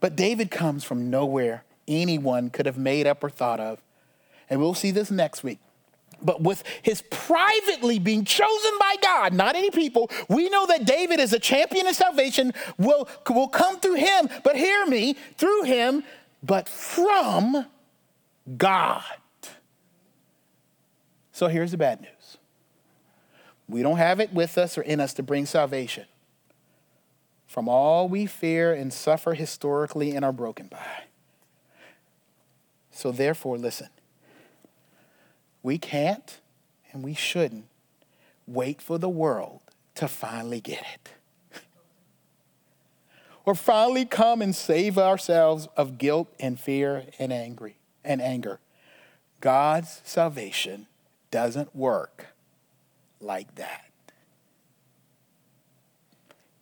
But 0.00 0.16
David 0.16 0.50
comes 0.50 0.84
from 0.84 1.10
nowhere 1.10 1.64
anyone 1.88 2.50
could 2.50 2.66
have 2.66 2.78
made 2.78 3.06
up 3.06 3.24
or 3.24 3.30
thought 3.30 3.60
of. 3.60 3.82
And 4.50 4.60
we'll 4.60 4.74
see 4.74 4.90
this 4.90 5.10
next 5.10 5.42
week. 5.42 5.58
But 6.20 6.42
with 6.42 6.64
his 6.82 7.02
privately 7.10 7.98
being 7.98 8.24
chosen 8.24 8.72
by 8.80 8.96
God, 9.00 9.32
not 9.32 9.54
any 9.54 9.70
people, 9.70 10.10
we 10.28 10.48
know 10.48 10.66
that 10.66 10.84
David 10.84 11.20
is 11.20 11.32
a 11.32 11.38
champion 11.38 11.86
of 11.86 11.94
salvation, 11.94 12.52
will, 12.76 13.08
will 13.28 13.48
come 13.48 13.78
through 13.78 13.94
him, 13.94 14.28
but 14.42 14.56
hear 14.56 14.84
me, 14.86 15.14
through 15.36 15.62
him, 15.62 16.02
but 16.42 16.68
from 16.68 17.66
God. 18.56 19.04
So 21.30 21.46
here's 21.46 21.70
the 21.70 21.76
bad 21.76 22.00
news 22.00 22.38
we 23.68 23.82
don't 23.82 23.98
have 23.98 24.18
it 24.18 24.32
with 24.32 24.58
us 24.58 24.78
or 24.78 24.82
in 24.82 24.98
us 24.98 25.12
to 25.14 25.22
bring 25.22 25.46
salvation 25.46 26.06
from 27.58 27.68
all 27.68 28.08
we 28.08 28.24
fear 28.24 28.72
and 28.72 28.92
suffer 28.92 29.34
historically 29.34 30.14
and 30.14 30.24
are 30.24 30.32
broken 30.32 30.68
by. 30.68 31.06
So, 32.92 33.10
therefore, 33.10 33.58
listen, 33.58 33.88
we 35.60 35.76
can't 35.76 36.38
and 36.92 37.02
we 37.02 37.14
shouldn't 37.14 37.64
wait 38.46 38.80
for 38.80 38.96
the 38.96 39.08
world 39.08 39.58
to 39.96 40.06
finally 40.06 40.60
get 40.60 40.84
it. 40.94 41.60
or 43.44 43.56
finally 43.56 44.04
come 44.04 44.40
and 44.40 44.54
save 44.54 44.96
ourselves 44.96 45.66
of 45.76 45.98
guilt 45.98 46.32
and 46.38 46.60
fear 46.60 47.06
and 47.18 47.32
angry 47.32 47.80
and 48.04 48.22
anger. 48.22 48.60
God's 49.40 50.00
salvation 50.04 50.86
doesn't 51.32 51.74
work 51.74 52.26
like 53.20 53.56
that 53.56 53.87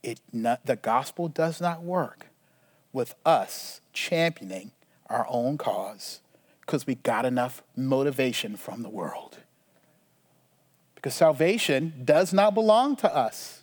it 0.07 0.21
not, 0.33 0.65
the 0.65 0.77
gospel 0.77 1.29
does 1.29 1.61
not 1.61 1.83
work 1.83 2.27
with 2.93 3.15
us 3.25 3.81
championing 3.93 4.71
our 5.09 5.27
own 5.29 5.59
cause, 5.59 6.21
Because 6.61 6.87
we 6.87 6.97
got 6.97 7.25
enough 7.25 7.63
motivation 7.77 8.57
from 8.57 8.83
the 8.83 8.89
world. 8.89 9.39
Because 10.95 11.15
salvation 11.15 11.93
does 12.05 12.33
not 12.33 12.55
belong 12.55 12.97
to 12.97 13.15
us. 13.15 13.63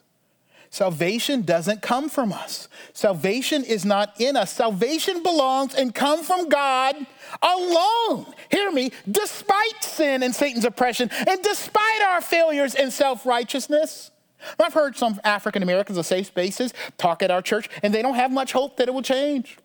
Salvation 0.70 1.41
doesn't 1.44 1.82
come 1.82 2.10
from 2.10 2.34
us. 2.34 2.68
Salvation 2.94 3.64
is 3.64 3.86
not 3.86 4.20
in 4.20 4.36
us. 4.36 4.52
Salvation 4.52 5.22
belongs 5.22 5.76
and 5.76 5.94
comes 5.94 6.26
from 6.26 6.50
God 6.50 6.96
alone. 7.41 8.26
Hear 8.50 8.72
me, 8.72 8.91
despite 9.10 9.84
sin 9.84 10.24
and 10.24 10.34
Satan's 10.34 10.66
oppression, 10.66 11.12
and 11.28 11.44
despite 11.44 12.02
our 12.02 12.22
failures 12.22 12.74
and 12.74 12.91
self 12.91 13.26
righteousness. 13.26 14.10
I've 14.60 14.74
heard 14.74 14.96
some 14.96 15.20
African 15.24 15.64
Americans 15.64 15.98
of 15.98 16.06
safe 16.06 16.28
spaces 16.28 16.74
talk 16.98 17.24
at 17.24 17.32
our 17.32 17.41
church, 17.41 17.70
and 17.82 17.94
they 17.94 18.02
don't 18.02 18.16
have 18.16 18.32
much 18.32 18.52
hope 18.52 18.78
that 18.78 18.88
it 18.88 18.94
will 18.94 19.02
change. 19.02 19.58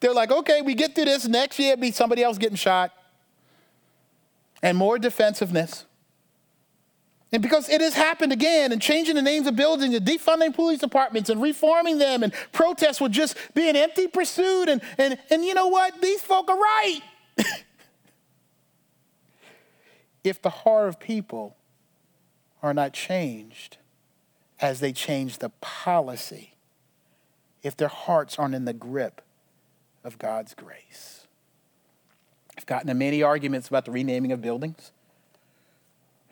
They're 0.00 0.14
like, 0.14 0.30
okay, 0.30 0.62
we 0.62 0.74
get 0.74 0.94
through 0.94 1.04
this, 1.04 1.28
next 1.28 1.58
year 1.58 1.76
be 1.76 1.90
somebody 1.90 2.22
else 2.22 2.38
getting 2.38 2.56
shot, 2.56 2.92
and 4.62 4.76
more 4.76 4.98
defensiveness. 4.98 5.84
And 7.32 7.42
because 7.42 7.68
it 7.68 7.80
has 7.80 7.94
happened 7.94 8.32
again, 8.32 8.72
and 8.72 8.82
changing 8.82 9.14
the 9.14 9.22
names 9.22 9.46
of 9.46 9.54
buildings 9.54 9.94
and 9.94 10.04
defunding 10.04 10.52
police 10.52 10.80
departments 10.80 11.30
and 11.30 11.40
reforming 11.40 11.98
them, 11.98 12.24
and 12.24 12.32
protests 12.52 13.00
will 13.00 13.08
just 13.08 13.36
be 13.54 13.68
an 13.68 13.76
empty 13.76 14.08
pursuit. 14.08 14.68
And, 14.68 14.82
and, 14.98 15.16
and 15.30 15.44
you 15.44 15.54
know 15.54 15.68
what? 15.68 16.00
These 16.00 16.22
folk 16.22 16.50
are 16.50 16.58
right. 16.58 17.00
if 20.24 20.42
the 20.42 20.50
heart 20.50 20.88
of 20.88 20.98
people 20.98 21.56
are 22.62 22.74
not 22.74 22.92
changed 22.92 23.78
as 24.60 24.80
they 24.80 24.92
change 24.92 25.38
the 25.38 25.48
policy, 25.60 26.54
if 27.62 27.76
their 27.76 27.88
hearts 27.88 28.38
aren't 28.38 28.54
in 28.54 28.64
the 28.64 28.72
grip 28.72 29.22
of 30.04 30.18
God's 30.18 30.54
grace. 30.54 31.26
I've 32.56 32.66
gotten 32.66 32.90
in 32.90 32.98
many 32.98 33.22
arguments 33.22 33.68
about 33.68 33.84
the 33.84 33.90
renaming 33.90 34.32
of 34.32 34.42
buildings, 34.42 34.92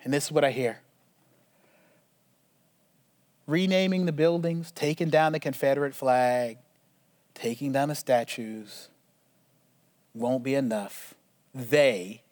and 0.05 0.13
this 0.13 0.27
is 0.27 0.33
what 0.33 0.45
I 0.45 0.51
hear 0.51 0.81
renaming 3.47 4.05
the 4.05 4.13
buildings, 4.13 4.71
taking 4.71 5.09
down 5.09 5.33
the 5.33 5.41
Confederate 5.41 5.95
flag, 5.95 6.59
taking 7.35 7.73
down 7.73 7.89
the 7.89 7.95
statues 7.95 8.91
won't 10.15 10.43
be 10.43 10.55
enough. 10.55 11.15
They 11.55 12.23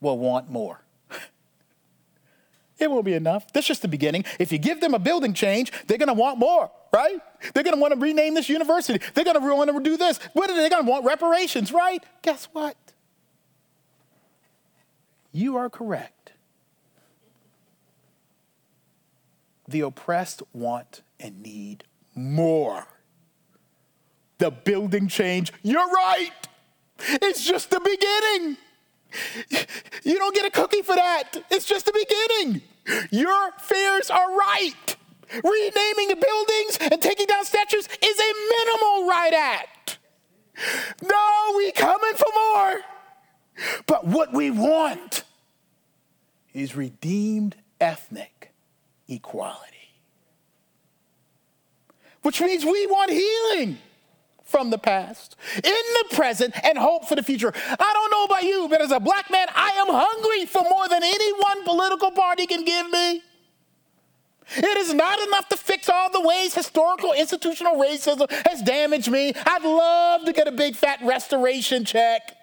will 0.00 0.18
want 0.18 0.50
more. 0.50 0.82
It 2.78 2.90
won't 2.90 3.04
be 3.04 3.14
enough. 3.14 3.52
That's 3.52 3.66
just 3.66 3.82
the 3.82 3.88
beginning. 3.88 4.24
If 4.38 4.52
you 4.52 4.58
give 4.58 4.80
them 4.80 4.94
a 4.94 4.98
building 4.98 5.32
change, 5.32 5.72
they're 5.86 5.98
going 5.98 6.08
to 6.08 6.14
want 6.14 6.38
more, 6.38 6.70
right? 6.92 7.18
They're 7.54 7.62
going 7.62 7.74
to 7.74 7.80
want 7.80 7.94
to 7.94 8.00
rename 8.00 8.34
this 8.34 8.48
university. 8.48 9.00
They're 9.14 9.24
going 9.24 9.40
to 9.40 9.54
want 9.54 9.70
to 9.70 9.80
do 9.80 9.96
this. 9.96 10.18
What 10.34 10.50
are 10.50 10.56
they 10.56 10.68
going 10.68 10.84
to 10.84 10.90
want? 10.90 11.04
Reparations, 11.04 11.72
right? 11.72 12.02
Guess 12.22 12.48
what? 12.52 12.76
You 15.32 15.56
are 15.56 15.70
correct. 15.70 16.32
The 19.68 19.80
oppressed 19.80 20.42
want 20.52 21.02
and 21.18 21.42
need 21.42 21.84
more. 22.14 22.86
The 24.38 24.50
building 24.50 25.08
change, 25.08 25.52
you're 25.62 25.90
right. 25.90 26.30
It's 26.98 27.44
just 27.44 27.70
the 27.70 27.80
beginning. 27.80 28.58
You 30.02 30.18
don't 30.18 30.34
get 30.34 30.44
a 30.46 30.50
cookie 30.50 30.82
for 30.82 30.94
that. 30.94 31.36
It's 31.50 31.64
just 31.64 31.86
the 31.86 31.92
beginning. 31.92 32.62
Your 33.10 33.52
fears 33.60 34.10
are 34.10 34.36
right. 34.36 34.96
Renaming 35.32 36.08
the 36.08 36.16
buildings 36.16 36.78
and 36.92 37.02
taking 37.02 37.26
down 37.26 37.44
statues 37.44 37.88
is 38.02 38.20
a 38.20 38.32
minimal 38.48 39.08
right 39.08 39.32
act. 39.34 39.98
No, 41.02 41.54
we 41.56 41.72
coming 41.72 42.14
for 42.14 42.28
more. 42.34 42.80
But 43.86 44.06
what 44.06 44.32
we 44.32 44.50
want 44.50 45.24
is 46.52 46.76
redeemed 46.76 47.56
ethnic 47.80 48.52
equality. 49.08 49.62
Which 52.22 52.40
means 52.40 52.64
we 52.64 52.86
want 52.86 53.10
healing 53.10 53.78
from 54.46 54.70
the 54.70 54.78
past, 54.78 55.36
in 55.56 55.62
the 55.62 56.14
present, 56.14 56.54
and 56.64 56.78
hope 56.78 57.06
for 57.06 57.16
the 57.16 57.22
future. 57.22 57.52
I 57.54 57.90
don't 57.92 58.10
know 58.10 58.24
about 58.24 58.44
you, 58.44 58.68
but 58.70 58.80
as 58.80 58.92
a 58.92 59.00
black 59.00 59.30
man, 59.30 59.48
I 59.54 59.70
am 59.70 59.88
hungry 59.88 60.46
for 60.46 60.62
more 60.62 60.88
than 60.88 61.02
any 61.02 61.32
one 61.32 61.64
political 61.64 62.12
party 62.12 62.46
can 62.46 62.64
give 62.64 62.88
me. 62.88 63.22
It 64.56 64.78
is 64.78 64.94
not 64.94 65.18
enough 65.26 65.48
to 65.48 65.56
fix 65.56 65.88
all 65.88 66.10
the 66.10 66.20
ways 66.20 66.54
historical 66.54 67.12
institutional 67.12 67.74
racism 67.74 68.30
has 68.48 68.62
damaged 68.62 69.10
me. 69.10 69.32
I'd 69.44 69.64
love 69.64 70.24
to 70.24 70.32
get 70.32 70.46
a 70.46 70.52
big 70.52 70.76
fat 70.76 71.00
restoration 71.02 71.84
check. 71.84 72.36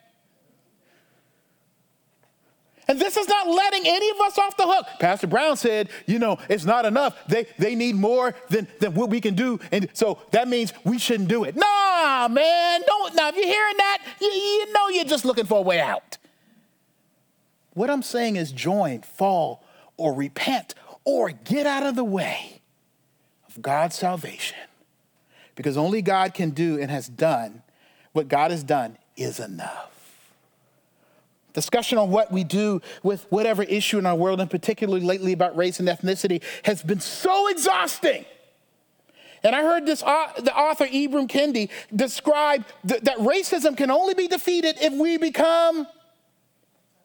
And 2.87 2.99
this 2.99 3.15
is 3.15 3.27
not 3.27 3.47
letting 3.47 3.87
any 3.87 4.09
of 4.09 4.19
us 4.21 4.37
off 4.37 4.57
the 4.57 4.67
hook. 4.67 4.85
Pastor 4.99 5.27
Brown 5.27 5.55
said, 5.55 5.89
you 6.05 6.19
know, 6.19 6.37
it's 6.49 6.65
not 6.65 6.85
enough. 6.85 7.17
They, 7.27 7.47
they 7.57 7.75
need 7.75 7.95
more 7.95 8.35
than, 8.49 8.67
than 8.79 8.93
what 8.93 9.09
we 9.09 9.21
can 9.21 9.35
do. 9.35 9.59
And 9.71 9.89
so 9.93 10.19
that 10.31 10.47
means 10.47 10.73
we 10.83 10.99
shouldn't 10.99 11.29
do 11.29 11.45
it. 11.45 11.55
Nah, 11.55 12.27
man. 12.29 12.81
Don't, 12.85 13.15
now, 13.15 13.29
if 13.29 13.35
you're 13.35 13.45
hearing 13.45 13.77
that, 13.77 13.99
you, 14.19 14.27
you 14.27 14.73
know 14.73 14.89
you're 14.89 15.05
just 15.05 15.23
looking 15.23 15.45
for 15.45 15.59
a 15.59 15.61
way 15.61 15.79
out. 15.79 16.17
What 17.73 17.89
I'm 17.89 18.03
saying 18.03 18.35
is 18.35 18.51
join, 18.51 19.01
fall, 19.01 19.63
or 19.97 20.13
repent, 20.13 20.75
or 21.05 21.31
get 21.31 21.65
out 21.65 21.85
of 21.85 21.95
the 21.95 22.03
way 22.03 22.61
of 23.47 23.61
God's 23.61 23.95
salvation. 23.95 24.57
Because 25.55 25.77
only 25.77 26.01
God 26.01 26.33
can 26.33 26.49
do 26.49 26.79
and 26.79 26.91
has 26.91 27.07
done 27.07 27.63
what 28.11 28.27
God 28.27 28.51
has 28.51 28.63
done 28.63 28.97
is 29.15 29.39
enough. 29.39 29.92
Discussion 31.53 31.97
on 31.97 32.09
what 32.09 32.31
we 32.31 32.43
do 32.43 32.81
with 33.03 33.25
whatever 33.29 33.63
issue 33.63 33.99
in 33.99 34.05
our 34.05 34.15
world, 34.15 34.41
and 34.41 34.49
particularly 34.49 35.05
lately 35.05 35.33
about 35.33 35.55
race 35.55 35.79
and 35.79 35.87
ethnicity, 35.87 36.41
has 36.63 36.81
been 36.81 36.99
so 36.99 37.47
exhausting. 37.47 38.25
And 39.43 39.55
I 39.55 39.61
heard 39.61 39.85
this, 39.85 40.01
uh, 40.01 40.31
the 40.39 40.55
author 40.57 40.87
Ibram 40.87 41.27
Kendi 41.27 41.69
describe 41.93 42.65
th- 42.87 43.01
that 43.01 43.17
racism 43.17 43.75
can 43.75 43.91
only 43.91 44.13
be 44.13 44.27
defeated 44.27 44.77
if 44.81 44.93
we 44.93 45.17
become 45.17 45.85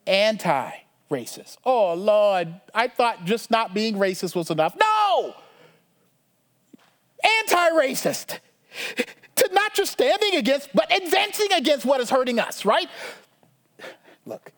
anti 0.07 0.71
racist. 1.11 1.57
Oh, 1.65 1.95
Lord, 1.95 2.61
I 2.75 2.89
thought 2.89 3.25
just 3.25 3.51
not 3.51 3.75
being 3.75 3.97
racist 3.97 4.37
was 4.37 4.51
enough. 4.51 4.77
No! 4.79 5.35
Anti 7.41 7.71
racist. 7.71 8.39
To 9.37 9.49
not 9.53 9.75
just 9.75 9.93
standing 9.93 10.35
against, 10.35 10.69
but 10.75 10.93
advancing 10.93 11.53
against 11.53 11.87
what 11.87 12.01
is 12.01 12.11
hurting 12.11 12.41
us, 12.41 12.65
right? 12.65 12.89
Look, 14.29 14.53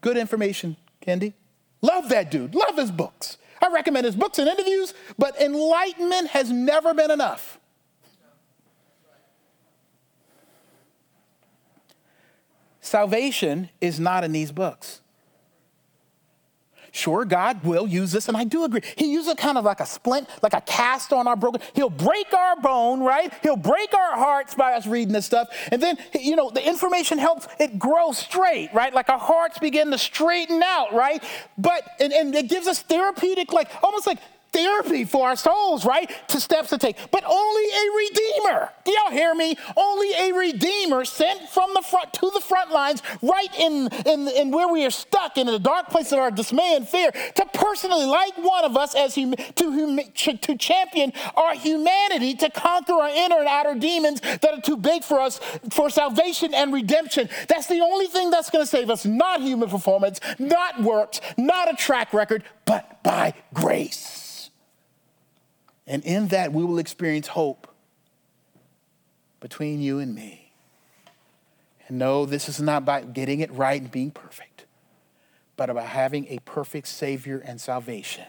good 0.00 0.16
information, 0.16 0.76
Kendi. 1.00 1.34
Love 1.80 2.08
that 2.08 2.30
dude. 2.30 2.54
Love 2.54 2.76
his 2.76 2.90
books. 2.90 3.38
I 3.62 3.68
recommend 3.72 4.04
his 4.04 4.16
books 4.16 4.40
and 4.40 4.48
interviews, 4.48 4.94
but 5.16 5.40
enlightenment 5.40 6.28
has 6.30 6.50
never 6.50 6.92
been 6.92 7.12
enough. 7.12 7.60
Salvation 12.80 13.70
is 13.80 14.00
not 14.00 14.24
in 14.24 14.32
these 14.32 14.50
books. 14.50 15.01
Sure, 16.94 17.24
God 17.24 17.64
will 17.64 17.86
use 17.86 18.12
this, 18.12 18.28
and 18.28 18.36
I 18.36 18.44
do 18.44 18.64
agree. 18.64 18.82
He 18.96 19.10
uses 19.12 19.32
it 19.32 19.38
kind 19.38 19.56
of 19.56 19.64
like 19.64 19.80
a 19.80 19.86
splint, 19.86 20.28
like 20.42 20.52
a 20.52 20.60
cast 20.60 21.14
on 21.14 21.26
our 21.26 21.36
broken. 21.36 21.62
He'll 21.72 21.88
break 21.88 22.34
our 22.34 22.60
bone, 22.60 23.00
right? 23.00 23.32
He'll 23.42 23.56
break 23.56 23.94
our 23.94 24.18
hearts 24.18 24.54
by 24.54 24.74
us 24.74 24.86
reading 24.86 25.14
this 25.14 25.24
stuff. 25.24 25.48
And 25.72 25.82
then, 25.82 25.96
you 26.12 26.36
know, 26.36 26.50
the 26.50 26.66
information 26.66 27.16
helps 27.16 27.48
it 27.58 27.78
grow 27.78 28.12
straight, 28.12 28.74
right? 28.74 28.92
Like 28.92 29.08
our 29.08 29.18
hearts 29.18 29.58
begin 29.58 29.90
to 29.90 29.96
straighten 29.96 30.62
out, 30.62 30.92
right? 30.92 31.24
But, 31.56 31.82
and, 31.98 32.12
and 32.12 32.34
it 32.34 32.50
gives 32.50 32.66
us 32.66 32.82
therapeutic, 32.82 33.54
like 33.54 33.70
almost 33.82 34.06
like 34.06 34.18
therapy 34.52 35.04
for 35.04 35.28
our 35.28 35.36
souls, 35.36 35.84
right? 35.84 36.10
To 36.28 36.40
steps 36.40 36.70
to 36.70 36.78
take. 36.78 36.96
But 37.10 37.24
only 37.26 37.64
a 37.64 37.96
redeemer. 37.96 38.68
Do 38.84 38.92
y'all 38.92 39.12
hear 39.12 39.34
me? 39.34 39.56
Only 39.76 40.12
a 40.14 40.32
redeemer 40.32 41.04
sent 41.04 41.48
from 41.48 41.72
the 41.74 41.82
front 41.82 42.12
to 42.14 42.30
the 42.32 42.40
front 42.40 42.70
lines, 42.70 43.02
right 43.22 43.48
in, 43.58 43.88
in, 44.06 44.28
in 44.28 44.50
where 44.50 44.68
we 44.68 44.84
are 44.84 44.90
stuck 44.90 45.36
in 45.36 45.46
the 45.46 45.58
dark 45.58 45.88
place 45.88 46.12
of 46.12 46.18
our 46.18 46.30
dismay 46.30 46.74
and 46.76 46.88
fear, 46.88 47.10
to 47.10 47.46
personally, 47.54 48.04
like 48.04 48.36
one 48.38 48.64
of 48.64 48.76
us, 48.76 48.94
as 48.94 49.14
hum, 49.14 49.34
to, 49.56 50.36
to 50.36 50.56
champion 50.56 51.12
our 51.36 51.54
humanity, 51.54 52.34
to 52.34 52.50
conquer 52.50 52.94
our 52.94 53.08
inner 53.08 53.38
and 53.38 53.48
outer 53.48 53.74
demons 53.74 54.20
that 54.20 54.46
are 54.52 54.60
too 54.60 54.76
big 54.76 55.04
for 55.04 55.20
us 55.20 55.40
for 55.70 55.90
salvation 55.90 56.54
and 56.54 56.72
redemption. 56.72 57.28
That's 57.48 57.66
the 57.66 57.80
only 57.80 58.06
thing 58.06 58.30
that's 58.30 58.50
going 58.50 58.62
to 58.62 58.70
save 58.70 58.90
us. 58.90 59.04
Not 59.04 59.40
human 59.40 59.68
performance, 59.68 60.20
not 60.38 60.82
works, 60.82 61.20
not 61.36 61.72
a 61.72 61.76
track 61.76 62.12
record, 62.12 62.44
but 62.64 63.02
by 63.02 63.34
grace. 63.54 64.21
And 65.92 66.02
in 66.04 66.28
that, 66.28 66.54
we 66.54 66.64
will 66.64 66.78
experience 66.78 67.26
hope 67.26 67.68
between 69.40 69.82
you 69.82 69.98
and 69.98 70.14
me. 70.14 70.54
And 71.86 71.98
no, 71.98 72.24
this 72.24 72.48
is 72.48 72.62
not 72.62 72.78
about 72.78 73.12
getting 73.12 73.40
it 73.40 73.52
right 73.52 73.78
and 73.78 73.90
being 73.90 74.10
perfect, 74.10 74.64
but 75.54 75.68
about 75.68 75.88
having 75.88 76.28
a 76.28 76.38
perfect 76.46 76.88
Savior 76.88 77.42
and 77.44 77.60
salvation 77.60 78.24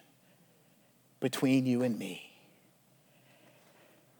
between 1.21 1.65
you 1.65 1.83
and 1.83 1.97
me. 1.97 2.33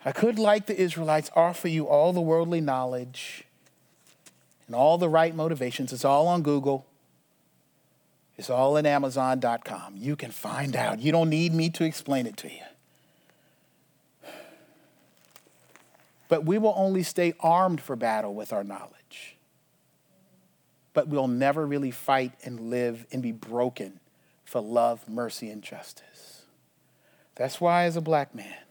I 0.05 0.13
could, 0.13 0.39
like 0.39 0.67
the 0.67 0.81
Israelites, 0.81 1.29
offer 1.35 1.67
you 1.67 1.85
all 1.85 2.13
the 2.13 2.21
worldly 2.21 2.61
knowledge 2.61 3.43
and 4.67 4.75
all 4.75 4.97
the 4.97 5.09
right 5.09 5.35
motivations. 5.35 5.91
It's 5.91 6.05
all 6.05 6.29
on 6.29 6.43
Google. 6.43 6.85
It's 8.37 8.49
all 8.49 8.77
in 8.77 8.85
Amazon.com. 8.85 9.95
You 9.97 10.15
can 10.15 10.31
find 10.31 10.77
out. 10.77 11.01
You 11.01 11.11
don't 11.11 11.29
need 11.29 11.53
me 11.53 11.69
to 11.71 11.83
explain 11.83 12.25
it 12.25 12.37
to 12.37 12.47
you. 12.47 12.61
But 16.33 16.45
we 16.45 16.57
will 16.57 16.73
only 16.75 17.03
stay 17.03 17.35
armed 17.41 17.79
for 17.79 17.95
battle 17.95 18.33
with 18.33 18.51
our 18.51 18.63
knowledge. 18.63 19.37
But 20.91 21.07
we'll 21.07 21.27
never 21.27 21.63
really 21.63 21.91
fight 21.91 22.31
and 22.43 22.71
live 22.71 23.05
and 23.11 23.21
be 23.21 23.31
broken 23.31 23.99
for 24.43 24.59
love, 24.59 25.07
mercy, 25.07 25.51
and 25.51 25.61
justice. 25.61 26.45
That's 27.35 27.61
why, 27.61 27.83
as 27.83 27.95
a 27.95 28.01
black 28.01 28.33
man, 28.33 28.63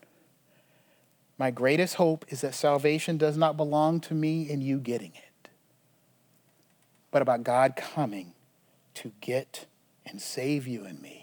my 1.39 1.53
greatest 1.53 1.95
hope 1.95 2.25
is 2.31 2.41
that 2.41 2.57
salvation 2.57 3.17
does 3.17 3.37
not 3.37 3.57
belong 3.57 4.01
to 4.01 4.15
me 4.15 4.51
and 4.51 4.61
you 4.61 4.81
getting 4.81 5.13
it, 5.15 5.49
but 7.13 7.23
about 7.23 7.45
God 7.45 7.77
coming 7.77 8.33
to 8.95 9.13
get 9.21 9.67
and 10.05 10.21
save 10.21 10.67
you 10.67 10.85
and 10.85 11.01
me. 11.01 11.22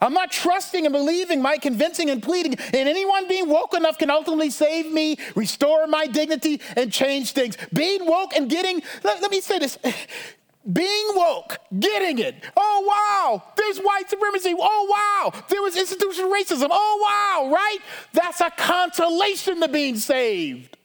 I'm 0.00 0.12
not 0.12 0.30
trusting 0.30 0.86
and 0.86 0.92
believing 0.92 1.42
my 1.42 1.58
convincing 1.58 2.10
and 2.10 2.22
pleading, 2.22 2.54
and 2.54 2.88
anyone 2.88 3.28
being 3.28 3.48
woke 3.48 3.74
enough 3.74 3.98
can 3.98 4.10
ultimately 4.10 4.50
save 4.50 4.90
me, 4.92 5.16
restore 5.34 5.86
my 5.86 6.06
dignity, 6.06 6.60
and 6.76 6.92
change 6.92 7.32
things. 7.32 7.56
Being 7.72 8.06
woke 8.06 8.34
and 8.34 8.48
getting, 8.48 8.82
let, 9.02 9.20
let 9.22 9.30
me 9.30 9.40
say 9.40 9.58
this 9.58 9.78
being 10.72 11.08
woke, 11.14 11.58
getting 11.78 12.18
it. 12.18 12.44
Oh, 12.56 12.84
wow, 12.86 13.42
there's 13.56 13.78
white 13.78 14.08
supremacy. 14.08 14.54
Oh, 14.58 15.30
wow, 15.32 15.40
there 15.48 15.62
was 15.62 15.76
institutional 15.76 16.30
racism. 16.30 16.68
Oh, 16.70 16.98
wow, 17.02 17.52
right? 17.52 17.78
That's 18.12 18.40
a 18.40 18.50
consolation 18.50 19.60
to 19.60 19.68
being 19.68 19.96
saved 19.96 20.77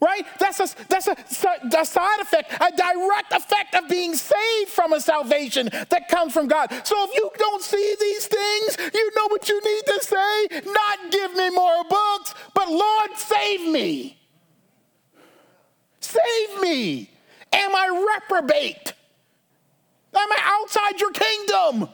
right? 0.00 0.24
That's 0.38 0.60
a, 0.60 0.68
that's 0.88 1.08
a, 1.08 1.12
a, 1.12 1.84
side 1.84 2.20
effect, 2.20 2.52
a 2.52 2.70
direct 2.76 3.32
effect 3.32 3.74
of 3.74 3.88
being 3.88 4.14
saved 4.14 4.70
from 4.70 4.92
a 4.92 5.00
salvation 5.00 5.68
that 5.72 6.08
comes 6.08 6.32
from 6.32 6.46
God. 6.46 6.70
So 6.84 6.94
if 7.08 7.14
you 7.14 7.30
don't 7.36 7.62
see 7.62 7.96
these 8.00 8.26
things, 8.26 8.92
you 8.94 9.10
know 9.16 9.28
what 9.28 9.48
you 9.48 9.60
need 9.60 9.82
to 9.86 10.04
say? 10.04 10.62
Not 10.66 11.10
give 11.10 11.34
me 11.34 11.50
more 11.50 11.84
books, 11.88 12.34
but 12.54 12.68
Lord, 12.68 13.10
save 13.16 13.68
me. 13.72 14.18
Save 16.00 16.60
me. 16.60 17.10
Am 17.52 17.74
I 17.74 18.16
reprobate? 18.16 18.92
Am 20.14 20.32
I 20.32 20.62
outside 20.62 21.00
your 21.00 21.12
kingdom? 21.12 21.88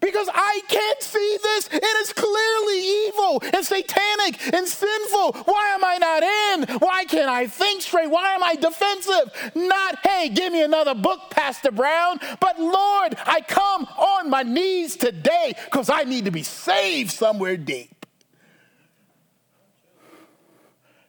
Because 0.00 0.28
I 0.32 0.60
can't 0.68 1.02
see 1.02 1.38
this. 1.42 1.68
It 1.72 1.96
is 2.00 2.12
clearly 2.12 3.08
evil 3.08 3.42
and 3.54 3.64
satanic 3.64 4.54
and 4.54 4.66
sinful. 4.66 5.32
Why 5.44 5.68
am 5.74 5.84
I 5.84 5.98
not 5.98 6.22
in? 6.22 6.78
Why 6.78 7.04
can't 7.04 7.28
I 7.28 7.46
think 7.46 7.82
straight? 7.82 8.10
Why 8.10 8.34
am 8.34 8.44
I 8.44 8.54
defensive? 8.54 9.52
Not, 9.54 9.98
hey, 10.06 10.28
give 10.28 10.52
me 10.52 10.62
another 10.62 10.94
book, 10.94 11.30
Pastor 11.30 11.70
Brown. 11.70 12.20
But 12.40 12.60
Lord, 12.60 13.16
I 13.26 13.40
come 13.46 13.84
on 13.84 14.30
my 14.30 14.42
knees 14.42 14.96
today 14.96 15.54
because 15.64 15.90
I 15.90 16.04
need 16.04 16.26
to 16.26 16.30
be 16.30 16.42
saved 16.42 17.10
somewhere 17.10 17.56
deep. 17.56 18.06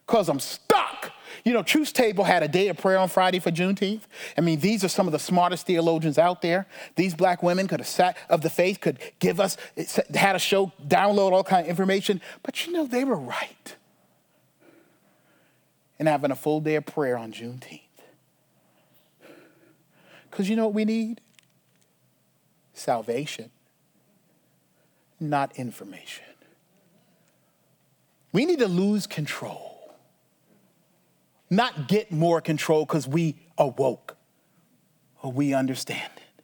Because 0.05 0.29
I'm 0.29 0.39
stuck 0.39 1.11
you 1.49 1.55
know, 1.55 1.63
Truth 1.63 1.93
Table 1.93 2.25
had 2.25 2.43
a 2.43 2.47
day 2.47 2.67
of 2.67 2.77
prayer 2.77 2.99
on 2.99 3.09
Friday 3.09 3.39
for 3.39 3.49
Juneteenth. 3.49 4.03
I 4.37 4.41
mean, 4.41 4.59
these 4.59 4.83
are 4.83 4.87
some 4.87 5.07
of 5.07 5.13
the 5.13 5.17
smartest 5.17 5.65
theologians 5.65 6.19
out 6.19 6.43
there. 6.43 6.67
These 6.95 7.15
black 7.15 7.41
women 7.41 7.67
could 7.67 7.79
have 7.79 7.87
sat 7.87 8.17
of 8.29 8.41
the 8.41 8.51
faith, 8.51 8.79
could 8.79 8.99
give 9.17 9.39
us, 9.39 9.57
had 10.13 10.35
a 10.35 10.39
show, 10.39 10.71
download 10.87 11.31
all 11.31 11.43
kind 11.43 11.65
of 11.65 11.69
information. 11.71 12.21
But 12.43 12.67
you 12.67 12.73
know, 12.73 12.85
they 12.85 13.03
were 13.03 13.15
right. 13.15 13.75
And 15.97 16.07
having 16.07 16.29
a 16.29 16.35
full 16.35 16.61
day 16.61 16.75
of 16.75 16.85
prayer 16.85 17.17
on 17.17 17.33
Juneteenth. 17.33 17.81
Because 20.29 20.47
you 20.47 20.55
know 20.55 20.65
what 20.65 20.75
we 20.75 20.85
need? 20.85 21.19
Salvation, 22.75 23.49
not 25.19 25.55
information. 25.55 26.25
We 28.33 28.45
need 28.45 28.59
to 28.59 28.67
lose 28.67 29.07
control 29.07 29.68
not 31.49 31.87
get 31.87 32.11
more 32.11 32.41
control 32.41 32.85
because 32.85 33.07
we 33.07 33.35
awoke 33.57 34.15
or 35.21 35.31
we 35.31 35.53
understand 35.53 36.11
it. 36.17 36.43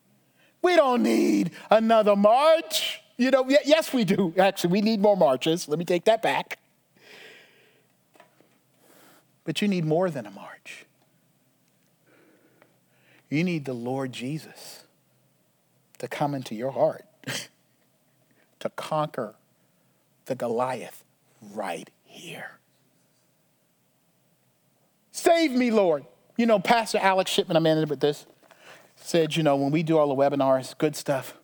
We 0.61 0.75
don't 0.75 1.03
need 1.03 1.51
another 1.69 2.15
march. 2.15 3.01
You 3.17 3.31
know, 3.31 3.45
yes, 3.47 3.93
we 3.93 4.03
do. 4.03 4.33
Actually, 4.37 4.71
we 4.71 4.81
need 4.81 4.99
more 4.99 5.15
marches. 5.15 5.67
Let 5.67 5.79
me 5.79 5.85
take 5.85 6.05
that 6.05 6.21
back. 6.21 6.59
But 9.43 9.61
you 9.61 9.67
need 9.67 9.85
more 9.85 10.09
than 10.09 10.25
a 10.25 10.31
march. 10.31 10.85
You 13.29 13.43
need 13.43 13.65
the 13.65 13.73
Lord 13.73 14.11
Jesus 14.11 14.83
to 15.99 16.07
come 16.07 16.33
into 16.33 16.55
your 16.55 16.71
heart, 16.71 17.05
to 18.59 18.69
conquer 18.69 19.35
the 20.25 20.35
Goliath 20.35 21.03
right 21.53 21.89
here. 22.03 22.59
Save 25.25 25.53
me, 25.53 25.71
Lord. 25.71 26.05
You 26.37 26.45
know, 26.45 26.59
Pastor 26.59 26.99
Alex 26.99 27.31
Shipman, 27.31 27.57
I'm 27.57 27.65
ending 27.65 27.89
with 27.89 27.99
this, 27.99 28.27
said, 28.95 29.35
you 29.35 29.41
know, 29.41 29.55
when 29.55 29.71
we 29.71 29.81
do 29.81 29.97
all 29.97 30.07
the 30.07 30.13
webinars, 30.13 30.77
good 30.77 30.95
stuff. 30.95 31.35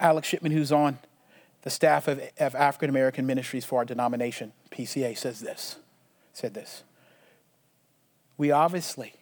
Alex 0.00 0.26
Shipman, 0.26 0.50
who's 0.50 0.72
on 0.72 0.98
the 1.62 1.70
staff 1.70 2.08
of, 2.08 2.20
of 2.40 2.56
African 2.56 2.90
American 2.90 3.26
Ministries 3.26 3.64
for 3.64 3.78
our 3.78 3.84
denomination, 3.84 4.52
PCA, 4.72 5.16
says 5.16 5.38
this, 5.38 5.76
said 6.32 6.52
this. 6.52 6.82
We 8.36 8.50
obviously 8.50 9.12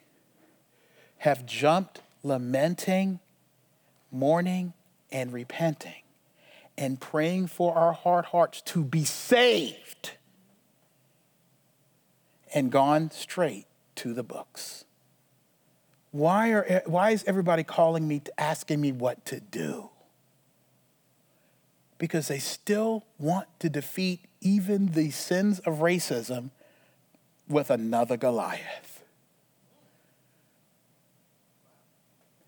have 1.19 1.45
jumped 1.45 2.01
lamenting, 2.23 3.21
mourning, 4.11 4.73
and 5.13 5.31
repenting 5.31 6.03
and 6.79 6.99
praying 6.99 7.49
for 7.49 7.75
our 7.77 7.93
hard 7.93 8.27
hearts 8.27 8.63
to 8.63 8.83
be 8.83 9.05
saved 9.05 10.13
and 12.57 12.73
gone 12.73 13.11
straight 13.11 13.67
to 13.97 14.15
the 14.15 14.23
books. 14.23 14.87
Why, 16.11 16.53
are, 16.53 16.83
why 16.87 17.11
is 17.11 17.23
everybody 17.27 17.63
calling 17.63 18.09
me, 18.09 18.23
asking 18.39 18.81
me 18.81 18.93
what 18.93 19.27
to 19.27 19.41
do? 19.41 19.91
Because 21.99 22.29
they 22.29 22.39
still 22.39 23.05
want 23.19 23.47
to 23.61 23.69
defeat 23.69 24.25
even 24.41 24.93
the 24.93 25.11
sins 25.11 25.59
of 25.61 25.81
racism 25.81 26.49
with 27.47 27.71
another 27.71 28.17
Goliath. 28.17 29.05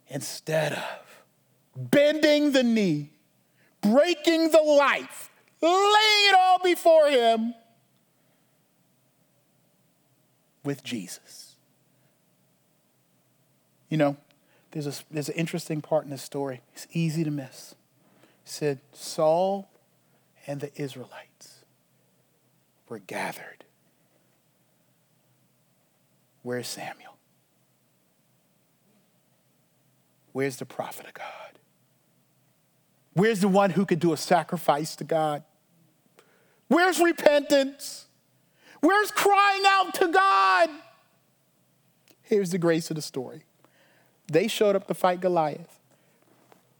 Instead 0.09 0.73
of 0.73 1.23
bending 1.77 2.53
the 2.53 2.63
knee, 2.63 3.11
breaking 3.83 4.53
the 4.53 4.63
life, 4.63 5.29
laying 5.61 6.31
it 6.31 6.35
all 6.35 6.61
before 6.65 7.09
Him, 7.09 7.53
with 10.65 10.83
Jesus. 10.83 11.57
You 13.89 13.97
know, 13.97 14.17
there's, 14.73 14.87
a, 14.87 14.93
there's 15.11 15.29
an 15.29 15.35
interesting 15.35 15.81
part 15.81 16.05
in 16.05 16.11
this 16.11 16.23
story. 16.23 16.61
It's 16.75 16.87
easy 16.93 17.25
to 17.25 17.31
miss. 17.31 17.75
It 18.23 18.51
said 18.51 18.81
Saul 18.93 19.71
and 20.47 20.61
the 20.61 20.71
Israelites 20.81 21.65
were 22.89 22.99
gathered. 22.99 23.65
Where's 26.43 26.67
Samuel? 26.67 27.17
Where's 30.33 30.57
the 30.57 30.67
prophet 30.67 31.07
of 31.07 31.15
God? 31.15 31.59
Where's 33.15 33.41
the 33.41 33.49
one 33.49 33.71
who 33.71 33.85
could 33.85 33.99
do 33.99 34.13
a 34.13 34.17
sacrifice 34.17 34.95
to 34.97 35.05
God? 35.05 35.43
Where's 36.69 37.01
repentance? 37.01 38.07
Where's 38.81 39.11
crying 39.11 39.63
out 39.67 39.95
to 39.95 40.09
God? 40.09 40.71
Here's 42.23 42.51
the 42.51 42.59
grace 42.59 42.91
of 42.91 42.97
the 42.97 43.03
story. 43.03 43.45
They 44.31 44.49
showed 44.49 44.77
up 44.77 44.87
to 44.89 44.95
fight 44.95 45.21
Goliath 45.21 45.81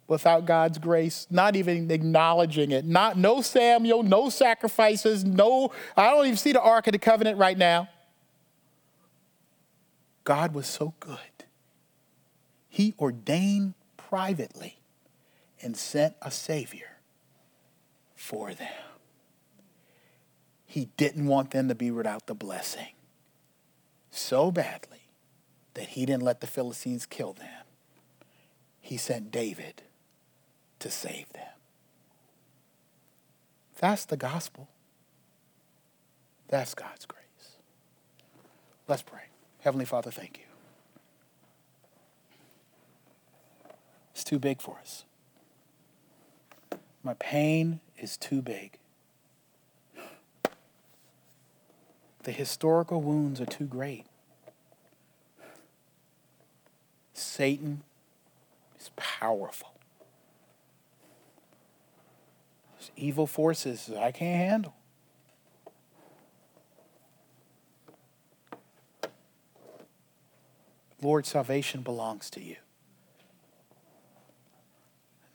without 0.07 0.47
God's 0.47 0.79
grace, 0.79 1.27
not 1.31 1.57
even 1.57 1.91
acknowledging 1.91 2.71
it. 2.71 2.85
Not 2.85 3.17
no 3.17 3.43
Samuel, 3.43 4.03
no 4.03 4.31
sacrifices, 4.31 5.25
no 5.25 5.73
I 5.97 6.11
don't 6.11 6.27
even 6.27 6.37
see 6.37 6.53
the 6.53 6.61
ark 6.61 6.87
of 6.87 6.93
the 6.93 6.99
covenant 6.99 7.39
right 7.39 7.57
now. 7.57 7.89
God 10.25 10.55
was 10.55 10.67
so 10.67 10.95
good. 11.01 11.19
He 12.69 12.95
ordained 12.99 13.75
privately 13.97 14.79
and 15.63 15.77
sent 15.77 16.15
a 16.21 16.31
savior 16.31 16.99
for 18.15 18.53
them. 18.53 18.69
He 20.71 20.91
didn't 20.99 21.27
want 21.27 21.51
them 21.51 21.67
to 21.69 21.75
be 21.75 21.91
without 21.91 22.27
the 22.27 22.35
blessing 22.35 22.93
so 24.11 24.51
badly 24.51 25.09
that 25.73 25.89
he 25.89 26.05
didn't 26.05 26.23
let 26.25 26.43
the 26.43 26.47
Philistines 26.47 27.07
kill 27.07 27.33
them. 27.33 27.65
He 28.79 28.99
sent 28.99 29.31
David 29.31 29.83
to 30.81 30.91
save 30.91 31.33
them. 31.33 31.49
That's 33.81 34.05
the 34.05 34.19
gospel. 34.19 34.69
That's 36.49 36.75
God's 36.75 37.07
grace. 37.07 37.57
Let's 38.87 39.03
pray. 39.03 39.23
Heavenly 39.61 39.87
Father, 39.87 40.11
thank 40.11 40.37
you. 40.37 40.45
It's 44.13 44.23
too 44.23 44.39
big 44.39 44.61
for 44.61 44.77
us. 44.81 45.07
My 47.03 47.15
pain 47.15 47.81
is 47.97 48.19
too 48.19 48.43
big. 48.43 48.79
The 52.29 52.33
historical 52.33 53.01
wounds 53.01 53.41
are 53.41 53.47
too 53.47 53.65
great. 53.65 54.05
Satan 57.15 57.83
is 58.79 58.91
powerful. 58.97 59.73
There's 62.75 62.91
evil 62.99 63.27
forces 63.27 63.91
I 63.99 64.13
can't 64.13 64.37
handle. 64.37 64.75
Lord, 71.01 71.25
salvation 71.25 71.81
belongs 71.81 72.29
to 72.29 72.43
you. 72.43 72.57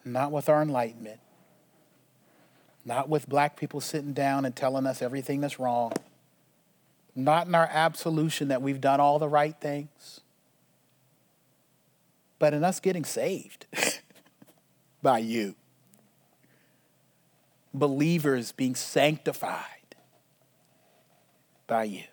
Not 0.06 0.32
with 0.32 0.48
our 0.48 0.62
enlightenment, 0.62 1.22
not 2.86 3.10
with 3.10 3.28
black 3.28 3.58
people 3.58 3.82
sitting 3.82 4.14
down 4.14 4.46
and 4.46 4.56
telling 4.56 4.86
us 4.86 5.02
everything 5.02 5.42
that's 5.42 5.58
wrong, 5.58 5.94
not 7.16 7.48
in 7.48 7.56
our 7.56 7.70
absolution 7.72 8.48
that 8.48 8.62
we've 8.62 8.82
done 8.82 9.00
all 9.00 9.20
the 9.20 9.30
right 9.30 9.56
things, 9.60 10.22
but 12.40 12.54
in 12.54 12.64
us 12.64 12.80
getting 12.80 13.06
saved 13.06 13.66
by 15.02 15.20
you. 15.20 15.56
Believers 17.74 18.52
being 18.52 18.76
sanctified 18.76 19.96
by 21.68 21.86
you. 21.86 22.04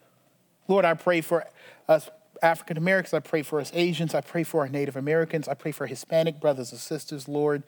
Lord, 0.68 0.84
I 0.84 0.94
pray 0.94 1.20
for 1.20 1.46
us 1.88 2.08
African 2.42 2.76
Americans. 2.76 3.12
I 3.12 3.20
pray 3.20 3.42
for 3.42 3.60
us 3.60 3.70
Asians. 3.74 4.14
I 4.14 4.20
pray 4.20 4.44
for 4.44 4.60
our 4.60 4.68
Native 4.68 4.96
Americans. 4.96 5.48
I 5.48 5.54
pray 5.54 5.72
for 5.72 5.86
Hispanic 5.86 6.40
brothers 6.40 6.72
and 6.72 6.80
sisters, 6.80 7.28
Lord, 7.28 7.62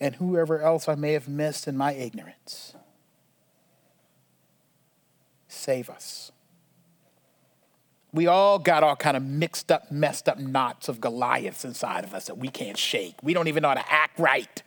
and 0.00 0.16
whoever 0.16 0.60
else 0.60 0.88
I 0.88 0.94
may 0.94 1.12
have 1.12 1.28
missed 1.28 1.68
in 1.68 1.76
my 1.76 1.92
ignorance. 1.92 2.74
Save 5.48 5.90
us. 5.90 6.32
We 8.16 8.28
all 8.28 8.58
got 8.58 8.82
all 8.82 8.96
kind 8.96 9.14
of 9.14 9.22
mixed 9.22 9.70
up, 9.70 9.92
messed 9.92 10.26
up 10.26 10.38
knots 10.38 10.88
of 10.88 11.02
Goliaths 11.02 11.66
inside 11.66 12.02
of 12.02 12.14
us 12.14 12.24
that 12.28 12.38
we 12.38 12.48
can't 12.48 12.78
shake. 12.78 13.14
We 13.22 13.34
don't 13.34 13.46
even 13.46 13.60
know 13.60 13.68
how 13.68 13.74
to 13.74 13.92
act 13.92 14.18
right. 14.18 14.62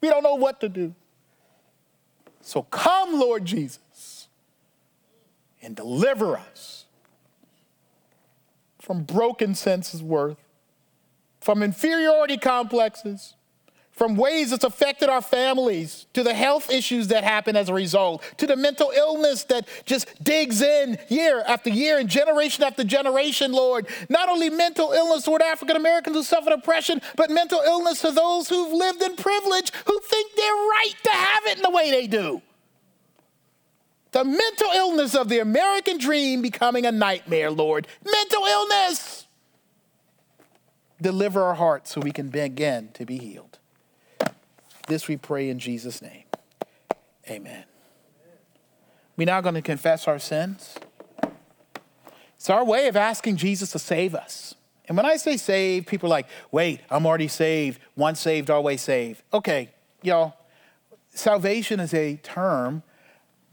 We 0.00 0.08
don't 0.08 0.24
know 0.24 0.34
what 0.34 0.60
to 0.60 0.68
do. 0.68 0.92
So 2.40 2.62
come, 2.62 3.20
Lord 3.20 3.44
Jesus, 3.44 4.26
and 5.62 5.76
deliver 5.76 6.36
us 6.36 6.86
from 8.80 9.04
broken 9.04 9.54
sense 9.54 9.94
of 9.94 10.02
worth, 10.02 10.36
from 11.40 11.62
inferiority 11.62 12.36
complexes, 12.36 13.34
from 13.94 14.16
ways 14.16 14.52
it's 14.52 14.64
affected 14.64 15.08
our 15.08 15.22
families, 15.22 16.06
to 16.14 16.22
the 16.22 16.34
health 16.34 16.70
issues 16.70 17.08
that 17.08 17.22
happen 17.22 17.56
as 17.56 17.68
a 17.68 17.74
result, 17.74 18.22
to 18.38 18.46
the 18.46 18.56
mental 18.56 18.90
illness 18.90 19.44
that 19.44 19.68
just 19.84 20.22
digs 20.22 20.62
in 20.62 20.98
year 21.08 21.42
after 21.46 21.70
year 21.70 21.98
and 21.98 22.08
generation 22.08 22.64
after 22.64 22.82
generation, 22.82 23.52
Lord. 23.52 23.86
Not 24.08 24.28
only 24.28 24.50
mental 24.50 24.92
illness 24.92 25.24
toward 25.24 25.42
African 25.42 25.76
Americans 25.76 26.16
who 26.16 26.22
suffer 26.22 26.50
oppression, 26.50 27.00
but 27.16 27.30
mental 27.30 27.60
illness 27.60 28.00
to 28.00 28.10
those 28.10 28.48
who've 28.48 28.72
lived 28.72 29.02
in 29.02 29.14
privilege 29.16 29.72
who 29.86 30.00
think 30.00 30.34
they're 30.34 30.52
right 30.52 30.94
to 31.04 31.10
have 31.10 31.46
it 31.46 31.56
in 31.58 31.62
the 31.62 31.70
way 31.70 31.90
they 31.90 32.06
do 32.06 32.42
the 34.14 34.24
mental 34.24 34.70
illness 34.72 35.16
of 35.16 35.28
the 35.28 35.40
American 35.40 35.98
dream 35.98 36.40
becoming 36.40 36.86
a 36.86 36.92
nightmare, 36.92 37.50
Lord. 37.50 37.88
Mental 38.04 38.44
illness. 38.44 39.26
Deliver 41.02 41.42
our 41.42 41.54
hearts 41.54 41.90
so 41.92 42.00
we 42.00 42.12
can 42.12 42.28
begin 42.28 42.90
to 42.94 43.04
be 43.04 43.18
healed. 43.18 43.53
This 44.86 45.08
we 45.08 45.16
pray 45.16 45.48
in 45.48 45.58
Jesus' 45.58 46.02
name. 46.02 46.24
Amen. 47.28 47.64
We're 49.16 49.26
now 49.26 49.40
going 49.40 49.54
to 49.54 49.62
confess 49.62 50.06
our 50.08 50.18
sins. 50.18 50.74
It's 52.36 52.50
our 52.50 52.64
way 52.64 52.88
of 52.88 52.96
asking 52.96 53.36
Jesus 53.36 53.72
to 53.72 53.78
save 53.78 54.14
us. 54.14 54.54
And 54.86 54.96
when 54.96 55.06
I 55.06 55.16
say 55.16 55.36
save, 55.36 55.86
people 55.86 56.08
are 56.08 56.10
like, 56.10 56.26
wait, 56.50 56.80
I'm 56.90 57.06
already 57.06 57.28
saved. 57.28 57.80
Once 57.96 58.20
saved, 58.20 58.50
always 58.50 58.82
saved. 58.82 59.22
Okay, 59.32 59.70
y'all, 60.02 60.34
salvation 61.10 61.80
is 61.80 61.94
a 61.94 62.16
term 62.16 62.82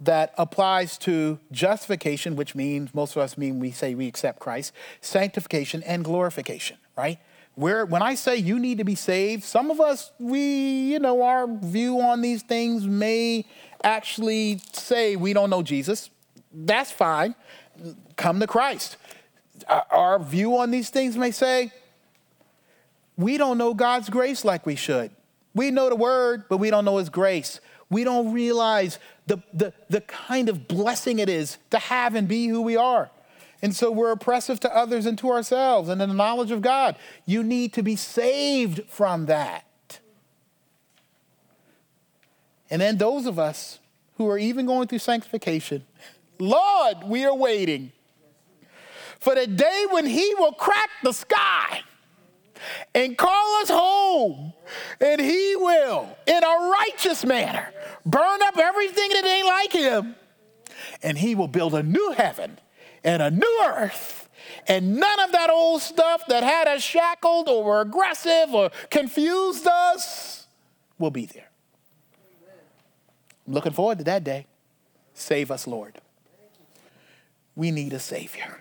that 0.02 0.34
applies 0.38 0.98
to 0.98 1.40
justification, 1.52 2.36
which 2.36 2.56
means 2.56 2.94
most 2.94 3.16
of 3.16 3.22
us 3.22 3.38
mean 3.38 3.60
we 3.60 3.72
say 3.72 3.96
we 3.96 4.08
accept 4.08 4.40
Christ, 4.40 4.74
sanctification, 5.00 5.84
and 5.84 6.04
glorification, 6.04 6.78
right? 6.98 7.20
Where 7.56 7.86
when 7.86 8.02
I 8.02 8.16
say 8.16 8.38
you 8.38 8.60
need 8.60 8.78
to 8.78 8.84
be 8.84 8.96
saved, 8.96 9.44
some 9.44 9.72
of 9.72 9.82
us, 9.82 10.12
we, 10.20 10.42
you 10.92 11.00
know, 11.00 11.22
our 11.22 11.48
view 11.48 12.00
on 12.00 12.22
these 12.22 12.44
things 12.44 12.88
may 12.88 13.46
actually 13.84 14.62
say 14.74 15.16
we 15.16 15.34
don't 15.34 15.50
know 15.50 15.62
Jesus. 15.62 16.10
That's 16.54 16.92
fine. 16.92 17.36
Come 18.16 18.40
to 18.40 18.48
Christ. 18.48 18.98
Our 19.90 20.20
view 20.20 20.58
on 20.58 20.72
these 20.72 20.90
things 20.90 21.18
may 21.18 21.32
say 21.32 21.72
we 23.18 23.38
don't 23.38 23.58
know 23.58 23.74
God's 23.74 24.10
grace 24.10 24.44
like 24.44 24.66
we 24.66 24.76
should. 24.76 25.12
We 25.54 25.72
know 25.72 25.90
the 25.90 25.96
word, 25.96 26.46
but 26.50 26.58
we 26.58 26.70
don't 26.70 26.86
know 26.86 26.98
his 26.98 27.10
grace. 27.10 27.60
We 27.90 28.04
don't 28.06 28.32
realize 28.32 29.00
the, 29.28 29.44
the, 29.54 29.74
the 29.90 30.02
kind 30.02 30.48
of 30.48 30.68
blessing 30.68 31.20
it 31.20 31.30
is 31.30 31.58
to 31.72 31.78
have 31.78 32.16
and 32.16 32.28
be 32.28 32.48
who 32.48 32.62
we 32.62 32.78
are. 32.78 33.12
And 33.62 33.76
so 33.76 33.92
we're 33.92 34.12
oppressive 34.12 34.60
to 34.62 34.76
others 34.76 35.06
and 35.06 35.18
to 35.20 35.30
ourselves 35.30 35.88
and 35.88 36.02
in 36.02 36.10
the 36.10 36.16
knowledge 36.16 36.52
of 36.52 36.62
God. 36.62 36.96
You 37.26 37.44
need 37.44 37.74
to 37.74 37.84
be 37.84 37.96
saved 37.96 38.84
from 38.88 39.28
that. 39.28 39.66
And 42.70 42.82
then 42.82 42.98
those 42.98 43.26
of 43.26 43.38
us 43.38 43.80
who 44.16 44.30
are 44.30 44.38
even 44.38 44.66
going 44.66 44.88
through 44.88 45.00
sanctification, 45.00 45.84
Lord, 46.40 47.04
we 47.06 47.26
are 47.26 47.36
waiting 47.36 47.92
for 49.20 49.36
the 49.36 49.46
day 49.46 49.86
when 49.92 50.06
He 50.06 50.34
will 50.40 50.54
crack 50.54 50.90
the 51.04 51.12
sky 51.12 51.82
and 52.96 53.18
call 53.18 53.62
us 53.62 53.70
home, 53.70 54.54
and 55.00 55.22
He 55.22 55.56
will, 55.56 56.18
in 56.26 56.44
a 56.44 56.74
righteous 56.80 57.26
manner, 57.26 57.72
burn 58.06 58.42
up 58.44 58.58
everything 58.58 59.10
that 59.10 59.26
ain't 59.26 59.48
like 59.48 59.72
Him, 59.72 60.16
and 61.04 61.18
He 61.18 61.36
will 61.36 61.48
build 61.48 61.76
a 61.76 61.84
new 61.84 62.12
heaven 62.12 62.58
and 63.04 63.22
a 63.22 63.32
new 63.32 63.64
earth. 63.66 64.30
And 64.68 64.98
none 64.98 65.20
of 65.20 65.32
that 65.32 65.50
old 65.50 65.82
stuff 65.82 66.24
that 66.28 66.44
had 66.44 66.68
us 66.68 66.82
shackled 66.82 67.48
or 67.48 67.82
aggressive 67.82 68.54
or 68.54 68.72
confused 68.90 69.68
us 69.68 70.48
will 71.00 71.12
be 71.12 71.26
there. 71.26 71.50
I'm 73.48 73.54
looking 73.54 73.74
forward 73.74 73.98
to 74.00 74.04
that 74.06 74.24
day. 74.24 74.46
Save 75.14 75.52
us, 75.52 75.68
Lord. 75.68 76.00
We 77.56 77.72
need 77.72 77.94
a 77.94 78.00
Savior. 78.00 78.61